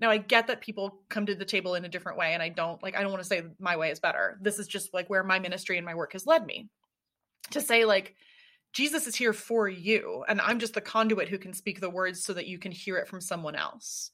Now, 0.00 0.10
I 0.10 0.18
get 0.18 0.46
that 0.46 0.60
people 0.60 1.02
come 1.08 1.26
to 1.26 1.34
the 1.34 1.44
table 1.44 1.74
in 1.74 1.84
a 1.84 1.88
different 1.88 2.18
way, 2.18 2.34
and 2.34 2.42
I 2.42 2.48
don't, 2.50 2.82
like, 2.82 2.96
I 2.96 3.02
don't 3.02 3.10
want 3.10 3.22
to 3.22 3.28
say 3.28 3.42
my 3.58 3.76
way 3.76 3.90
is 3.90 4.00
better. 4.00 4.38
This 4.40 4.58
is 4.58 4.66
just 4.66 4.94
like 4.94 5.10
where 5.10 5.22
my 5.22 5.38
ministry 5.38 5.76
and 5.76 5.86
my 5.86 5.94
work 5.94 6.12
has 6.12 6.26
led 6.26 6.46
me 6.46 6.68
to 7.50 7.60
say, 7.60 7.84
like, 7.84 8.14
Jesus 8.72 9.06
is 9.06 9.14
here 9.14 9.32
for 9.32 9.68
you, 9.68 10.24
and 10.28 10.40
I'm 10.40 10.58
just 10.58 10.74
the 10.74 10.80
conduit 10.80 11.28
who 11.28 11.38
can 11.38 11.52
speak 11.52 11.80
the 11.80 11.90
words 11.90 12.24
so 12.24 12.32
that 12.32 12.46
you 12.46 12.58
can 12.58 12.72
hear 12.72 12.96
it 12.96 13.08
from 13.08 13.20
someone 13.20 13.54
else. 13.54 14.12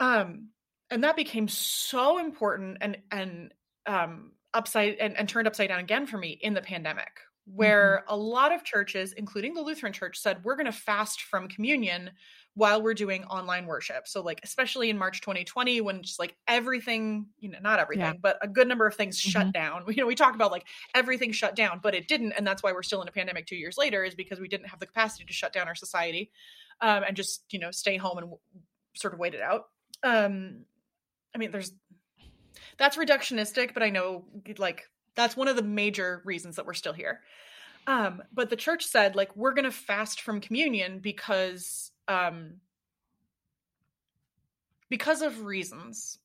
Um, 0.00 0.48
and 0.90 1.04
that 1.04 1.16
became 1.16 1.48
so 1.48 2.18
important 2.18 2.78
and 2.80 2.98
and 3.10 3.54
um 3.86 4.32
upside 4.52 4.96
and, 4.96 5.16
and 5.16 5.28
turned 5.28 5.46
upside 5.46 5.68
down 5.68 5.80
again 5.80 6.06
for 6.06 6.18
me 6.18 6.38
in 6.40 6.54
the 6.54 6.60
pandemic 6.60 7.20
where 7.46 8.02
mm-hmm. 8.02 8.14
a 8.14 8.16
lot 8.16 8.52
of 8.52 8.64
churches 8.64 9.12
including 9.12 9.54
the 9.54 9.62
lutheran 9.62 9.92
church 9.92 10.18
said 10.18 10.38
we're 10.44 10.56
going 10.56 10.66
to 10.66 10.72
fast 10.72 11.22
from 11.22 11.48
communion 11.48 12.10
while 12.54 12.82
we're 12.82 12.94
doing 12.94 13.24
online 13.24 13.66
worship 13.66 14.06
so 14.06 14.20
like 14.20 14.40
especially 14.42 14.90
in 14.90 14.98
march 14.98 15.20
2020 15.20 15.80
when 15.80 16.02
just 16.02 16.18
like 16.18 16.36
everything 16.48 17.26
you 17.38 17.48
know 17.48 17.58
not 17.62 17.78
everything 17.78 18.04
yeah. 18.04 18.12
but 18.20 18.36
a 18.42 18.48
good 18.48 18.68
number 18.68 18.86
of 18.86 18.94
things 18.94 19.20
mm-hmm. 19.20 19.30
shut 19.30 19.52
down 19.52 19.84
you 19.88 19.96
know 19.96 20.06
we 20.06 20.14
talked 20.14 20.34
about 20.34 20.50
like 20.50 20.66
everything 20.94 21.32
shut 21.32 21.54
down 21.54 21.80
but 21.82 21.94
it 21.94 22.08
didn't 22.08 22.32
and 22.32 22.46
that's 22.46 22.62
why 22.62 22.72
we're 22.72 22.82
still 22.82 23.02
in 23.02 23.08
a 23.08 23.12
pandemic 23.12 23.46
two 23.46 23.56
years 23.56 23.78
later 23.78 24.04
is 24.04 24.14
because 24.14 24.40
we 24.40 24.48
didn't 24.48 24.68
have 24.68 24.80
the 24.80 24.86
capacity 24.86 25.24
to 25.24 25.32
shut 25.32 25.52
down 25.52 25.68
our 25.68 25.76
society 25.76 26.30
um, 26.80 27.04
and 27.06 27.16
just 27.16 27.44
you 27.50 27.58
know 27.58 27.70
stay 27.70 27.96
home 27.96 28.18
and 28.18 28.26
w- 28.26 28.40
sort 28.96 29.14
of 29.14 29.20
wait 29.20 29.34
it 29.34 29.40
out 29.40 29.66
um, 30.02 30.64
I 31.34 31.38
mean, 31.38 31.50
there's 31.50 31.72
that's 32.78 32.96
reductionistic, 32.96 33.74
but 33.74 33.82
I 33.82 33.90
know 33.90 34.24
like 34.58 34.88
that's 35.14 35.36
one 35.36 35.48
of 35.48 35.56
the 35.56 35.62
major 35.62 36.22
reasons 36.24 36.56
that 36.56 36.66
we're 36.66 36.74
still 36.74 36.92
here. 36.92 37.20
Um, 37.86 38.22
but 38.32 38.50
the 38.50 38.56
church 38.56 38.86
said 38.86 39.16
like 39.16 39.34
we're 39.36 39.54
going 39.54 39.64
to 39.64 39.70
fast 39.70 40.20
from 40.22 40.40
communion 40.40 40.98
because 41.00 41.90
um, 42.08 42.54
because 44.88 45.22
of 45.22 45.44
reasons. 45.44 46.18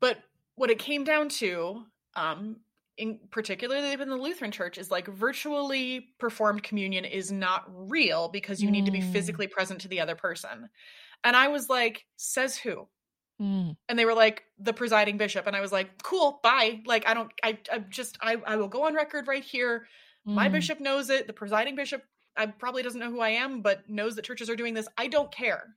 But 0.00 0.18
what 0.54 0.70
it 0.70 0.78
came 0.78 1.04
down 1.04 1.28
to, 1.28 1.84
um, 2.16 2.56
in 2.96 3.18
particularly 3.30 3.92
in 3.92 4.08
the 4.08 4.16
Lutheran 4.16 4.50
Church, 4.50 4.78
is 4.78 4.90
like 4.90 5.06
virtually 5.06 6.08
performed 6.18 6.62
communion 6.62 7.04
is 7.04 7.30
not 7.30 7.64
real 7.68 8.28
because 8.28 8.62
you 8.62 8.68
mm. 8.68 8.72
need 8.72 8.86
to 8.86 8.92
be 8.92 9.00
mm. 9.00 9.12
physically 9.12 9.46
present 9.46 9.80
to 9.82 9.88
the 9.88 10.00
other 10.00 10.16
person. 10.16 10.68
And 11.24 11.36
I 11.36 11.48
was 11.48 11.68
like, 11.68 12.06
says 12.16 12.56
who? 12.56 12.88
Mm. 13.40 13.76
And 13.88 13.98
they 13.98 14.04
were 14.04 14.14
like 14.14 14.44
the 14.58 14.72
presiding 14.72 15.16
bishop, 15.16 15.46
and 15.46 15.56
I 15.56 15.60
was 15.60 15.72
like, 15.72 16.02
"Cool, 16.02 16.40
bye." 16.42 16.80
Like, 16.84 17.06
I 17.06 17.14
don't, 17.14 17.32
I, 17.42 17.58
I 17.72 17.78
just, 17.78 18.18
I, 18.20 18.36
I 18.46 18.56
will 18.56 18.68
go 18.68 18.84
on 18.84 18.94
record 18.94 19.28
right 19.28 19.42
here. 19.42 19.86
Mm. 20.28 20.34
My 20.34 20.48
bishop 20.48 20.78
knows 20.78 21.08
it. 21.08 21.26
The 21.26 21.32
presiding 21.32 21.74
bishop, 21.74 22.02
I 22.36 22.46
probably 22.46 22.82
doesn't 22.82 23.00
know 23.00 23.10
who 23.10 23.20
I 23.20 23.30
am, 23.30 23.62
but 23.62 23.88
knows 23.88 24.14
that 24.16 24.26
churches 24.26 24.50
are 24.50 24.56
doing 24.56 24.74
this. 24.74 24.88
I 24.98 25.08
don't 25.08 25.32
care. 25.32 25.74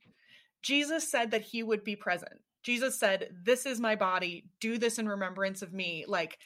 Jesus 0.62 1.08
said 1.10 1.30
that 1.30 1.42
he 1.42 1.62
would 1.62 1.84
be 1.84 1.96
present. 1.96 2.34
Jesus 2.62 2.98
said, 2.98 3.30
"This 3.42 3.64
is 3.64 3.80
my 3.80 3.96
body. 3.96 4.44
Do 4.60 4.76
this 4.76 4.98
in 4.98 5.08
remembrance 5.08 5.62
of 5.62 5.72
me." 5.72 6.04
Like, 6.06 6.38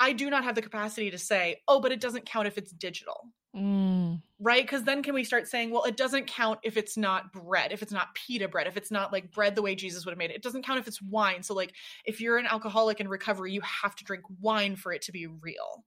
I 0.00 0.14
do 0.14 0.30
not 0.30 0.44
have 0.44 0.54
the 0.54 0.62
capacity 0.62 1.10
to 1.10 1.18
say, 1.18 1.60
"Oh, 1.68 1.80
but 1.80 1.92
it 1.92 2.00
doesn't 2.00 2.26
count 2.26 2.46
if 2.46 2.56
it's 2.56 2.72
digital." 2.72 3.28
Mm. 3.54 4.20
Right? 4.40 4.64
Because 4.64 4.82
then 4.82 5.02
can 5.02 5.14
we 5.14 5.22
start 5.22 5.46
saying, 5.46 5.70
well, 5.70 5.84
it 5.84 5.96
doesn't 5.96 6.26
count 6.26 6.58
if 6.64 6.76
it's 6.76 6.96
not 6.96 7.32
bread, 7.32 7.72
if 7.72 7.82
it's 7.82 7.92
not 7.92 8.14
pita 8.14 8.48
bread, 8.48 8.66
if 8.66 8.76
it's 8.76 8.90
not 8.90 9.12
like 9.12 9.32
bread 9.32 9.54
the 9.54 9.62
way 9.62 9.74
Jesus 9.74 10.04
would 10.04 10.10
have 10.12 10.18
made 10.18 10.30
it. 10.30 10.36
It 10.36 10.42
doesn't 10.42 10.64
count 10.64 10.80
if 10.80 10.88
it's 10.88 11.00
wine. 11.00 11.42
So, 11.42 11.54
like, 11.54 11.72
if 12.04 12.20
you're 12.20 12.36
an 12.36 12.46
alcoholic 12.46 13.00
in 13.00 13.08
recovery, 13.08 13.52
you 13.52 13.60
have 13.60 13.94
to 13.96 14.04
drink 14.04 14.24
wine 14.40 14.74
for 14.74 14.92
it 14.92 15.02
to 15.02 15.12
be 15.12 15.26
real. 15.26 15.84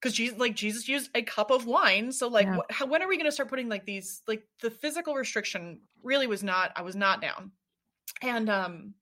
Because 0.00 0.16
Jesus, 0.16 0.38
like 0.38 0.56
Jesus 0.56 0.88
used 0.88 1.10
a 1.14 1.22
cup 1.22 1.50
of 1.50 1.66
wine, 1.66 2.10
so 2.10 2.26
like, 2.26 2.46
yeah. 2.46 2.56
wh- 2.56 2.74
how, 2.74 2.86
when 2.86 3.02
are 3.02 3.08
we 3.08 3.16
going 3.16 3.26
to 3.26 3.32
start 3.32 3.48
putting 3.48 3.68
like 3.68 3.84
these, 3.84 4.22
like 4.26 4.42
the 4.60 4.70
physical 4.70 5.14
restriction 5.14 5.80
really 6.02 6.26
was 6.26 6.42
not, 6.42 6.72
I 6.74 6.82
was 6.82 6.96
not 6.96 7.20
down, 7.20 7.52
and 8.20 8.50
um, 8.50 8.94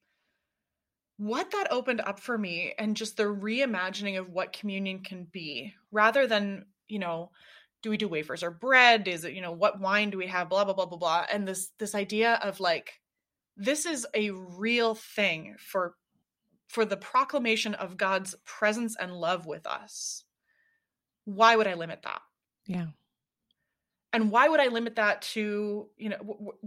what 1.17 1.53
that 1.53 1.69
opened 1.71 2.03
up 2.03 2.21
for 2.21 2.37
me, 2.37 2.75
and 2.79 2.97
just 2.97 3.17
the 3.17 3.23
reimagining 3.23 4.19
of 4.19 4.29
what 4.29 4.53
communion 4.53 4.99
can 4.99 5.25
be, 5.25 5.73
rather 5.91 6.27
than 6.27 6.67
you 6.89 6.99
know 6.99 7.31
do 7.83 7.91
we 7.91 7.97
do 7.97 8.09
wafers 8.09 8.43
or 8.43 8.51
bread? 8.51 9.09
Is 9.09 9.25
it 9.25 9.33
you 9.33 9.43
know 9.43 9.53
what 9.53 9.81
wine 9.81 10.11
do 10.11 10.19
we 10.19 10.27
have? 10.27 10.49
Blah 10.49 10.65
blah 10.65 10.75
blah 10.75 10.87
blah 10.87 10.99
blah. 10.99 11.27
And 11.33 11.47
this 11.47 11.71
this 11.79 11.95
idea 11.95 12.35
of 12.43 12.61
like 12.61 13.01
this 13.57 13.87
is 13.87 14.07
a 14.15 14.31
real 14.31 14.95
thing 14.95 15.57
for 15.59 15.95
for 16.69 16.85
the 16.85 16.97
proclamation 16.97 17.75
of 17.75 17.97
God's 17.97 18.35
presence 18.45 18.97
and 18.99 19.13
love 19.13 19.47
with 19.47 19.67
us. 19.67 20.25
Why 21.25 21.57
would 21.57 21.67
i 21.67 21.75
limit 21.75 22.03
that? 22.03 22.23
Yeah. 22.67 22.87
And 24.13 24.31
why 24.31 24.49
would 24.49 24.61
i 24.61 24.69
limit 24.69 24.97
that 24.97 25.23
to 25.23 25.89
you 25.97 26.09
know 26.09 26.19
w- 26.19 26.39
w- 26.39 26.59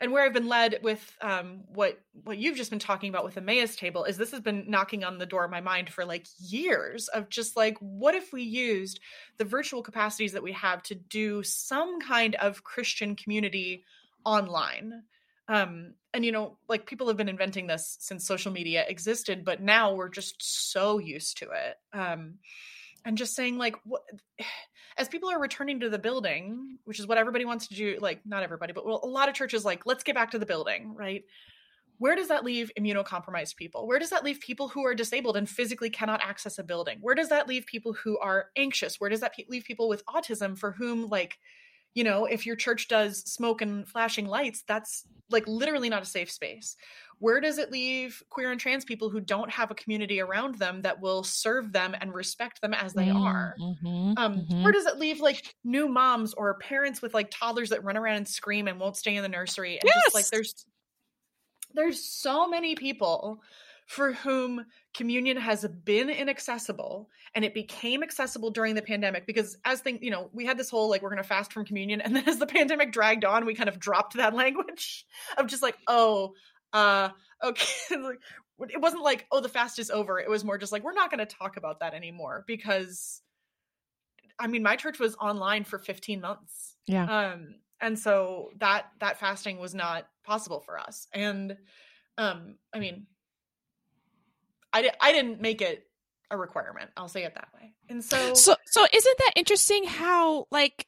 and 0.00 0.12
where 0.12 0.24
I've 0.24 0.32
been 0.32 0.48
led 0.48 0.80
with 0.82 1.16
um, 1.20 1.60
what 1.72 2.00
what 2.24 2.38
you've 2.38 2.56
just 2.56 2.70
been 2.70 2.78
talking 2.78 3.08
about 3.08 3.24
with 3.24 3.34
the 3.34 3.40
Emmaus 3.40 3.76
table 3.76 4.04
is 4.04 4.16
this 4.16 4.32
has 4.32 4.40
been 4.40 4.64
knocking 4.68 5.04
on 5.04 5.18
the 5.18 5.26
door 5.26 5.44
of 5.44 5.50
my 5.50 5.60
mind 5.60 5.90
for 5.90 6.04
like 6.04 6.26
years 6.38 7.08
of 7.08 7.28
just 7.28 7.56
like 7.56 7.76
what 7.78 8.14
if 8.14 8.32
we 8.32 8.42
used 8.42 9.00
the 9.38 9.44
virtual 9.44 9.82
capacities 9.82 10.32
that 10.32 10.42
we 10.42 10.52
have 10.52 10.82
to 10.84 10.94
do 10.94 11.42
some 11.42 12.00
kind 12.00 12.34
of 12.36 12.64
Christian 12.64 13.16
community 13.16 13.84
online. 14.24 15.02
Um, 15.48 15.94
and 16.12 16.24
you 16.24 16.32
know, 16.32 16.58
like 16.68 16.86
people 16.86 17.06
have 17.08 17.16
been 17.16 17.28
inventing 17.28 17.66
this 17.66 17.96
since 18.00 18.26
social 18.26 18.52
media 18.52 18.84
existed, 18.88 19.44
but 19.44 19.62
now 19.62 19.94
we're 19.94 20.08
just 20.08 20.36
so 20.40 20.98
used 20.98 21.38
to 21.38 21.46
it. 21.50 21.76
Um, 21.92 22.38
and 23.06 23.16
just 23.16 23.34
saying 23.34 23.56
like 23.56 23.76
what 23.84 24.02
as 24.98 25.08
people 25.08 25.30
are 25.30 25.40
returning 25.40 25.80
to 25.80 25.90
the 25.90 25.98
building, 25.98 26.78
which 26.84 26.98
is 26.98 27.06
what 27.06 27.18
everybody 27.18 27.44
wants 27.44 27.68
to 27.68 27.74
do, 27.74 27.98
like 28.00 28.20
not 28.24 28.42
everybody, 28.42 28.72
but 28.72 28.86
well, 28.86 29.00
a 29.02 29.06
lot 29.06 29.28
of 29.28 29.34
churches 29.34 29.62
like, 29.62 29.84
let's 29.84 30.02
get 30.02 30.14
back 30.14 30.30
to 30.30 30.38
the 30.38 30.46
building, 30.46 30.94
right? 30.94 31.24
Where 31.98 32.16
does 32.16 32.28
that 32.28 32.44
leave 32.44 32.70
immunocompromised 32.78 33.56
people? 33.56 33.86
Where 33.86 33.98
does 33.98 34.08
that 34.10 34.24
leave 34.24 34.40
people 34.40 34.68
who 34.68 34.86
are 34.86 34.94
disabled 34.94 35.36
and 35.36 35.48
physically 35.48 35.90
cannot 35.90 36.22
access 36.22 36.58
a 36.58 36.64
building? 36.64 36.98
Where 37.02 37.14
does 37.14 37.28
that 37.28 37.46
leave 37.46 37.66
people 37.66 37.92
who 37.92 38.18
are 38.18 38.46
anxious? 38.56 38.98
Where 38.98 39.10
does 39.10 39.20
that 39.20 39.34
leave 39.48 39.64
people 39.64 39.88
with 39.88 40.04
autism 40.06 40.58
for 40.58 40.72
whom, 40.72 41.08
like, 41.08 41.38
you 41.96 42.04
know, 42.04 42.26
if 42.26 42.46
your 42.46 42.54
church 42.54 42.86
does 42.86 43.22
smoke 43.22 43.62
and 43.62 43.88
flashing 43.88 44.26
lights, 44.26 44.62
that's 44.68 45.02
like 45.30 45.48
literally 45.48 45.88
not 45.88 46.02
a 46.02 46.06
safe 46.06 46.30
space 46.30 46.76
where 47.18 47.40
does 47.40 47.58
it 47.58 47.72
leave 47.72 48.22
queer 48.28 48.50
and 48.50 48.60
trans 48.60 48.84
people 48.84 49.08
who 49.08 49.20
don't 49.20 49.50
have 49.50 49.70
a 49.70 49.74
community 49.74 50.20
around 50.20 50.56
them 50.56 50.82
that 50.82 51.00
will 51.00 51.22
serve 51.22 51.72
them 51.72 51.94
and 52.00 52.12
respect 52.12 52.60
them 52.60 52.74
as 52.74 52.92
they 52.92 53.08
are 53.08 53.54
mm-hmm, 53.60 54.12
um, 54.16 54.38
mm-hmm. 54.38 54.62
where 54.62 54.72
does 54.72 54.86
it 54.86 54.98
leave 54.98 55.20
like 55.20 55.54
new 55.64 55.88
moms 55.88 56.34
or 56.34 56.54
parents 56.58 57.00
with 57.00 57.14
like 57.14 57.30
toddlers 57.30 57.70
that 57.70 57.82
run 57.84 57.96
around 57.96 58.16
and 58.16 58.28
scream 58.28 58.68
and 58.68 58.78
won't 58.78 58.96
stay 58.96 59.16
in 59.16 59.22
the 59.22 59.28
nursery 59.28 59.78
and 59.78 59.82
yes! 59.84 60.04
just 60.04 60.14
like 60.14 60.28
there's 60.28 60.66
there's 61.74 62.02
so 62.02 62.48
many 62.48 62.74
people 62.74 63.42
for 63.86 64.12
whom 64.12 64.66
communion 64.94 65.36
has 65.36 65.64
been 65.84 66.10
inaccessible 66.10 67.08
and 67.34 67.44
it 67.44 67.54
became 67.54 68.02
accessible 68.02 68.50
during 68.50 68.74
the 68.74 68.82
pandemic 68.82 69.26
because 69.26 69.56
as 69.64 69.80
things 69.80 70.00
you 70.02 70.10
know 70.10 70.28
we 70.32 70.44
had 70.44 70.58
this 70.58 70.68
whole 70.68 70.90
like 70.90 71.02
we're 71.02 71.10
going 71.10 71.22
to 71.22 71.28
fast 71.28 71.52
from 71.52 71.64
communion 71.64 72.00
and 72.00 72.14
then 72.14 72.28
as 72.28 72.38
the 72.38 72.46
pandemic 72.46 72.92
dragged 72.92 73.24
on 73.24 73.46
we 73.46 73.54
kind 73.54 73.68
of 73.68 73.78
dropped 73.78 74.14
that 74.14 74.34
language 74.34 75.06
of 75.38 75.46
just 75.46 75.62
like 75.62 75.76
oh 75.86 76.32
uh 76.72 77.08
okay 77.44 77.66
it 78.60 78.80
wasn't 78.80 79.02
like 79.02 79.26
oh 79.30 79.40
the 79.40 79.48
fast 79.48 79.78
is 79.78 79.90
over. 79.90 80.18
It 80.18 80.30
was 80.30 80.44
more 80.44 80.58
just 80.58 80.72
like 80.72 80.82
we're 80.82 80.92
not 80.92 81.10
going 81.10 81.26
to 81.26 81.36
talk 81.36 81.56
about 81.56 81.80
that 81.80 81.94
anymore 81.94 82.44
because 82.46 83.20
i 84.38 84.46
mean 84.46 84.62
my 84.62 84.76
church 84.76 84.98
was 84.98 85.16
online 85.16 85.64
for 85.64 85.78
15 85.78 86.20
months. 86.20 86.76
Yeah. 86.86 87.04
Um 87.32 87.56
and 87.80 87.98
so 87.98 88.50
that 88.58 88.86
that 89.00 89.18
fasting 89.18 89.58
was 89.58 89.74
not 89.74 90.06
possible 90.24 90.60
for 90.60 90.78
us. 90.78 91.06
And 91.12 91.56
um 92.18 92.56
i 92.74 92.78
mean 92.78 93.06
i 94.72 94.82
di- 94.82 94.90
i 95.00 95.12
didn't 95.12 95.40
make 95.40 95.62
it 95.62 95.86
a 96.30 96.36
requirement. 96.36 96.90
I'll 96.96 97.08
say 97.08 97.24
it 97.24 97.34
that 97.34 97.48
way. 97.54 97.72
And 97.88 98.02
so 98.04 98.34
so 98.34 98.56
so 98.66 98.86
isn't 98.92 99.18
that 99.18 99.32
interesting 99.36 99.84
how 99.84 100.46
like 100.50 100.86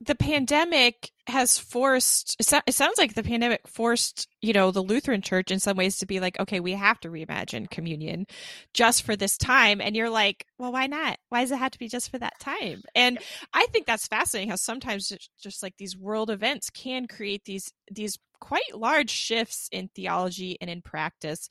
the 0.00 0.14
pandemic 0.14 1.10
has 1.26 1.58
forced 1.58 2.36
it 2.38 2.74
sounds 2.74 2.98
like 2.98 3.14
the 3.14 3.22
pandemic 3.22 3.66
forced 3.66 4.28
you 4.40 4.52
know 4.52 4.70
the 4.70 4.82
lutheran 4.82 5.22
church 5.22 5.50
in 5.50 5.58
some 5.58 5.76
ways 5.76 5.98
to 5.98 6.06
be 6.06 6.20
like 6.20 6.38
okay 6.38 6.60
we 6.60 6.72
have 6.72 7.00
to 7.00 7.08
reimagine 7.08 7.68
communion 7.68 8.26
just 8.72 9.02
for 9.02 9.16
this 9.16 9.36
time. 9.36 9.80
And 9.80 9.96
you're 9.96 10.10
like 10.10 10.46
well 10.58 10.72
why 10.72 10.86
not? 10.86 11.18
Why 11.28 11.42
does 11.42 11.50
it 11.50 11.58
have 11.58 11.72
to 11.72 11.78
be 11.78 11.88
just 11.88 12.10
for 12.10 12.18
that 12.18 12.38
time? 12.38 12.82
And 12.94 13.18
i 13.52 13.66
think 13.66 13.86
that's 13.86 14.06
fascinating 14.06 14.50
how 14.50 14.56
sometimes 14.56 15.12
just 15.40 15.62
like 15.62 15.76
these 15.76 15.96
world 15.96 16.30
events 16.30 16.70
can 16.70 17.06
create 17.06 17.44
these 17.44 17.72
these 17.90 18.18
quite 18.40 18.76
large 18.76 19.10
shifts 19.10 19.68
in 19.72 19.88
theology 19.94 20.56
and 20.60 20.70
in 20.70 20.82
practice. 20.82 21.48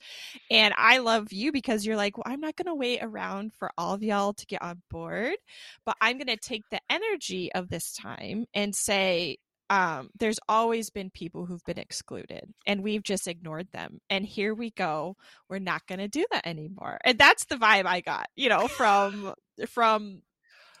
And 0.50 0.74
I 0.76 0.98
love 0.98 1.32
you 1.32 1.52
because 1.52 1.84
you're 1.84 1.96
like, 1.96 2.16
well, 2.16 2.24
I'm 2.26 2.40
not 2.40 2.56
going 2.56 2.66
to 2.66 2.74
wait 2.74 3.00
around 3.02 3.52
for 3.54 3.70
all 3.76 3.94
of 3.94 4.02
y'all 4.02 4.34
to 4.34 4.46
get 4.46 4.62
on 4.62 4.82
board, 4.90 5.34
but 5.84 5.96
I'm 6.00 6.18
going 6.18 6.28
to 6.28 6.36
take 6.36 6.62
the 6.70 6.80
energy 6.88 7.52
of 7.52 7.68
this 7.68 7.92
time 7.94 8.46
and 8.54 8.74
say, 8.74 9.38
um, 9.68 10.10
there's 10.18 10.38
always 10.48 10.90
been 10.90 11.10
people 11.10 11.46
who've 11.46 11.64
been 11.64 11.78
excluded 11.78 12.52
and 12.66 12.82
we've 12.82 13.02
just 13.02 13.26
ignored 13.26 13.68
them. 13.72 13.98
And 14.08 14.24
here 14.24 14.54
we 14.54 14.70
go. 14.70 15.16
We're 15.48 15.58
not 15.58 15.86
going 15.86 15.98
to 15.98 16.08
do 16.08 16.24
that 16.30 16.46
anymore. 16.46 16.98
And 17.04 17.18
that's 17.18 17.46
the 17.46 17.56
vibe 17.56 17.86
I 17.86 18.00
got, 18.00 18.28
you 18.36 18.48
know, 18.48 18.68
from, 18.68 19.34
from, 19.68 20.22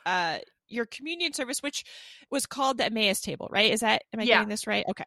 uh, 0.04 0.38
your 0.68 0.86
communion 0.86 1.32
service, 1.32 1.62
which 1.62 1.84
was 2.30 2.46
called 2.46 2.78
the 2.78 2.86
Emmaus 2.86 3.20
table, 3.20 3.48
right? 3.50 3.72
Is 3.72 3.80
that, 3.80 4.02
am 4.12 4.20
I 4.20 4.24
yeah. 4.24 4.36
getting 4.36 4.48
this 4.48 4.66
right? 4.66 4.84
Okay. 4.88 5.04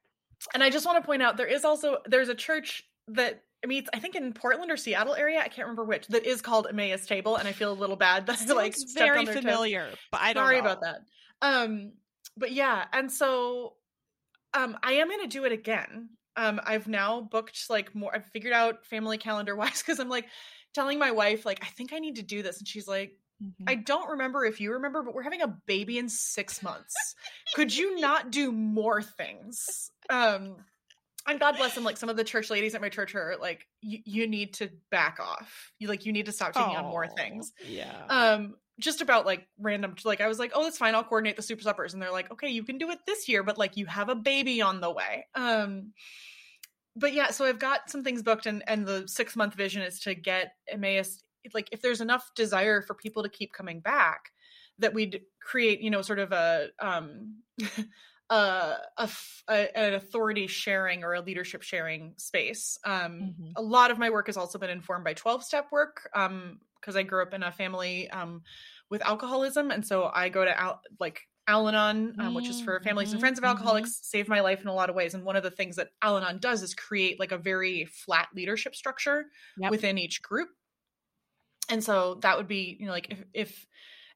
And 0.54 0.64
I 0.64 0.70
just 0.70 0.86
want 0.86 1.02
to 1.02 1.06
point 1.06 1.22
out 1.22 1.38
there 1.38 1.48
is 1.48 1.66
also, 1.66 1.98
there's 2.06 2.30
a 2.30 2.36
church 2.36 2.84
that 3.10 3.44
meets, 3.66 3.90
I 3.94 4.00
think 4.00 4.16
in 4.16 4.34
Portland 4.34 4.72
or 4.72 4.78
Seattle 4.78 5.16
area, 5.16 5.40
I 5.40 5.48
can't 5.50 5.68
remember 5.68 5.84
which, 5.84 6.08
that 6.08 6.26
is 6.26 6.42
called 6.42 6.68
Emmaus 6.70 7.06
Table, 7.06 7.36
and 7.36 7.48
I 7.48 7.52
feel 7.52 7.72
a 7.72 7.76
little 7.76 7.98
bad 7.98 8.26
that 8.28 8.42
I 8.42 8.54
like 8.54 8.76
very 8.94 9.26
familiar, 9.26 9.90
but 10.12 10.22
I 10.22 10.34
don't 10.34 10.46
sorry 10.46 10.62
know. 10.62 10.62
about 10.62 10.82
that. 10.82 11.00
Um, 11.42 11.92
but 12.40 12.52
yeah, 12.52 12.86
and 12.94 13.12
so 13.12 13.74
um, 14.54 14.78
I 14.82 14.94
am 14.94 15.08
going 15.08 15.22
to 15.22 15.28
do 15.28 15.46
it 15.46 15.52
again. 15.52 16.10
Um, 16.36 16.62
I've 16.64 16.88
now 16.88 17.22
booked 17.22 17.70
like 17.70 17.94
more. 17.94 18.16
I've 18.16 18.26
figured 18.28 18.54
out 18.54 18.86
family 18.86 19.18
calendar 19.18 19.56
wise 19.58 19.82
because 19.82 20.00
I'm 20.00 20.10
like 20.10 20.26
telling 20.74 21.00
my 21.00 21.12
wife 21.12 21.46
like 21.46 21.60
I 21.64 21.68
think 21.68 21.94
I 21.94 22.00
need 22.00 22.16
to 22.16 22.24
do 22.24 22.42
this, 22.42 22.60
and 22.60 22.68
she's 22.68 22.88
like, 22.88 23.18
mm-hmm. 23.44 23.66
I 23.68 23.76
don't 23.76 24.10
remember 24.10 24.46
if 24.46 24.62
you 24.62 24.74
remember, 24.74 25.04
but 25.04 25.14
we're 25.14 25.24
having 25.24 25.42
a 25.42 25.56
baby 25.68 25.98
in 25.98 26.10
six 26.10 26.64
months. 26.64 26.96
Could 27.54 27.76
you 27.76 28.00
not 28.00 28.32
do 28.32 28.52
more 28.52 29.02
things? 29.02 29.92
Um, 30.10 30.56
and 31.28 31.40
God 31.40 31.58
bless 31.58 31.76
them. 31.76 31.84
Like 31.84 31.98
some 31.98 32.10
of 32.10 32.18
the 32.18 32.24
church 32.24 32.50
ladies 32.50 32.74
at 32.74 32.82
my 32.82 32.90
church 32.90 33.14
are 33.14 33.36
like, 33.40 33.68
you 33.82 34.28
need 34.28 34.54
to 34.56 34.70
back 34.90 35.20
off. 35.20 35.72
You 35.78 35.88
like 35.88 36.06
you 36.06 36.14
need 36.14 36.26
to 36.26 36.32
stop 36.32 36.54
taking 36.54 36.76
on 36.76 36.86
more 36.86 37.08
things. 37.08 37.52
Yeah. 37.68 37.94
Um, 38.10 38.56
just 38.80 39.02
about 39.02 39.26
like 39.26 39.48
random 39.60 39.96
like 40.06 40.22
i 40.22 40.28
was 40.28 40.40
like 40.40 40.52
oh 40.56 40.64
that's 40.64 40.78
fine 40.78 40.96
i'll 40.96 41.04
coordinate 41.04 41.36
the 41.36 41.42
super 41.42 41.62
suppers 41.62 41.94
and 41.94 42.02
they're 42.02 42.12
like 42.12 42.32
okay 42.32 42.50
you 42.50 42.64
can 42.64 42.78
do 42.78 42.90
it 42.90 43.00
this 43.06 43.28
year 43.28 43.44
but 43.44 43.58
like 43.58 43.78
you 43.78 43.86
have 43.86 44.10
a 44.10 44.16
baby 44.16 44.62
on 44.62 44.82
the 44.82 44.92
way 44.92 45.26
um 45.36 45.92
but 46.96 47.14
yeah 47.14 47.30
so 47.30 47.46
i've 47.46 47.60
got 47.60 47.90
some 47.90 48.04
things 48.04 48.24
booked 48.24 48.46
and 48.46 48.64
and 48.68 48.88
the 48.88 49.08
six 49.08 49.36
month 49.36 49.54
vision 49.54 49.82
is 49.82 50.00
to 50.00 50.16
get 50.16 50.54
emmaus 50.68 51.24
like 51.54 51.70
if 51.72 51.82
there's 51.82 52.02
enough 52.02 52.32
desire 52.36 52.82
for 52.82 52.94
people 52.94 53.24
to 53.24 53.30
keep 53.30 53.54
coming 53.54 53.80
back 53.80 54.32
that 54.78 54.94
we'd 54.94 55.22
create 55.42 55.82
you 55.82 55.90
know 55.90 56.02
sort 56.02 56.20
of 56.20 56.32
a 56.32 56.70
um 56.80 57.36
a, 58.30 58.78
a, 58.98 59.10
a, 59.50 59.78
an 59.78 59.94
authority 59.96 60.48
sharing 60.48 61.04
or 61.04 61.14
a 61.14 61.22
leadership 61.22 61.64
sharing 61.64 62.14
space. 62.18 62.78
Um, 62.86 62.92
mm-hmm. 62.94 63.52
A 63.56 63.62
lot 63.62 63.92
of 63.92 63.98
my 63.98 64.10
work 64.10 64.28
has 64.28 64.38
also 64.38 64.60
been 64.60 64.70
informed 64.70 65.04
by 65.04 65.14
12 65.14 65.44
step 65.44 65.68
work. 65.72 66.10
Um, 66.14 66.60
because 66.80 66.96
I 66.96 67.04
grew 67.04 67.22
up 67.22 67.34
in 67.34 67.44
a 67.44 67.52
family 67.52 68.10
um, 68.10 68.42
with 68.90 69.06
alcoholism, 69.06 69.72
and 69.72 69.86
so 69.86 70.10
I 70.14 70.30
go 70.30 70.44
to 70.46 70.60
Al- 70.60 70.82
like 71.00 71.22
Al-Anon, 71.48 72.16
um, 72.20 72.34
which 72.36 72.48
is 72.48 72.62
for 72.62 72.80
families 72.82 73.10
and 73.10 73.18
mm-hmm, 73.18 73.22
friends 73.22 73.40
of 73.40 73.44
alcoholics, 73.44 73.90
mm-hmm. 73.90 74.18
saved 74.18 74.30
my 74.30 74.42
life 74.42 74.62
in 74.62 74.68
a 74.68 74.74
lot 74.74 74.90
of 74.90 74.96
ways. 74.96 75.16
And 75.16 75.24
one 75.24 75.36
of 75.36 75.42
the 75.42 75.50
things 75.50 75.78
that 75.78 75.90
Al-Anon 76.02 76.40
does 76.40 76.62
is 76.62 76.76
create 76.76 77.20
like 77.20 77.32
a 77.32 77.38
very 77.38 77.86
flat 77.86 78.28
leadership 78.36 78.76
structure 78.76 79.26
yep. 79.58 79.72
within 79.72 79.98
each 79.98 80.22
group. 80.22 80.50
And 81.68 81.84
so 81.84 82.20
that 82.22 82.38
would 82.38 82.48
be, 82.48 82.78
you 82.80 82.86
know, 82.86 82.92
like 82.92 83.08
if 83.10 83.24
if 83.34 83.68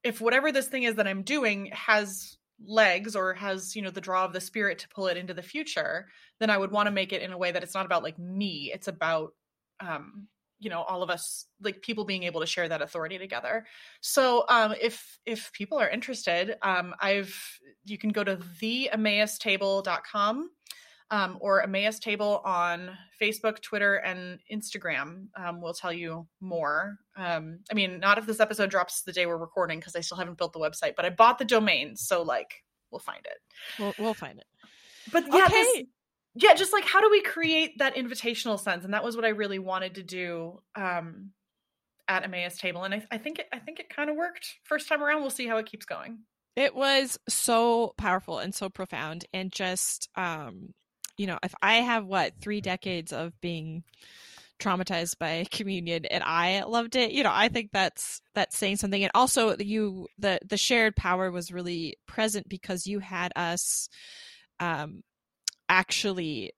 if 0.04 0.22
whatever 0.22 0.52
this 0.52 0.68
thing 0.68 0.84
is 0.84 0.96
that 0.96 1.08
I'm 1.08 1.24
doing 1.24 1.72
has 1.72 2.38
legs 2.66 3.16
or 3.16 3.34
has 3.34 3.76
you 3.76 3.82
know 3.82 3.90
the 3.90 4.02
draw 4.02 4.26
of 4.26 4.34
the 4.34 4.42
spirit 4.42 4.80
to 4.80 4.90
pull 4.90 5.08
it 5.08 5.18
into 5.18 5.34
the 5.34 5.42
future 5.42 6.08
then 6.40 6.50
i 6.50 6.58
would 6.58 6.72
want 6.72 6.88
to 6.88 6.92
make 6.92 7.12
it 7.12 7.22
in 7.22 7.32
a 7.34 7.38
way 7.38 7.52
that 7.52 7.64
it's 7.64 7.74
not 7.74 7.86
about 7.86 8.04
like 8.04 8.18
me 8.18 8.72
it's 8.74 8.88
about 8.88 9.34
um 9.80 10.28
you 10.64 10.70
know 10.70 10.82
all 10.82 11.04
of 11.04 11.10
us 11.10 11.46
like 11.62 11.82
people 11.82 12.06
being 12.06 12.24
able 12.24 12.42
to 12.42 12.48
share 12.48 12.68
that 12.68 12.82
authority 12.82 13.18
together 13.18 13.66
so 14.02 14.46
um 14.50 14.74
if 14.82 15.20
if 15.26 15.52
people 15.54 15.78
are 15.78 15.90
interested 15.90 16.56
um 16.62 16.94
i've 17.00 17.36
you 17.86 17.98
can 17.98 18.10
go 18.10 18.24
to 18.24 18.40
the 18.60 18.90
emmaustable.com 18.94 20.50
um, 21.12 21.38
or 21.42 21.62
Emmaus 21.62 22.00
Table 22.00 22.42
on 22.44 22.98
Facebook, 23.22 23.62
Twitter, 23.62 23.98
and 23.98 24.40
Instagram. 24.52 25.28
Um, 25.38 25.62
will 25.62 25.76
tell 25.76 25.94
you 25.94 26.28
more. 26.42 26.98
Um, 27.16 27.60
I 27.70 27.76
mean, 27.76 28.00
not 28.00 28.18
if 28.18 28.26
this 28.26 28.40
episode 28.40 28.72
drops 28.72 29.04
the 29.04 29.12
day 29.12 29.28
we're 29.28 29.38
recording 29.38 29.80
because 29.80 29.96
I 29.96 30.02
still 30.02 30.18
haven't 30.18 30.40
built 30.40 30.54
the 30.54 30.60
website, 30.60 30.96
but 30.96 31.06
I 31.06 31.12
bought 31.12 31.38
the 31.38 31.46
domain, 31.46 31.96
so 31.98 32.24
like 32.24 32.64
we'll 32.90 33.00
find 33.00 33.24
it. 33.26 33.38
We'll, 33.78 33.94
we'll 34.00 34.14
find 34.16 34.40
it. 34.40 34.46
But 35.12 35.26
yeah, 35.32 35.46
okay. 35.46 35.54
this, 35.54 35.84
yeah 36.36 36.54
just 36.54 36.74
like 36.74 36.86
how 36.86 37.02
do 37.02 37.10
we 37.10 37.22
create 37.22 37.78
that 37.80 37.96
invitational 37.96 38.60
sense? 38.60 38.84
And 38.84 38.94
that 38.94 39.04
was 39.04 39.16
what 39.16 39.26
i 39.26 39.30
really 39.30 39.60
wanted 39.60 39.96
to 39.96 40.04
do 40.04 40.62
um 40.76 41.32
at 42.08 42.24
emmaus 42.24 42.58
table. 42.58 42.84
And 42.84 42.94
i, 42.94 43.04
I 43.12 43.18
think 43.18 43.40
it, 43.40 43.48
i 43.54 43.60
think 43.60 43.80
it 43.80 43.90
kind 43.90 44.10
of 44.10 44.16
worked 44.16 44.56
first 44.64 44.88
time 44.88 45.04
around. 45.04 45.22
We'll 45.22 45.30
see 45.30 45.48
how 45.48 45.58
it 45.58 45.66
keeps 45.66 45.86
going. 45.86 46.20
It 46.56 46.76
was 46.76 47.18
so 47.28 47.94
powerful 47.98 48.40
and 48.40 48.54
so 48.54 48.70
profound. 48.70 49.26
And 49.34 49.52
just 49.52 50.10
um 50.16 50.74
you 51.18 51.28
know 51.28 51.38
if 51.44 51.54
i 51.62 51.76
have 51.76 52.06
what 52.06 52.34
three 52.42 52.62
decades 52.62 53.14
of 53.14 53.40
being 53.40 53.84
traumatized 54.60 55.18
by 55.20 55.46
communion 55.52 56.06
and 56.06 56.24
i 56.24 56.64
loved 56.64 56.96
it 56.96 57.12
you 57.12 57.24
know 57.24 57.32
i 57.34 57.50
think 57.50 57.70
that's 57.72 58.22
that's 58.34 58.58
saying 58.58 58.78
something. 58.78 59.04
And 59.04 59.12
also 59.14 59.56
you 59.58 60.08
the 60.18 60.40
the 60.46 60.58
shared 60.58 60.96
power 60.96 61.32
was 61.32 61.52
really 61.52 61.98
present 62.08 62.48
because 62.50 62.88
you 62.88 63.00
had 63.00 63.32
us 63.36 63.90
um 64.60 65.04
actually 65.70 66.52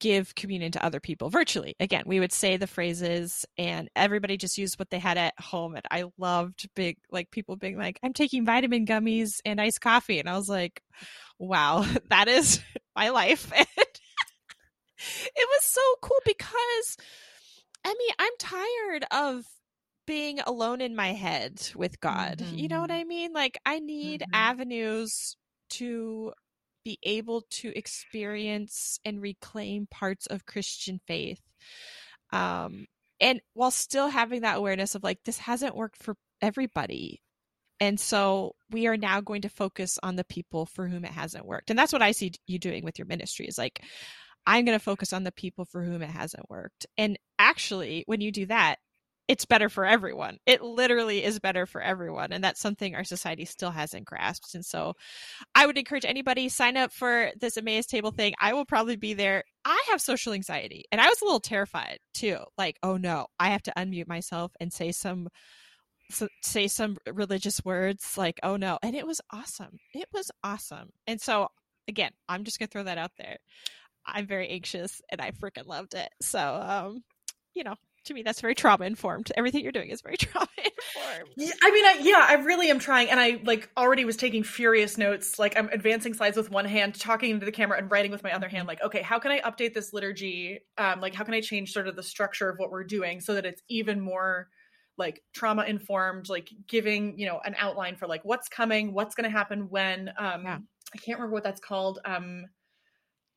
give 0.00 0.34
communion 0.34 0.72
to 0.72 0.84
other 0.84 1.00
people 1.00 1.30
virtually. 1.30 1.74
Again, 1.80 2.02
we 2.06 2.20
would 2.20 2.32
say 2.32 2.56
the 2.56 2.66
phrases 2.66 3.46
and 3.56 3.88
everybody 3.96 4.36
just 4.36 4.58
used 4.58 4.78
what 4.78 4.90
they 4.90 4.98
had 4.98 5.16
at 5.16 5.38
home. 5.40 5.74
And 5.74 5.84
I 5.90 6.04
loved 6.18 6.68
big, 6.74 6.98
like 7.10 7.30
people 7.30 7.56
being 7.56 7.78
like, 7.78 7.98
I'm 8.02 8.12
taking 8.12 8.44
vitamin 8.44 8.86
gummies 8.86 9.40
and 9.44 9.60
iced 9.60 9.80
coffee. 9.80 10.18
And 10.18 10.28
I 10.28 10.36
was 10.36 10.48
like, 10.48 10.82
wow, 11.38 11.86
that 12.10 12.28
is 12.28 12.60
my 12.96 13.10
life. 13.10 13.52
And 14.98 15.36
it 15.36 15.48
was 15.50 15.62
so 15.62 15.82
cool 16.00 16.16
because, 16.24 16.96
I 17.84 17.94
mean, 17.98 18.10
I'm 18.18 18.32
tired 18.38 19.04
of 19.10 19.44
being 20.06 20.40
alone 20.40 20.80
in 20.80 20.96
my 20.96 21.12
head 21.12 21.68
with 21.74 22.00
God. 22.00 22.38
Mm-hmm. 22.38 22.56
You 22.56 22.68
know 22.68 22.80
what 22.80 22.88
mm-hmm. 22.88 23.00
I 23.00 23.04
mean? 23.04 23.32
Like, 23.34 23.58
I 23.66 23.78
need 23.78 24.22
mm-hmm. 24.22 24.34
avenues 24.34 25.36
to 25.72 26.32
be 26.86 26.98
able 27.02 27.42
to 27.50 27.76
experience 27.76 29.00
and 29.04 29.20
reclaim 29.20 29.88
parts 29.90 30.26
of 30.26 30.46
Christian 30.46 31.00
faith. 31.08 31.40
Um, 32.32 32.86
and 33.20 33.40
while 33.54 33.72
still 33.72 34.06
having 34.06 34.42
that 34.42 34.58
awareness 34.58 34.94
of 34.94 35.02
like, 35.02 35.18
this 35.24 35.38
hasn't 35.38 35.74
worked 35.74 36.00
for 36.00 36.14
everybody. 36.40 37.22
And 37.80 37.98
so 37.98 38.54
we 38.70 38.86
are 38.86 38.96
now 38.96 39.20
going 39.20 39.42
to 39.42 39.48
focus 39.48 39.98
on 40.00 40.14
the 40.14 40.22
people 40.22 40.64
for 40.64 40.86
whom 40.86 41.04
it 41.04 41.10
hasn't 41.10 41.44
worked. 41.44 41.70
And 41.70 41.78
that's 41.78 41.92
what 41.92 42.02
I 42.02 42.12
see 42.12 42.30
you 42.46 42.60
doing 42.60 42.84
with 42.84 43.00
your 43.00 43.06
ministry 43.06 43.46
is 43.46 43.58
like, 43.58 43.82
I'm 44.46 44.64
going 44.64 44.78
to 44.78 44.84
focus 44.84 45.12
on 45.12 45.24
the 45.24 45.32
people 45.32 45.64
for 45.64 45.82
whom 45.82 46.02
it 46.02 46.10
hasn't 46.10 46.48
worked. 46.48 46.86
And 46.96 47.18
actually, 47.36 48.04
when 48.06 48.20
you 48.20 48.30
do 48.30 48.46
that, 48.46 48.76
it's 49.28 49.44
better 49.44 49.68
for 49.68 49.84
everyone. 49.84 50.38
It 50.46 50.62
literally 50.62 51.24
is 51.24 51.40
better 51.40 51.66
for 51.66 51.80
everyone. 51.80 52.32
And 52.32 52.42
that's 52.44 52.60
something 52.60 52.94
our 52.94 53.04
society 53.04 53.44
still 53.44 53.70
hasn't 53.70 54.04
grasped. 54.04 54.54
And 54.54 54.64
so 54.64 54.94
I 55.54 55.66
would 55.66 55.78
encourage 55.78 56.04
anybody 56.04 56.48
sign 56.48 56.76
up 56.76 56.92
for 56.92 57.30
this 57.40 57.56
Emmaus 57.56 57.86
table 57.86 58.12
thing. 58.12 58.34
I 58.40 58.52
will 58.52 58.64
probably 58.64 58.96
be 58.96 59.14
there. 59.14 59.42
I 59.64 59.84
have 59.90 60.00
social 60.00 60.32
anxiety 60.32 60.84
and 60.92 61.00
I 61.00 61.08
was 61.08 61.20
a 61.20 61.24
little 61.24 61.40
terrified 61.40 61.98
too. 62.14 62.38
Like, 62.56 62.78
oh 62.82 62.96
no, 62.96 63.26
I 63.40 63.50
have 63.50 63.62
to 63.64 63.72
unmute 63.76 64.08
myself 64.08 64.52
and 64.60 64.72
say 64.72 64.92
some 64.92 65.28
say 66.40 66.68
some 66.68 66.96
religious 67.12 67.64
words 67.64 68.16
like 68.16 68.38
oh 68.44 68.56
no 68.56 68.78
and 68.80 68.94
it 68.94 69.04
was 69.04 69.20
awesome 69.32 69.80
it 69.92 70.06
was 70.12 70.30
awesome 70.44 70.90
and 71.08 71.20
so 71.20 71.48
again 71.88 72.12
i'm 72.28 72.44
just 72.44 72.60
gonna 72.60 72.68
throw 72.68 72.84
that 72.84 72.96
out 72.96 73.10
there 73.18 73.38
i'm 74.06 74.24
very 74.24 74.48
anxious 74.48 75.02
and 75.10 75.20
i 75.20 75.32
freaking 75.32 75.66
loved 75.66 75.94
it 75.94 76.08
so 76.22 76.60
um 76.62 77.02
you 77.54 77.64
know 77.64 77.74
to 78.06 78.14
me 78.14 78.22
that's 78.22 78.40
very 78.40 78.54
trauma 78.54 78.84
informed 78.84 79.30
everything 79.36 79.62
you're 79.62 79.72
doing 79.72 79.90
is 79.90 80.00
very 80.00 80.16
trauma 80.18 80.48
informed 80.56 81.32
yeah, 81.36 81.52
i 81.62 81.70
mean 81.70 81.84
I, 81.84 81.98
yeah 82.02 82.26
i 82.28 82.34
really 82.34 82.70
am 82.70 82.78
trying 82.78 83.10
and 83.10 83.20
i 83.20 83.40
like 83.44 83.68
already 83.76 84.04
was 84.04 84.16
taking 84.16 84.42
furious 84.42 84.96
notes 84.98 85.38
like 85.38 85.56
i'm 85.56 85.68
advancing 85.70 86.14
slides 86.14 86.36
with 86.36 86.50
one 86.50 86.64
hand 86.64 86.98
talking 86.98 87.30
into 87.30 87.46
the 87.46 87.52
camera 87.52 87.78
and 87.78 87.90
writing 87.90 88.10
with 88.10 88.22
my 88.22 88.32
other 88.32 88.48
hand 88.48 88.66
like 88.66 88.82
okay 88.82 89.02
how 89.02 89.18
can 89.18 89.30
i 89.30 89.40
update 89.40 89.74
this 89.74 89.92
liturgy? 89.92 90.60
Um 90.78 91.00
like 91.00 91.14
how 91.14 91.24
can 91.24 91.34
i 91.34 91.40
change 91.40 91.72
sort 91.72 91.88
of 91.88 91.96
the 91.96 92.02
structure 92.02 92.48
of 92.48 92.58
what 92.58 92.70
we're 92.70 92.84
doing 92.84 93.20
so 93.20 93.34
that 93.34 93.44
it's 93.44 93.62
even 93.68 94.00
more 94.00 94.48
like 94.98 95.22
trauma 95.34 95.64
informed 95.64 96.28
like 96.28 96.50
giving 96.66 97.18
you 97.18 97.26
know 97.26 97.40
an 97.44 97.54
outline 97.58 97.96
for 97.96 98.06
like 98.06 98.24
what's 98.24 98.48
coming 98.48 98.94
what's 98.94 99.14
going 99.14 99.24
to 99.24 99.30
happen 99.30 99.68
when 99.68 100.08
um 100.18 100.42
yeah. 100.44 100.58
i 100.94 100.98
can't 100.98 101.18
remember 101.18 101.34
what 101.34 101.44
that's 101.44 101.60
called 101.60 101.98
um 102.04 102.44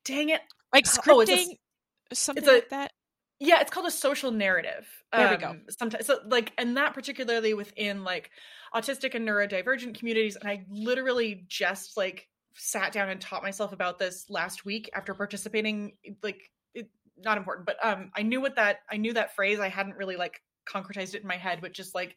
dang 0.10 0.30
it. 0.30 0.42
Like 0.74 0.86
scripting 0.86 1.48
oh, 1.50 2.14
something 2.14 2.48
a, 2.48 2.52
like 2.52 2.70
that 2.70 2.92
yeah 3.40 3.62
it's 3.62 3.72
called 3.72 3.86
a 3.86 3.92
social 3.92 4.32
narrative 4.32 4.88
there 5.14 5.28
um, 5.28 5.32
we 5.32 5.38
go. 5.38 5.48
um, 5.50 5.62
sometimes 5.70 6.06
so 6.06 6.20
like 6.28 6.52
and 6.58 6.78
that 6.78 6.94
particularly 6.94 7.54
within 7.54 8.04
like 8.04 8.32
autistic 8.74 9.16
and 9.16 9.28
neurodivergent 9.28 9.98
communities 9.98 10.36
and 10.36 10.50
i 10.50 10.66
literally 10.70 11.46
just 11.48 11.98
like 11.98 12.28
sat 12.56 12.92
down 12.92 13.10
and 13.10 13.22
taught 13.22 13.44
myself 13.44 13.72
about 13.72 13.98
this 13.98 14.26
last 14.30 14.66
week 14.66 14.90
after 14.94 15.14
participating 15.14 15.94
like 16.22 16.52
it, 16.74 16.90
not 17.18 17.38
important 17.38 17.66
but 17.66 17.78
um 17.84 18.12
i 18.16 18.22
knew 18.22 18.42
what 18.42 18.56
that 18.56 18.80
i 18.92 18.98
knew 18.98 19.14
that 19.14 19.36
phrase 19.36 19.60
i 19.60 19.70
hadn't 19.70 19.96
really 19.96 20.18
like 20.18 20.42
concretized 20.68 21.16
it 21.16 21.22
in 21.22 21.28
my 21.28 21.38
head 21.38 21.60
but 21.62 21.74
just 21.74 21.96
like 21.96 22.16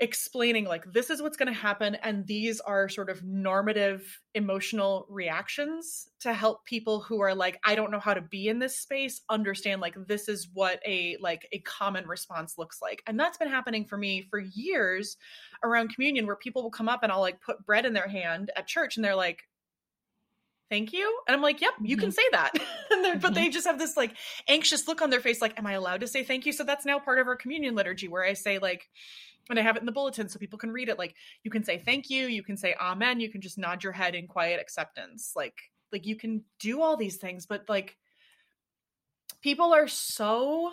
explaining 0.00 0.64
like 0.64 0.84
this 0.92 1.10
is 1.10 1.20
what's 1.20 1.36
going 1.36 1.52
to 1.52 1.58
happen 1.58 1.96
and 1.96 2.24
these 2.26 2.60
are 2.60 2.88
sort 2.88 3.10
of 3.10 3.24
normative 3.24 4.20
emotional 4.34 5.06
reactions 5.08 6.08
to 6.20 6.32
help 6.32 6.64
people 6.64 7.00
who 7.00 7.20
are 7.20 7.34
like 7.34 7.58
I 7.64 7.74
don't 7.74 7.90
know 7.90 7.98
how 7.98 8.14
to 8.14 8.20
be 8.20 8.46
in 8.46 8.60
this 8.60 8.78
space 8.78 9.22
understand 9.28 9.80
like 9.80 9.96
this 10.06 10.28
is 10.28 10.48
what 10.54 10.80
a 10.86 11.16
like 11.20 11.48
a 11.52 11.58
common 11.60 12.06
response 12.06 12.54
looks 12.58 12.80
like. 12.80 13.02
And 13.08 13.18
that's 13.18 13.38
been 13.38 13.48
happening 13.48 13.86
for 13.86 13.98
me 13.98 14.26
for 14.30 14.38
years 14.38 15.16
around 15.64 15.92
communion 15.92 16.26
where 16.26 16.36
people 16.36 16.62
will 16.62 16.70
come 16.70 16.88
up 16.88 17.02
and 17.02 17.10
I'll 17.10 17.20
like 17.20 17.40
put 17.40 17.66
bread 17.66 17.84
in 17.84 17.92
their 17.92 18.08
hand 18.08 18.52
at 18.56 18.68
church 18.68 18.96
and 18.96 19.04
they're 19.04 19.16
like 19.16 19.42
thank 20.70 20.92
you 20.92 21.20
and 21.26 21.34
i'm 21.34 21.40
like 21.40 21.62
yep 21.62 21.72
you 21.80 21.96
mm-hmm. 21.96 22.04
can 22.04 22.12
say 22.12 22.22
that 22.30 22.52
mm-hmm. 22.92 23.18
but 23.20 23.32
they 23.32 23.48
just 23.48 23.66
have 23.66 23.78
this 23.78 23.96
like 23.96 24.14
anxious 24.48 24.86
look 24.86 25.00
on 25.00 25.08
their 25.08 25.20
face 25.20 25.40
like 25.40 25.58
am 25.58 25.66
i 25.66 25.72
allowed 25.72 26.00
to 26.00 26.06
say 26.06 26.22
thank 26.22 26.44
you 26.44 26.52
so 26.52 26.62
that's 26.62 26.84
now 26.84 26.98
part 26.98 27.18
of 27.18 27.26
our 27.26 27.36
communion 27.36 27.74
liturgy 27.74 28.06
where 28.06 28.22
i 28.22 28.34
say 28.34 28.58
like 28.58 28.86
and 29.50 29.58
I 29.58 29.62
have 29.62 29.76
it 29.76 29.80
in 29.80 29.86
the 29.86 29.92
bulletin 29.92 30.28
so 30.28 30.38
people 30.38 30.58
can 30.58 30.70
read 30.70 30.88
it. 30.88 30.98
Like 30.98 31.14
you 31.42 31.50
can 31.50 31.64
say 31.64 31.78
thank 31.78 32.10
you, 32.10 32.26
you 32.26 32.42
can 32.42 32.56
say 32.56 32.74
amen, 32.80 33.20
you 33.20 33.30
can 33.30 33.40
just 33.40 33.58
nod 33.58 33.82
your 33.82 33.92
head 33.92 34.14
in 34.14 34.26
quiet 34.26 34.60
acceptance. 34.60 35.32
Like 35.34 35.56
like 35.92 36.06
you 36.06 36.16
can 36.16 36.44
do 36.60 36.82
all 36.82 36.96
these 36.96 37.16
things, 37.16 37.46
but 37.46 37.64
like 37.68 37.96
people 39.42 39.72
are 39.74 39.88
so 39.88 40.70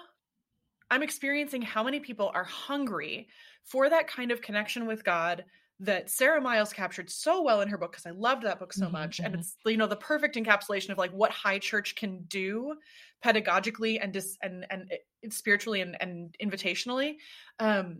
I'm 0.91 1.03
experiencing 1.03 1.61
how 1.61 1.83
many 1.83 1.99
people 1.99 2.31
are 2.33 2.43
hungry 2.43 3.27
for 3.63 3.89
that 3.89 4.07
kind 4.07 4.31
of 4.31 4.41
connection 4.41 4.85
with 4.85 5.03
God 5.03 5.45
that 5.81 6.09
Sara 6.09 6.39
Miles 6.39 6.71
captured 6.71 7.09
so 7.09 7.41
well 7.41 7.61
in 7.61 7.67
her 7.67 7.77
book 7.77 7.91
because 7.91 8.05
I 8.05 8.11
loved 8.11 8.43
that 8.43 8.59
book 8.59 8.71
so 8.71 8.85
mm-hmm, 8.85 8.93
much 8.93 9.17
mm-hmm. 9.17 9.33
and 9.33 9.35
it's 9.35 9.57
you 9.65 9.77
know 9.77 9.87
the 9.87 9.95
perfect 9.95 10.35
encapsulation 10.35 10.89
of 10.91 10.97
like 10.97 11.11
what 11.11 11.31
high 11.31 11.59
church 11.59 11.95
can 11.95 12.23
do 12.27 12.75
pedagogically 13.23 13.99
and 14.01 14.13
dis- 14.13 14.37
and 14.41 14.65
and 14.69 14.89
eh, 14.91 15.29
spiritually 15.29 15.81
and 15.81 15.97
and 15.99 16.35
invitationally 16.41 17.15
um 17.59 17.97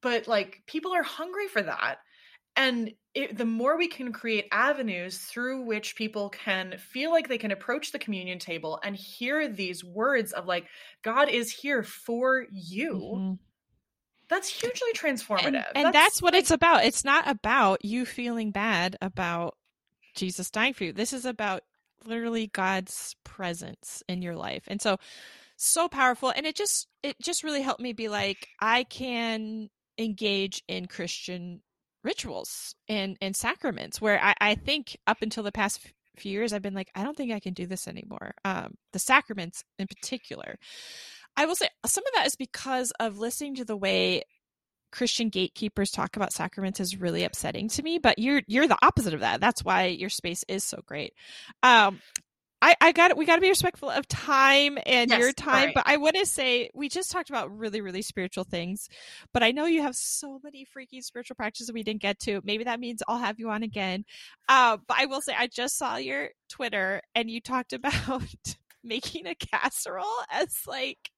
but 0.00 0.28
like 0.28 0.62
people 0.66 0.92
are 0.92 1.02
hungry 1.02 1.48
for 1.48 1.62
that 1.62 1.98
and 2.56 2.92
it, 3.14 3.36
the 3.36 3.46
more 3.46 3.76
we 3.76 3.88
can 3.88 4.12
create 4.12 4.46
avenues 4.52 5.18
through 5.18 5.62
which 5.62 5.96
people 5.96 6.30
can 6.30 6.76
feel 6.78 7.10
like 7.10 7.28
they 7.28 7.38
can 7.38 7.50
approach 7.50 7.92
the 7.92 7.98
communion 7.98 8.38
table 8.38 8.78
and 8.82 8.96
hear 8.96 9.48
these 9.48 9.84
words 9.84 10.32
of 10.32 10.46
like 10.46 10.66
god 11.02 11.28
is 11.28 11.50
here 11.50 11.82
for 11.82 12.46
you 12.50 12.94
mm-hmm. 12.94 13.34
that's 14.28 14.48
hugely 14.48 14.92
transformative. 14.94 15.46
and, 15.46 15.56
and 15.74 15.84
that's, 15.86 15.92
that's, 15.92 16.22
what 16.22 16.34
like, 16.34 16.42
it's 16.42 16.50
about. 16.50 16.84
It's 16.84 17.04
not 17.04 17.28
about 17.28 17.84
you 17.84 18.06
feeling 18.06 18.50
bad 18.50 18.96
about 19.00 19.56
jesus 20.14 20.50
dying 20.50 20.74
for 20.74 20.84
you. 20.84 20.92
This 20.92 21.12
is 21.12 21.24
about 21.24 21.62
literally 22.04 22.48
god's 22.48 23.14
presence 23.24 24.02
in 24.08 24.22
your 24.22 24.36
life. 24.36 24.64
And 24.66 24.80
so 24.80 24.98
so 25.56 25.88
powerful 25.88 26.32
and 26.34 26.46
it 26.46 26.56
just 26.56 26.88
it 27.02 27.16
just 27.20 27.44
really 27.44 27.62
helped 27.62 27.80
me 27.80 27.92
be 27.92 28.08
like 28.08 28.48
i 28.60 28.84
can 28.84 29.68
engage 29.98 30.62
in 30.68 30.86
Christian 30.86 31.62
rituals 32.04 32.74
and 32.88 33.16
and 33.20 33.36
sacraments 33.36 34.00
where 34.00 34.22
I, 34.22 34.34
I 34.40 34.54
think 34.54 34.98
up 35.06 35.22
until 35.22 35.42
the 35.42 35.52
past 35.52 35.80
few 36.16 36.32
years 36.32 36.52
I've 36.52 36.62
been 36.62 36.74
like 36.74 36.90
I 36.94 37.04
don't 37.04 37.16
think 37.16 37.32
I 37.32 37.40
can 37.40 37.54
do 37.54 37.66
this 37.66 37.88
anymore. 37.88 38.34
Um, 38.44 38.74
the 38.92 38.98
sacraments 38.98 39.64
in 39.78 39.86
particular. 39.86 40.58
I 41.36 41.46
will 41.46 41.56
say 41.56 41.68
some 41.86 42.04
of 42.06 42.12
that 42.14 42.26
is 42.26 42.36
because 42.36 42.92
of 43.00 43.18
listening 43.18 43.54
to 43.56 43.64
the 43.64 43.76
way 43.76 44.24
Christian 44.90 45.30
gatekeepers 45.30 45.90
talk 45.90 46.16
about 46.16 46.34
sacraments 46.34 46.78
is 46.78 47.00
really 47.00 47.24
upsetting 47.24 47.68
to 47.70 47.82
me, 47.82 47.98
but 47.98 48.18
you're 48.18 48.42
you're 48.46 48.68
the 48.68 48.78
opposite 48.82 49.14
of 49.14 49.20
that. 49.20 49.40
That's 49.40 49.64
why 49.64 49.86
your 49.86 50.10
space 50.10 50.44
is 50.48 50.64
so 50.64 50.80
great. 50.84 51.14
Um, 51.62 52.00
I, 52.62 52.76
I 52.80 52.92
got 52.92 53.10
it. 53.10 53.16
We 53.16 53.26
got 53.26 53.34
to 53.34 53.40
be 53.40 53.48
respectful 53.48 53.90
of 53.90 54.06
time 54.06 54.78
and 54.86 55.10
yes, 55.10 55.18
your 55.18 55.32
time. 55.32 55.66
Right. 55.66 55.74
But 55.74 55.82
I 55.84 55.96
want 55.96 56.14
to 56.14 56.24
say 56.24 56.70
we 56.74 56.88
just 56.88 57.10
talked 57.10 57.28
about 57.28 57.56
really, 57.58 57.80
really 57.80 58.02
spiritual 58.02 58.44
things. 58.44 58.88
But 59.34 59.42
I 59.42 59.50
know 59.50 59.66
you 59.66 59.82
have 59.82 59.96
so 59.96 60.38
many 60.44 60.64
freaky 60.64 61.00
spiritual 61.00 61.34
practices 61.34 61.72
we 61.72 61.82
didn't 61.82 62.02
get 62.02 62.20
to. 62.20 62.40
Maybe 62.44 62.62
that 62.62 62.78
means 62.78 63.02
I'll 63.08 63.18
have 63.18 63.40
you 63.40 63.50
on 63.50 63.64
again. 63.64 64.04
Uh, 64.48 64.78
but 64.86 64.96
I 64.96 65.06
will 65.06 65.20
say 65.20 65.34
I 65.36 65.48
just 65.48 65.76
saw 65.76 65.96
your 65.96 66.28
Twitter 66.48 67.02
and 67.16 67.28
you 67.28 67.40
talked 67.40 67.72
about 67.72 68.22
making 68.84 69.26
a 69.26 69.34
casserole 69.34 70.06
as 70.30 70.60
like 70.64 71.10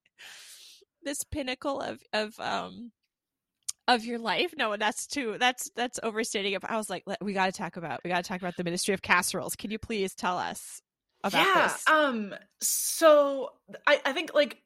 this 1.03 1.24
pinnacle 1.24 1.82
of 1.82 2.01
of 2.14 2.40
um 2.40 2.90
of 3.86 4.07
your 4.07 4.18
life. 4.18 4.55
No, 4.57 4.78
that's 4.78 5.07
too 5.07 5.36
that's 5.38 5.70
that's 5.76 6.01
overstating 6.03 6.55
it. 6.55 6.64
I 6.64 6.78
was 6.78 6.88
like, 6.88 7.05
we 7.20 7.34
got 7.34 7.47
to 7.47 7.53
talk 7.53 7.76
about 7.76 8.01
we 8.03 8.09
got 8.09 8.24
to 8.24 8.28
talk 8.28 8.40
about 8.40 8.57
the 8.57 8.64
ministry 8.64 8.95
of 8.95 9.03
casseroles. 9.03 9.57
Can 9.57 9.70
you 9.70 9.78
please 9.78 10.14
tell 10.14 10.38
us 10.38 10.80
about 11.25 11.47
yeah, 11.47 11.68
this? 11.68 11.89
Um, 11.89 12.35
so 12.61 13.51
I, 13.87 14.01
I 14.05 14.12
think 14.12 14.33
like 14.35 14.59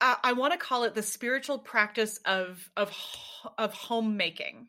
I, 0.00 0.16
I 0.24 0.32
want 0.32 0.52
to 0.52 0.58
call 0.58 0.84
it 0.84 0.94
the 0.94 1.02
spiritual 1.02 1.58
practice 1.58 2.18
of 2.24 2.70
of 2.76 2.92
of 3.58 3.74
homemaking. 3.74 4.68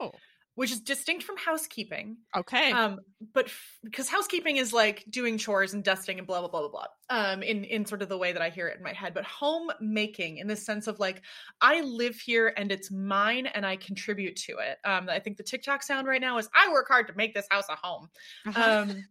Oh. 0.00 0.12
Which 0.56 0.72
is 0.72 0.80
distinct 0.80 1.22
from 1.22 1.38
housekeeping. 1.38 2.18
Okay. 2.36 2.72
Um, 2.72 2.98
but 3.32 3.46
f- 3.46 3.78
because 3.82 4.10
housekeeping 4.10 4.56
is 4.56 4.74
like 4.74 5.04
doing 5.08 5.38
chores 5.38 5.72
and 5.72 5.82
dusting 5.82 6.18
and 6.18 6.26
blah 6.26 6.40
blah 6.40 6.48
blah 6.48 6.68
blah 6.68 6.68
blah. 6.68 6.86
Um, 7.08 7.42
in 7.42 7.64
in 7.64 7.86
sort 7.86 8.02
of 8.02 8.10
the 8.10 8.18
way 8.18 8.32
that 8.32 8.42
I 8.42 8.50
hear 8.50 8.68
it 8.68 8.76
in 8.76 8.82
my 8.82 8.92
head, 8.92 9.14
but 9.14 9.24
homemaking 9.24 10.36
in 10.36 10.48
the 10.48 10.56
sense 10.56 10.86
of 10.86 10.98
like 10.98 11.22
I 11.62 11.80
live 11.80 12.16
here 12.16 12.52
and 12.54 12.70
it's 12.70 12.90
mine 12.90 13.46
and 13.46 13.64
I 13.64 13.76
contribute 13.76 14.36
to 14.36 14.58
it. 14.58 14.78
Um, 14.84 15.08
I 15.08 15.18
think 15.20 15.38
the 15.38 15.44
TikTok 15.44 15.82
sound 15.82 16.06
right 16.06 16.20
now 16.20 16.36
is 16.36 16.48
I 16.54 16.70
work 16.70 16.88
hard 16.88 17.06
to 17.06 17.14
make 17.14 17.32
this 17.32 17.46
house 17.50 17.66
a 17.70 17.76
home. 17.76 18.10
Uh-huh. 18.46 18.84
Um 18.88 19.04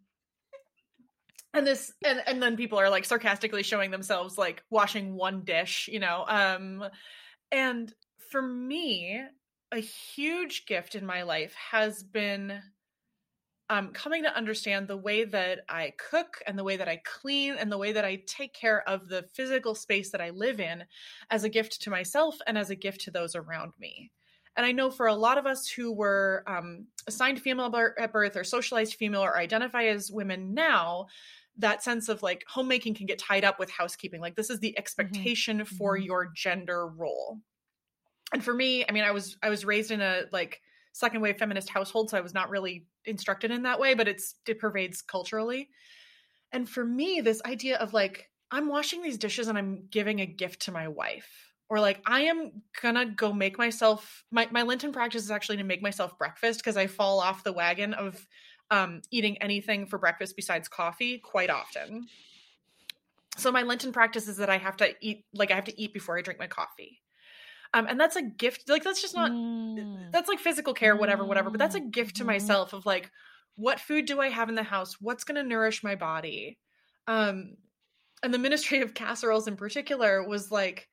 and 1.54 1.66
this 1.66 1.92
and, 2.06 2.22
and 2.28 2.42
then 2.42 2.56
people 2.56 2.80
are 2.80 2.90
like 2.90 3.06
sarcastically 3.06 3.64
showing 3.64 3.92
themselves 3.92 4.38
like 4.38 4.64
washing 4.70 5.16
one 5.16 5.44
dish 5.44 5.90
you 5.92 6.00
know 6.00 6.26
um 6.28 6.84
and 7.52 7.94
for 8.32 8.42
me 8.42 9.22
a 9.72 9.80
huge 9.80 10.66
gift 10.66 10.96
in 10.96 11.06
my 11.06 11.24
life 11.24 11.54
has 11.72 12.04
been 12.04 12.62
um, 13.70 13.90
coming 13.94 14.24
to 14.24 14.36
understand 14.36 14.88
the 14.88 14.98
way 14.98 15.26
that 15.26 15.60
I 15.70 15.94
cook 16.10 16.42
and 16.48 16.58
the 16.58 16.64
way 16.64 16.78
that 16.78 16.88
I 16.88 17.02
clean 17.06 17.54
and 17.54 17.72
the 17.72 17.78
way 17.78 17.92
that 17.92 18.04
I 18.04 18.24
take 18.26 18.54
care 18.54 18.88
of 18.90 19.08
the 19.08 19.24
physical 19.36 19.76
space 19.76 20.10
that 20.12 20.22
I 20.22 20.32
live 20.32 20.60
in 20.60 20.86
as 21.30 21.44
a 21.44 21.50
gift 21.50 21.82
to 21.84 21.92
myself 21.92 22.36
and 22.48 22.58
as 22.58 22.72
a 22.72 22.76
gift 22.76 23.02
to 23.02 23.12
those 23.12 23.36
around 23.36 23.74
me. 23.80 24.12
And 24.58 24.66
I 24.66 24.72
know 24.72 24.92
for 24.92 25.08
a 25.08 25.16
lot 25.16 25.38
of 25.38 25.46
us 25.46 25.68
who 25.68 25.92
were 25.92 26.44
um, 26.48 26.88
assigned 27.08 27.42
female 27.42 27.74
at 27.98 28.12
birth 28.12 28.36
or 28.36 28.44
socialized 28.44 28.96
female 28.96 29.24
or 29.24 29.38
identify 29.38 29.84
as 29.86 30.12
women 30.12 30.54
now, 30.54 31.08
that 31.58 31.84
sense 31.84 32.10
of 32.10 32.24
like 32.24 32.44
homemaking 32.48 32.96
can 32.96 33.06
get 33.06 33.20
tied 33.20 33.44
up 33.44 33.60
with 33.60 33.70
housekeeping. 33.70 34.22
Like 34.22 34.36
this 34.36 34.50
is 34.50 34.60
the 34.60 34.70
mm-hmm. 34.70 34.80
expectation 34.80 35.60
mm-hmm. 35.60 35.76
for 35.76 35.98
your 35.98 36.32
gender 36.36 36.88
role. 36.88 37.40
And 38.34 38.44
for 38.44 38.54
me, 38.54 38.86
I 38.88 38.92
mean, 38.92 39.04
I 39.04 39.12
was 39.12 39.38
I 39.42 39.50
was 39.50 39.66
raised 39.66 39.92
in 39.92 40.02
a 40.02 40.24
like 40.32 40.62
second 40.94 41.22
wave 41.22 41.38
feminist 41.38 41.70
household, 41.70 42.10
so 42.10 42.18
I 42.18 42.22
was 42.22 42.34
not 42.34 42.50
really 42.50 42.86
instructed 43.06 43.52
in 43.52 43.64
that 43.64 43.80
way, 43.80 43.94
but 43.94 44.08
it's 44.08 44.36
it 44.48 44.60
pervades 44.60 45.02
culturally. 45.02 45.70
And 46.52 46.68
for 46.68 46.84
me, 46.84 47.22
this 47.22 47.42
idea 47.46 47.78
of 47.78 47.94
like 47.94 48.30
I'm 48.52 48.68
washing 48.68 49.02
these 49.02 49.18
dishes 49.18 49.48
and 49.48 49.58
I'm 49.58 49.88
giving 49.90 50.22
a 50.22 50.26
gift 50.26 50.64
to 50.64 50.72
my 50.72 50.88
wife. 50.88 51.49
Or 51.70 51.80
like 51.80 52.02
I 52.06 52.22
am 52.22 52.64
gonna 52.82 53.06
go 53.06 53.32
make 53.32 53.58
myself 53.58 54.24
my, 54.32 54.48
my 54.52 54.64
Lenten 54.64 54.92
practice 54.92 55.24
is 55.24 55.32
actually 55.32 55.58
to 55.58 55.64
make 55.64 55.84
myself 55.84 56.18
breakfast 56.18 56.60
because 56.60 56.78
I 56.78 56.88
fall 56.88 57.20
off 57.20 57.44
the 57.44 57.54
wagon 57.54 57.94
of 57.94 58.28
um, 58.72 59.02
eating 59.12 59.42
anything 59.42 59.86
for 59.86 59.98
breakfast 60.00 60.36
besides 60.36 60.68
coffee 60.68 61.20
quite 61.20 61.50
often. 61.50 62.08
So 63.38 63.52
my 63.52 63.62
Lenten 63.62 63.92
practice 63.92 64.28
is 64.28 64.38
that 64.38 64.50
I 64.50 64.58
have 64.58 64.78
to 64.78 64.94
eat 65.00 65.26
like 65.34 65.52
I 65.52 65.56
have 65.56 65.66
to 65.66 65.80
eat 65.80 65.94
before 65.94 66.18
I 66.18 66.22
drink 66.22 66.40
my 66.40 66.48
coffee. 66.48 67.02
Um, 67.74 67.86
and 67.88 68.00
that's 68.00 68.16
a 68.16 68.22
gift. 68.22 68.68
Like 68.68 68.84
that's 68.84 69.02
just 69.02 69.16
not 69.16 69.32
mm. 69.32 70.12
that's 70.12 70.28
like 70.28 70.40
physical 70.40 70.74
care, 70.74 70.96
whatever, 70.96 71.24
whatever. 71.24 71.50
But 71.50 71.60
that's 71.60 71.76
a 71.76 71.80
gift 71.80 72.16
to 72.18 72.22
mm-hmm. 72.22 72.32
myself 72.32 72.74
of 72.74 72.86
like, 72.86 73.12
what 73.56 73.80
food 73.80 74.06
do 74.06 74.20
I 74.20 74.30
have 74.30 74.50
in 74.50 74.56
the 74.56 74.64
house? 74.64 74.98
What's 75.00 75.24
going 75.24 75.36
to 75.36 75.48
nourish 75.48 75.84
my 75.84 75.96
body? 75.96 76.58
Um, 77.08 77.58
and 78.24 78.34
the 78.34 78.40
ministry 78.40 78.82
of 78.82 78.94
casseroles 78.94 79.48
in 79.48 79.56
particular 79.56 80.28
was 80.28 80.52
like 80.52 80.90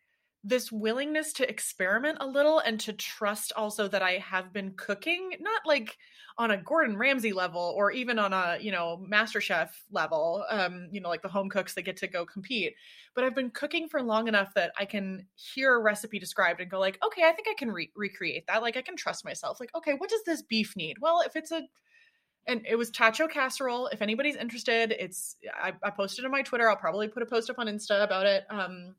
this 0.47 0.70
willingness 0.70 1.32
to 1.32 1.49
experiment 1.49 2.18
a 2.20 2.26
little 2.26 2.61
and 2.61 2.78
to 2.78 2.92
trust 2.92 3.53
also 3.57 3.88
that 3.88 4.03
I 4.03 4.12
have 4.12 4.53
been 4.53 4.74
cooking, 4.76 5.32
not 5.40 5.62
like 5.66 5.99
on 6.38 6.53
a 6.53 6.57
Gordon 6.57 6.97
Ramsay 6.97 7.32
level 7.32 7.74
or 7.76 7.90
even 7.90 8.18
on 8.18 8.32
a, 8.32 8.57
you 8.61 8.70
know, 8.70 9.03
Master 9.09 9.40
Chef 9.40 9.82
level, 9.90 10.44
um, 10.49 10.86
you 10.92 11.01
know, 11.01 11.09
like 11.09 11.22
the 11.22 11.28
home 11.28 11.49
cooks 11.49 11.74
that 11.74 11.82
get 11.82 11.97
to 11.97 12.07
go 12.07 12.24
compete. 12.24 12.74
But 13.14 13.24
I've 13.24 13.34
been 13.34 13.51
cooking 13.51 13.88
for 13.88 14.01
long 14.03 14.28
enough 14.28 14.55
that 14.55 14.72
I 14.78 14.84
can 14.84 15.26
hear 15.34 15.74
a 15.74 15.82
recipe 15.82 16.20
described 16.20 16.61
and 16.61 16.70
go 16.70 16.78
like, 16.78 16.99
okay, 17.05 17.22
I 17.24 17.32
think 17.32 17.49
I 17.51 17.55
can 17.59 17.72
re- 17.72 17.90
recreate 17.97 18.47
that. 18.47 18.62
Like 18.62 18.76
I 18.76 18.82
can 18.82 18.97
trust 18.97 19.24
myself. 19.24 19.59
Like, 19.59 19.74
okay, 19.74 19.94
what 19.94 20.11
does 20.11 20.22
this 20.24 20.42
beef 20.42 20.76
need? 20.76 20.99
Well, 21.01 21.22
if 21.26 21.34
it's 21.34 21.51
a 21.51 21.62
and 22.47 22.64
it 22.64 22.76
was 22.76 22.92
tacho 22.92 23.28
casserole. 23.28 23.88
If 23.88 24.01
anybody's 24.01 24.36
interested, 24.36 24.94
it's 24.97 25.34
I, 25.61 25.72
I 25.82 25.90
posted 25.90 26.24
on 26.24 26.30
my 26.30 26.42
Twitter. 26.42 26.70
I'll 26.70 26.76
probably 26.76 27.09
put 27.09 27.24
a 27.24 27.26
post 27.26 27.51
up 27.51 27.59
on 27.59 27.66
Insta 27.66 28.05
about 28.05 28.26
it. 28.26 28.44
Um, 28.49 28.94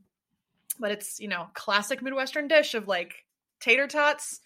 but 0.80 0.92
it's 0.92 1.20
you 1.20 1.28
know 1.28 1.48
classic 1.54 2.02
midwestern 2.02 2.48
dish 2.48 2.74
of 2.74 2.88
like 2.88 3.26
tater 3.60 3.88
tots 3.88 4.40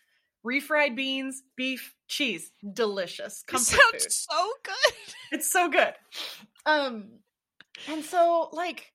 refried 0.46 0.96
beans 0.96 1.44
beef 1.56 1.94
cheese. 2.08 2.52
Delicious. 2.74 3.44
Comfort 3.48 3.66
sounds 3.66 4.04
food. 4.04 4.12
so 4.12 4.52
good. 4.64 4.94
It's 5.32 5.52
so 5.52 5.70
good. 5.70 5.94
Um 6.66 7.20
and 7.88 8.04
so 8.04 8.50
like 8.52 8.92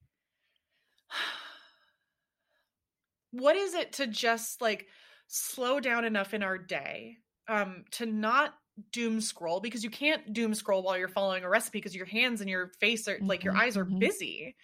what 3.31 3.57
is 3.57 3.75
it 3.75 3.95
to 3.95 4.07
just 4.07 4.61
like 4.61 4.87
slow 5.27 5.81
down 5.81 6.05
enough 6.05 6.35
in 6.35 6.43
our 6.43 6.59
day 6.59 7.17
um 7.49 7.85
to 7.93 8.07
not 8.07 8.55
doom 8.93 9.21
scroll? 9.21 9.61
Because 9.61 9.85
you 9.85 9.91
can't 9.91 10.33
doom 10.33 10.55
scroll 10.55 10.83
while 10.83 10.99
you're 10.99 11.09
following 11.09 11.45
a 11.45 11.49
recipe 11.49 11.79
because 11.79 11.97
your 11.97 12.07
hands 12.07 12.41
and 12.41 12.51
your 12.51 12.73
face 12.81 13.09
are 13.09 13.19
like 13.21 13.45
your 13.45 13.55
mm-hmm, 13.55 13.63
eyes 13.63 13.77
are 13.77 13.87
mm-hmm. 13.87 13.99
busy 13.99 14.57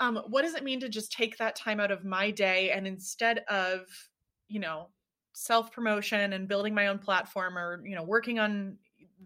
um, 0.00 0.16
what 0.28 0.42
does 0.42 0.54
it 0.54 0.64
mean 0.64 0.80
to 0.80 0.88
just 0.88 1.12
take 1.12 1.36
that 1.36 1.54
time 1.54 1.78
out 1.78 1.90
of 1.90 2.04
my 2.04 2.30
day 2.30 2.70
and 2.70 2.86
instead 2.86 3.40
of 3.48 3.86
you 4.48 4.58
know 4.58 4.88
self 5.32 5.70
promotion 5.70 6.32
and 6.32 6.48
building 6.48 6.74
my 6.74 6.88
own 6.88 6.98
platform 6.98 7.56
or 7.56 7.86
you 7.86 7.94
know 7.94 8.02
working 8.02 8.38
on 8.38 8.76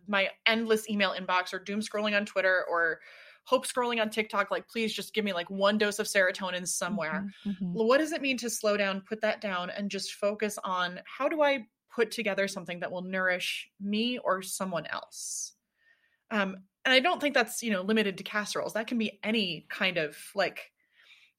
my 0.06 0.28
endless 0.46 0.88
email 0.90 1.14
inbox 1.18 1.54
or 1.54 1.58
doom 1.58 1.80
scrolling 1.80 2.16
on 2.16 2.26
twitter 2.26 2.64
or 2.68 3.00
hope 3.44 3.66
scrolling 3.66 4.00
on 4.00 4.10
tiktok 4.10 4.50
like 4.50 4.68
please 4.68 4.92
just 4.92 5.14
give 5.14 5.24
me 5.24 5.32
like 5.32 5.48
one 5.48 5.78
dose 5.78 5.98
of 5.98 6.06
serotonin 6.06 6.66
somewhere 6.66 7.26
mm-hmm, 7.46 7.64
mm-hmm. 7.64 7.72
what 7.72 7.98
does 7.98 8.12
it 8.12 8.20
mean 8.20 8.36
to 8.36 8.50
slow 8.50 8.76
down 8.76 9.02
put 9.08 9.20
that 9.20 9.40
down 9.40 9.70
and 9.70 9.90
just 9.90 10.14
focus 10.14 10.58
on 10.64 11.00
how 11.06 11.28
do 11.28 11.42
i 11.42 11.64
put 11.94 12.10
together 12.10 12.48
something 12.48 12.80
that 12.80 12.90
will 12.90 13.02
nourish 13.02 13.70
me 13.80 14.18
or 14.18 14.42
someone 14.42 14.86
else 14.86 15.52
um, 16.30 16.56
and 16.84 16.92
I 16.92 17.00
don't 17.00 17.20
think 17.20 17.34
that's 17.34 17.62
you 17.62 17.70
know 17.70 17.82
limited 17.82 18.18
to 18.18 18.24
casseroles. 18.24 18.74
That 18.74 18.86
can 18.86 18.98
be 18.98 19.18
any 19.22 19.66
kind 19.68 19.96
of 19.96 20.16
like 20.34 20.70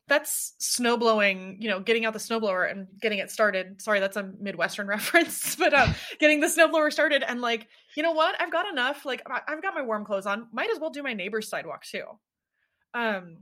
that's 0.07 0.53
snow 0.59 0.97
blowing, 0.97 1.57
you 1.59 1.67
know, 1.67 1.79
getting 1.79 2.05
out 2.05 2.13
the 2.13 2.19
snowblower 2.19 2.69
and 2.69 2.87
getting 3.01 3.17
it 3.17 3.31
started. 3.31 3.81
Sorry, 3.81 3.99
that's 3.99 4.17
a 4.17 4.31
Midwestern 4.39 4.87
reference, 4.95 5.55
but 5.55 5.73
um, 5.73 5.95
getting 6.19 6.39
the 6.39 6.47
snowblower 6.47 6.91
started 6.93 7.23
and 7.23 7.41
like, 7.41 7.67
you 7.95 8.03
know 8.03 8.11
what? 8.11 8.39
I've 8.39 8.51
got 8.51 8.69
enough. 8.69 9.03
Like, 9.05 9.23
I've 9.47 9.63
got 9.63 9.73
my 9.73 9.81
warm 9.81 10.05
clothes 10.05 10.27
on. 10.27 10.47
Might 10.51 10.69
as 10.69 10.79
well 10.79 10.91
do 10.91 11.01
my 11.01 11.13
neighbor's 11.13 11.49
sidewalk 11.49 11.83
too. 11.83 12.03
Um, 12.93 13.37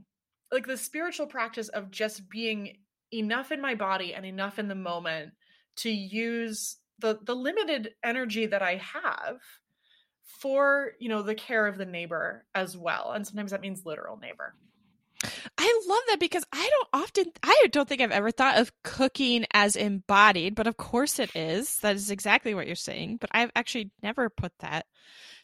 like 0.50 0.66
the 0.66 0.76
spiritual 0.76 1.26
practice 1.26 1.68
of 1.68 1.90
just 1.90 2.28
being 2.30 2.78
enough 3.12 3.52
in 3.52 3.60
my 3.60 3.74
body 3.74 4.14
and 4.14 4.24
enough 4.24 4.58
in 4.58 4.68
the 4.68 4.74
moment 4.74 5.32
to 5.76 5.90
use 5.90 6.78
the 7.00 7.18
the 7.24 7.34
limited 7.34 7.90
energy 8.04 8.46
that 8.46 8.62
I 8.62 8.76
have 8.76 9.40
for 10.24 10.92
you 10.98 11.08
know 11.08 11.22
the 11.22 11.34
care 11.34 11.66
of 11.66 11.78
the 11.78 11.84
neighbor 11.84 12.44
as 12.54 12.76
well 12.76 13.12
and 13.14 13.26
sometimes 13.26 13.50
that 13.50 13.60
means 13.60 13.84
literal 13.84 14.16
neighbor 14.16 14.54
I 15.56 15.80
love 15.86 16.02
that 16.08 16.20
because 16.20 16.44
I 16.52 16.70
don't 16.70 17.02
often, 17.02 17.24
I 17.42 17.66
don't 17.70 17.88
think 17.88 18.00
I've 18.00 18.10
ever 18.10 18.30
thought 18.30 18.58
of 18.58 18.72
cooking 18.82 19.46
as 19.52 19.76
embodied, 19.76 20.54
but 20.54 20.66
of 20.66 20.76
course 20.76 21.18
it 21.18 21.34
is. 21.34 21.76
That 21.78 21.96
is 21.96 22.10
exactly 22.10 22.54
what 22.54 22.66
you're 22.66 22.76
saying. 22.76 23.18
But 23.20 23.30
I've 23.32 23.50
actually 23.56 23.90
never 24.02 24.28
put 24.28 24.52
that 24.60 24.86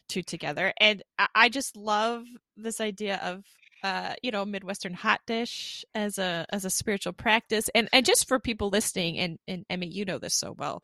two 0.09 0.21
together. 0.21 0.73
And 0.79 1.01
I 1.33 1.49
just 1.49 1.75
love 1.75 2.25
this 2.57 2.81
idea 2.81 3.19
of, 3.23 3.43
uh, 3.83 4.13
you 4.21 4.31
know, 4.31 4.45
Midwestern 4.45 4.93
hot 4.93 5.21
dish 5.25 5.83
as 5.95 6.19
a 6.19 6.45
as 6.51 6.65
a 6.65 6.69
spiritual 6.69 7.13
practice, 7.13 7.69
and 7.73 7.89
and 7.91 8.05
just 8.05 8.27
for 8.27 8.39
people 8.39 8.69
listening, 8.69 9.17
and 9.17 9.39
and 9.47 9.65
Emmy, 9.69 9.87
you 9.87 10.05
know 10.05 10.19
this 10.19 10.35
so 10.35 10.53
well. 10.55 10.83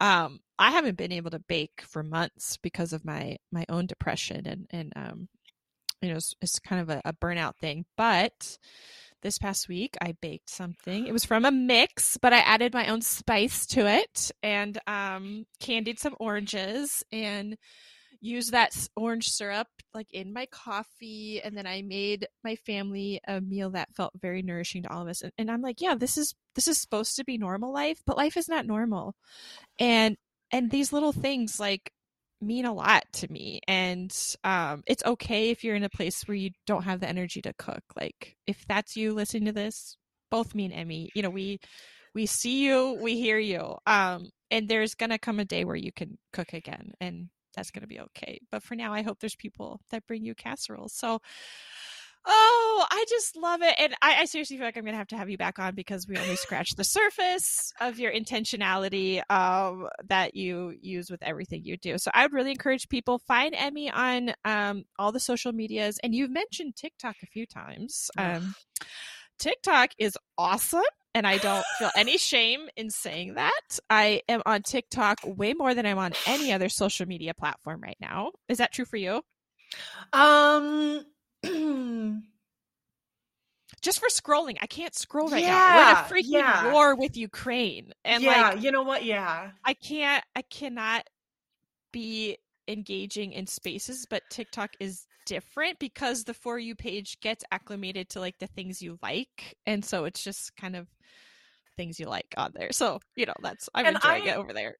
Um, 0.00 0.40
I 0.58 0.70
haven't 0.70 0.96
been 0.96 1.12
able 1.12 1.30
to 1.30 1.38
bake 1.38 1.82
for 1.82 2.02
months 2.02 2.56
because 2.58 2.92
of 2.92 3.04
my 3.04 3.36
my 3.52 3.64
own 3.68 3.86
depression 3.86 4.46
and 4.46 4.66
and 4.70 4.92
um 4.96 5.28
you 6.00 6.10
know 6.10 6.16
it's, 6.16 6.34
it's 6.40 6.58
kind 6.58 6.82
of 6.82 6.90
a, 6.90 7.00
a 7.04 7.12
burnout 7.12 7.56
thing 7.56 7.84
but 7.96 8.58
this 9.22 9.38
past 9.38 9.68
week 9.68 9.96
i 10.00 10.14
baked 10.20 10.50
something. 10.50 11.06
It 11.06 11.12
was 11.12 11.24
from 11.24 11.44
a 11.44 11.50
mix 11.50 12.16
but 12.18 12.32
i 12.32 12.38
added 12.38 12.74
my 12.74 12.88
own 12.88 13.00
spice 13.00 13.66
to 13.68 13.86
it 13.86 14.30
and 14.42 14.78
um, 14.86 15.46
candied 15.60 15.98
some 15.98 16.14
oranges 16.20 17.02
and 17.10 17.56
used 18.20 18.52
that 18.52 18.74
orange 18.96 19.28
syrup 19.28 19.66
like 19.92 20.10
in 20.12 20.32
my 20.32 20.46
coffee 20.46 21.42
and 21.42 21.56
then 21.56 21.66
i 21.66 21.82
made 21.82 22.26
my 22.42 22.56
family 22.56 23.20
a 23.26 23.38
meal 23.38 23.70
that 23.70 23.94
felt 23.94 24.12
very 24.18 24.40
nourishing 24.40 24.82
to 24.82 24.90
all 24.90 25.02
of 25.02 25.08
us 25.08 25.20
and, 25.20 25.30
and 25.36 25.50
i'm 25.50 25.60
like 25.60 25.82
yeah 25.82 25.94
this 25.94 26.16
is 26.16 26.34
this 26.54 26.66
is 26.66 26.78
supposed 26.78 27.16
to 27.16 27.24
be 27.24 27.36
normal 27.36 27.70
life 27.70 28.00
but 28.06 28.16
life 28.16 28.36
is 28.36 28.48
not 28.48 28.66
normal. 28.66 29.14
And 29.78 30.16
and 30.54 30.70
these 30.70 30.92
little 30.92 31.12
things 31.12 31.58
like 31.58 31.90
mean 32.40 32.64
a 32.64 32.72
lot 32.72 33.02
to 33.12 33.30
me 33.30 33.60
and 33.66 34.14
um, 34.44 34.82
it's 34.86 35.04
okay 35.04 35.50
if 35.50 35.64
you're 35.64 35.74
in 35.74 35.82
a 35.82 35.88
place 35.88 36.22
where 36.26 36.36
you 36.36 36.50
don't 36.66 36.84
have 36.84 37.00
the 37.00 37.08
energy 37.08 37.42
to 37.42 37.52
cook 37.58 37.82
like 37.96 38.36
if 38.46 38.64
that's 38.68 38.96
you 38.96 39.12
listening 39.12 39.46
to 39.46 39.52
this 39.52 39.96
both 40.30 40.54
me 40.54 40.66
and 40.66 40.74
emmy 40.74 41.10
you 41.14 41.22
know 41.22 41.30
we 41.30 41.58
we 42.14 42.26
see 42.26 42.64
you 42.64 42.96
we 43.02 43.16
hear 43.18 43.38
you 43.38 43.76
um 43.86 44.28
and 44.50 44.68
there's 44.68 44.94
gonna 44.94 45.18
come 45.18 45.40
a 45.40 45.44
day 45.44 45.64
where 45.64 45.76
you 45.76 45.90
can 45.92 46.16
cook 46.32 46.52
again 46.52 46.92
and 47.00 47.28
that's 47.56 47.70
gonna 47.70 47.86
be 47.86 48.00
okay 48.00 48.38
but 48.52 48.62
for 48.62 48.74
now 48.76 48.92
i 48.92 49.02
hope 49.02 49.18
there's 49.20 49.36
people 49.36 49.80
that 49.90 50.06
bring 50.06 50.24
you 50.24 50.34
casseroles 50.34 50.92
so 50.94 51.18
Oh, 52.26 52.86
I 52.90 53.04
just 53.08 53.36
love 53.36 53.60
it. 53.62 53.74
And 53.78 53.94
I, 54.00 54.22
I, 54.22 54.24
seriously 54.24 54.56
feel 54.56 54.64
like 54.64 54.78
I'm 54.78 54.84
going 54.84 54.94
to 54.94 54.98
have 54.98 55.08
to 55.08 55.16
have 55.16 55.28
you 55.28 55.36
back 55.36 55.58
on 55.58 55.74
because 55.74 56.08
we 56.08 56.16
only 56.16 56.36
scratched 56.36 56.76
the 56.76 56.84
surface 56.84 57.72
of 57.80 57.98
your 57.98 58.12
intentionality 58.12 59.20
um, 59.30 59.88
that 60.08 60.34
you 60.34 60.74
use 60.80 61.10
with 61.10 61.22
everything 61.22 61.64
you 61.64 61.76
do. 61.76 61.98
So 61.98 62.10
I 62.14 62.24
would 62.24 62.32
really 62.32 62.52
encourage 62.52 62.88
people 62.88 63.18
find 63.18 63.54
Emmy 63.54 63.90
on 63.90 64.32
um, 64.44 64.84
all 64.98 65.12
the 65.12 65.20
social 65.20 65.52
medias. 65.52 65.98
And 66.02 66.14
you've 66.14 66.30
mentioned 66.30 66.76
TikTok 66.76 67.16
a 67.22 67.26
few 67.26 67.46
times. 67.46 68.10
Um, 68.16 68.54
TikTok 69.38 69.90
is 69.98 70.16
awesome. 70.38 70.82
And 71.14 71.26
I 71.26 71.38
don't 71.38 71.64
feel 71.78 71.90
any 71.96 72.18
shame 72.18 72.68
in 72.76 72.90
saying 72.90 73.34
that. 73.34 73.78
I 73.88 74.22
am 74.28 74.42
on 74.46 74.62
TikTok 74.62 75.18
way 75.24 75.52
more 75.52 75.74
than 75.74 75.86
I'm 75.86 75.98
on 75.98 76.12
any 76.26 76.52
other 76.52 76.68
social 76.68 77.06
media 77.06 77.34
platform 77.34 77.80
right 77.80 77.98
now. 78.00 78.32
Is 78.48 78.58
that 78.58 78.72
true 78.72 78.84
for 78.84 78.96
you? 78.96 79.22
Um, 80.12 81.04
just 83.82 84.00
for 84.00 84.08
scrolling. 84.08 84.56
I 84.60 84.66
can't 84.66 84.94
scroll 84.94 85.28
right 85.28 85.42
yeah, 85.42 85.50
now. 85.50 85.76
We're 85.76 85.90
in 85.90 85.96
a 85.96 86.24
freaking 86.24 86.32
yeah. 86.40 86.72
war 86.72 86.96
with 86.96 87.16
Ukraine. 87.16 87.92
And 88.04 88.22
yeah, 88.22 88.50
like 88.50 88.62
you 88.62 88.70
know 88.72 88.82
what? 88.82 89.04
Yeah. 89.04 89.50
I 89.64 89.74
can't 89.74 90.24
I 90.34 90.42
cannot 90.42 91.06
be 91.92 92.38
engaging 92.66 93.32
in 93.32 93.46
spaces, 93.46 94.06
but 94.08 94.22
TikTok 94.30 94.70
is 94.80 95.06
different 95.26 95.78
because 95.78 96.24
the 96.24 96.34
for 96.34 96.58
you 96.58 96.74
page 96.74 97.20
gets 97.20 97.44
acclimated 97.50 98.08
to 98.10 98.20
like 98.20 98.38
the 98.38 98.46
things 98.46 98.82
you 98.82 98.98
like. 99.02 99.56
And 99.66 99.84
so 99.84 100.04
it's 100.04 100.22
just 100.22 100.56
kind 100.56 100.76
of 100.76 100.88
things 101.76 101.98
you 101.98 102.06
like 102.06 102.34
on 102.36 102.52
there. 102.54 102.72
So, 102.72 103.00
you 103.16 103.26
know, 103.26 103.34
that's 103.42 103.68
I'm 103.74 103.86
and 103.86 103.96
enjoying 103.96 104.28
I, 104.28 104.32
it 104.32 104.36
over 104.36 104.52
there 104.52 104.76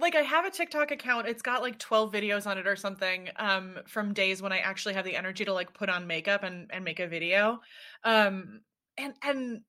like 0.00 0.14
I 0.14 0.22
have 0.22 0.44
a 0.44 0.50
TikTok 0.50 0.90
account. 0.90 1.28
It's 1.28 1.42
got 1.42 1.62
like 1.62 1.78
12 1.78 2.12
videos 2.12 2.46
on 2.46 2.58
it 2.58 2.66
or 2.66 2.76
something 2.76 3.28
um 3.36 3.78
from 3.86 4.14
days 4.14 4.42
when 4.42 4.52
I 4.52 4.58
actually 4.58 4.94
have 4.94 5.04
the 5.04 5.16
energy 5.16 5.44
to 5.44 5.52
like 5.52 5.74
put 5.74 5.88
on 5.88 6.06
makeup 6.06 6.42
and 6.42 6.70
and 6.72 6.84
make 6.84 7.00
a 7.00 7.06
video. 7.06 7.60
Um 8.04 8.60
and 8.96 9.14
and 9.22 9.60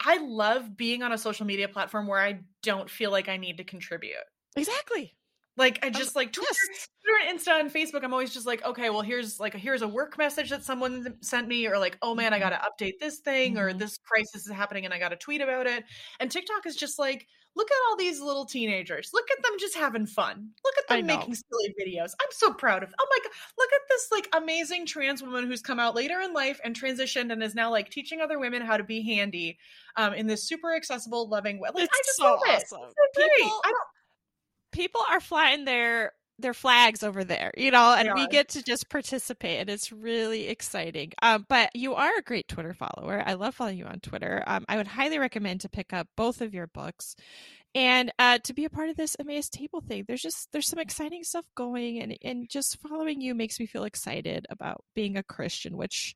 I 0.00 0.18
love 0.18 0.76
being 0.76 1.02
on 1.02 1.12
a 1.12 1.18
social 1.18 1.46
media 1.46 1.68
platform 1.68 2.06
where 2.06 2.20
I 2.20 2.40
don't 2.62 2.88
feel 2.88 3.10
like 3.10 3.28
I 3.28 3.36
need 3.36 3.58
to 3.58 3.64
contribute. 3.64 4.16
Exactly. 4.56 5.14
Like 5.56 5.84
I 5.84 5.90
just 5.90 6.16
like 6.16 6.32
Twitter, 6.32 6.48
yes. 6.72 6.88
Twitter, 7.04 7.34
Insta, 7.34 7.60
and 7.60 7.70
Facebook. 7.70 8.02
I'm 8.02 8.14
always 8.14 8.32
just 8.32 8.46
like, 8.46 8.64
okay, 8.64 8.88
well, 8.88 9.02
here's 9.02 9.38
like 9.38 9.54
here's 9.54 9.82
a 9.82 9.88
work 9.88 10.16
message 10.16 10.48
that 10.48 10.64
someone 10.64 11.14
sent 11.20 11.46
me, 11.46 11.66
or 11.66 11.78
like, 11.78 11.98
oh 12.00 12.14
man, 12.14 12.32
I 12.32 12.38
mm-hmm. 12.40 12.48
got 12.48 12.62
to 12.78 12.84
update 12.84 12.94
this 12.98 13.18
thing, 13.18 13.54
mm-hmm. 13.54 13.62
or 13.62 13.72
this 13.74 13.98
crisis 13.98 14.46
is 14.46 14.52
happening, 14.52 14.86
and 14.86 14.94
I 14.94 14.98
got 14.98 15.10
to 15.10 15.16
tweet 15.16 15.42
about 15.42 15.66
it. 15.66 15.84
And 16.20 16.30
TikTok 16.30 16.64
is 16.64 16.74
just 16.74 16.98
like, 16.98 17.26
look 17.56 17.70
at 17.70 17.76
all 17.88 17.96
these 17.96 18.20
little 18.20 18.44
teenagers. 18.44 19.10
Look 19.12 19.30
at 19.30 19.42
them 19.42 19.52
just 19.58 19.76
having 19.76 20.06
fun. 20.06 20.50
Look 20.64 20.74
at 20.78 20.88
them 20.88 21.06
making 21.06 21.34
silly 21.34 21.74
videos. 21.80 22.12
I'm 22.20 22.28
so 22.30 22.52
proud 22.52 22.82
of. 22.82 22.94
Oh 22.98 23.06
my 23.10 23.18
god, 23.22 23.32
look 23.58 23.70
at 23.74 23.80
this 23.88 24.08
like 24.10 24.28
amazing 24.34 24.86
trans 24.86 25.22
woman 25.22 25.46
who's 25.46 25.62
come 25.62 25.78
out 25.78 25.94
later 25.94 26.20
in 26.20 26.32
life 26.32 26.60
and 26.64 26.78
transitioned 26.78 27.32
and 27.32 27.42
is 27.42 27.54
now 27.54 27.70
like 27.70 27.90
teaching 27.90 28.20
other 28.20 28.38
women 28.38 28.62
how 28.62 28.76
to 28.76 28.84
be 28.84 29.02
handy 29.02 29.58
um 29.96 30.14
in 30.14 30.26
this 30.26 30.48
super 30.48 30.74
accessible, 30.74 31.28
loving 31.28 31.60
way. 31.60 31.70
Like, 31.74 31.84
it's 31.84 31.94
I 31.94 32.02
just 32.04 32.16
so 32.16 32.24
love 32.24 32.40
awesome. 32.48 32.80
it. 32.88 32.94
So 33.16 33.30
people, 33.36 33.60
people 34.72 35.04
are 35.10 35.20
flying 35.20 35.64
their 35.64 36.12
their 36.42 36.54
flags 36.54 37.02
over 37.02 37.24
there, 37.24 37.52
you 37.56 37.70
know, 37.70 37.94
and 37.94 38.14
we 38.14 38.26
get 38.28 38.50
to 38.50 38.62
just 38.62 38.88
participate, 38.88 39.60
and 39.60 39.70
it's 39.70 39.92
really 39.92 40.48
exciting. 40.48 41.12
Um, 41.22 41.46
but 41.48 41.70
you 41.74 41.94
are 41.94 42.18
a 42.18 42.22
great 42.22 42.48
Twitter 42.48 42.74
follower. 42.74 43.22
I 43.24 43.34
love 43.34 43.54
following 43.54 43.78
you 43.78 43.86
on 43.86 44.00
Twitter. 44.00 44.42
Um, 44.46 44.64
I 44.68 44.76
would 44.76 44.86
highly 44.86 45.18
recommend 45.18 45.62
to 45.62 45.68
pick 45.68 45.92
up 45.92 46.08
both 46.16 46.40
of 46.40 46.54
your 46.54 46.66
books, 46.66 47.16
and 47.74 48.12
uh, 48.18 48.38
to 48.38 48.52
be 48.52 48.64
a 48.64 48.70
part 48.70 48.90
of 48.90 48.96
this 48.96 49.16
Emmaus 49.18 49.48
table 49.48 49.80
thing. 49.80 50.04
There's 50.06 50.22
just 50.22 50.52
there's 50.52 50.68
some 50.68 50.78
exciting 50.78 51.24
stuff 51.24 51.46
going, 51.54 52.00
and 52.00 52.16
and 52.22 52.48
just 52.48 52.78
following 52.80 53.20
you 53.20 53.34
makes 53.34 53.58
me 53.58 53.66
feel 53.66 53.84
excited 53.84 54.46
about 54.50 54.84
being 54.94 55.16
a 55.16 55.22
Christian, 55.22 55.76
which 55.76 56.14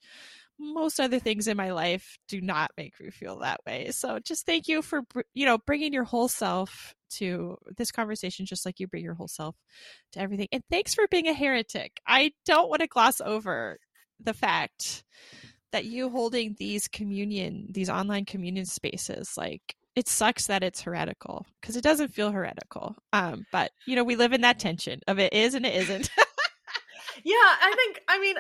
most 0.59 1.01
other 1.01 1.19
things 1.19 1.49
in 1.49 1.57
my 1.57 1.73
life 1.73 2.19
do 2.29 2.41
not 2.41 2.71
make 2.77 2.99
me 3.01 3.11
feel 3.11 3.39
that 3.41 3.61
way. 3.67 3.91
So 3.91 4.19
just 4.19 4.47
thank 4.47 4.69
you 4.69 4.83
for 4.83 5.03
you 5.35 5.47
know 5.47 5.59
bringing 5.59 5.93
your 5.93 6.05
whole 6.05 6.29
self 6.29 6.95
to 7.09 7.57
this 7.77 7.93
conversation 7.93 8.47
just 8.47 8.67
like 8.67 8.81
you 8.81 8.87
bring 8.87 9.05
your 9.05 9.15
whole 9.15 9.29
self 9.29 9.55
to 10.13 10.21
everything. 10.21 10.49
And 10.53 10.63
thanks 10.71 10.95
for 10.95 11.07
being 11.11 11.29
a 11.29 11.35
heretic. 11.35 12.01
I 12.07 12.33
don't 12.45 12.69
want 12.69 12.81
to 12.81 12.89
gloss 12.89 13.21
over 13.21 13.79
the 14.21 14.35
fact 14.35 15.05
that 15.73 15.85
you 15.85 16.09
holding 16.09 16.57
these 16.59 16.89
communion 16.89 17.67
these 17.71 17.91
online 17.91 18.25
communion 18.25 18.65
spaces 18.65 19.35
like 19.37 19.77
it 19.95 20.09
sucks 20.09 20.47
that 20.47 20.63
it's 20.63 20.81
heretical 20.81 21.47
because 21.61 21.77
it 21.77 21.83
doesn't 21.83 22.09
feel 22.09 22.31
heretical 22.31 22.97
um 23.13 23.45
but 23.53 23.71
you 23.87 23.97
know 23.97 24.05
we 24.05 24.17
live 24.17 24.33
in 24.33 24.41
that 24.41 24.59
tension 24.59 25.01
of 25.07 25.19
it 25.19 25.33
is 25.33 25.55
and 25.55 25.67
it 25.67 25.75
isn't 25.75 26.09
yeah, 27.25 27.35
I 27.35 27.75
think 27.77 28.03
I 28.09 28.21
mean 28.21 28.37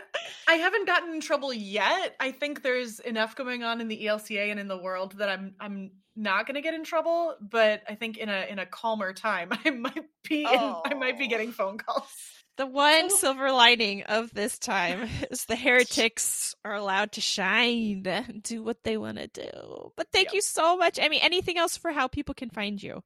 I 0.49 0.55
haven't 0.55 0.87
gotten 0.87 1.15
in 1.15 1.21
trouble 1.21 1.53
yet. 1.53 2.17
I 2.21 2.33
think 2.33 2.63
there's 2.63 3.01
enough 3.01 3.37
going 3.37 3.63
on 3.63 3.81
in 3.81 3.89
the 3.89 4.07
ELCA 4.07 4.51
and 4.51 4.61
in 4.61 4.69
the 4.69 4.79
world 4.79 5.19
that 5.19 5.29
I'm 5.29 5.55
I'm 5.61 5.91
not 6.17 6.47
going 6.47 6.55
to 6.55 6.63
get 6.63 6.75
in 6.75 6.83
trouble, 6.85 7.35
but 7.41 7.83
I 7.89 7.95
think 7.95 8.17
in 8.17 8.29
a 8.29 8.47
in 8.49 8.59
a 8.59 8.67
calmer 8.67 9.13
time 9.13 9.51
I 9.65 9.71
might 9.71 10.05
be 10.29 10.47
oh. 10.49 10.83
in, 10.85 10.93
I 10.93 10.95
might 10.95 11.19
be 11.19 11.29
getting 11.29 11.53
phone 11.53 11.79
calls. 11.79 12.11
The 12.57 12.67
one 12.67 13.11
silver 13.11 13.53
lining 13.53 14.05
of 14.05 14.33
this 14.33 14.59
time 14.59 15.11
is 15.31 15.45
the 15.45 15.57
heretics 15.57 16.55
are 16.65 16.75
allowed 16.75 17.13
to 17.13 17.21
shine, 17.21 18.03
do 18.43 18.63
what 18.63 18.83
they 18.83 18.97
want 18.97 19.19
to 19.19 19.27
do. 19.27 19.93
But 19.95 20.09
thank 20.11 20.29
yep. 20.29 20.35
you 20.35 20.41
so 20.41 20.77
much. 20.77 20.99
I 20.99 21.11
mean, 21.11 21.21
anything 21.23 21.59
else 21.59 21.77
for 21.77 21.93
how 21.93 22.09
people 22.09 22.35
can 22.35 22.49
find 22.49 22.83
you? 22.83 23.03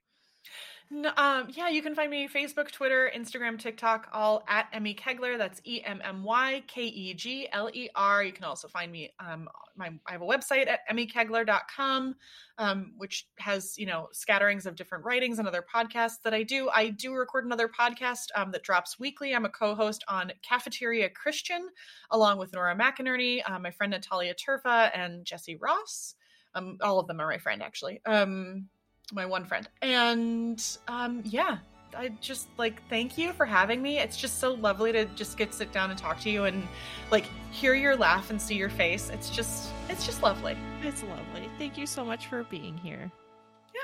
No, 0.93 1.13
um, 1.17 1.47
yeah, 1.51 1.69
you 1.69 1.83
can 1.83 1.95
find 1.95 2.11
me 2.11 2.29
Facebook, 2.29 2.73
Twitter, 2.73 3.09
Instagram, 3.17 3.57
TikTok, 3.57 4.09
all 4.13 4.43
at 4.49 4.67
Emmy 4.73 4.93
Kegler. 4.93 5.39
That's 5.39 5.61
E 5.65 5.81
M 5.85 6.03
M 6.05 6.25
Y 6.25 6.65
K 6.67 6.83
E 6.83 7.15
G 7.15 7.47
L 7.53 7.71
E 7.73 7.89
R. 7.95 8.25
You 8.25 8.33
can 8.33 8.43
also 8.43 8.67
find 8.67 8.91
me. 8.91 9.13
Um, 9.21 9.49
my 9.77 9.93
I 10.09 10.13
have 10.13 10.23
a 10.23 10.27
website 10.27 10.67
at 10.67 10.81
emmykegler.com, 10.91 12.17
um, 12.59 12.93
which 12.97 13.29
has 13.39 13.79
you 13.79 13.87
know 13.87 14.09
scatterings 14.11 14.67
of 14.67 14.75
different 14.75 15.05
writings 15.05 15.39
and 15.39 15.47
other 15.47 15.65
podcasts 15.73 16.23
that 16.25 16.35
I 16.35 16.43
do. 16.43 16.69
I 16.71 16.89
do 16.89 17.15
record 17.15 17.47
another 17.47 17.69
podcast 17.69 18.27
um, 18.35 18.51
that 18.51 18.65
drops 18.65 18.99
weekly. 18.99 19.33
I'm 19.33 19.45
a 19.45 19.51
co-host 19.51 20.03
on 20.09 20.33
Cafeteria 20.43 21.09
Christian, 21.09 21.69
along 22.11 22.39
with 22.39 22.53
Nora 22.53 22.75
McInerney, 22.75 23.49
uh, 23.49 23.61
my 23.61 23.71
friend 23.71 23.93
Natalia 23.93 24.35
Terfa, 24.35 24.91
and 24.93 25.25
Jesse 25.25 25.55
Ross. 25.55 26.17
Um, 26.57 26.79
all 26.83 26.99
of 26.99 27.07
them 27.07 27.21
are 27.21 27.29
my 27.29 27.39
friend 27.39 27.63
actually. 27.63 28.01
Um 28.07 28.67
my 29.13 29.27
one 29.27 29.45
friend. 29.45 29.69
And 29.83 30.65
um, 30.89 31.23
yeah, 31.25 31.59
I 31.97 32.09
just 32.21 32.49
like 32.57 32.87
thank 32.89 33.19
you 33.19 33.33
for 33.33 33.47
having 33.47 33.83
me. 33.83 33.99
It's 33.99 34.17
just 34.17 34.39
so 34.39 34.55
lovely 34.55 34.93
to 34.93 35.05
just 35.17 35.37
get 35.37 35.53
sit 35.55 35.73
down 35.73 35.91
and 35.91 35.99
talk 35.99 36.21
to 36.21 36.31
you 36.31 36.45
and 36.45 36.67
like 37.11 37.25
hear 37.51 37.75
your 37.75 37.97
laugh 37.97 38.31
and 38.31 38.41
see 38.41 38.55
your 38.55 38.71
face. 38.71 39.11
It's 39.11 39.31
just 39.31 39.71
it's 39.89 40.07
just 40.07 40.23
lovely. 40.23 40.57
It's 40.83 41.03
lovely. 41.03 41.49
Thank 41.59 41.77
you 41.77 41.87
so 41.87 42.05
much 42.05 42.27
for 42.27 42.45
being 42.45 42.77
here. 42.79 43.11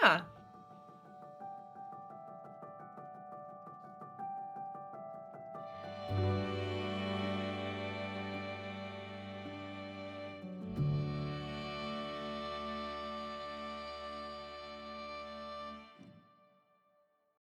Yeah. 0.03 0.21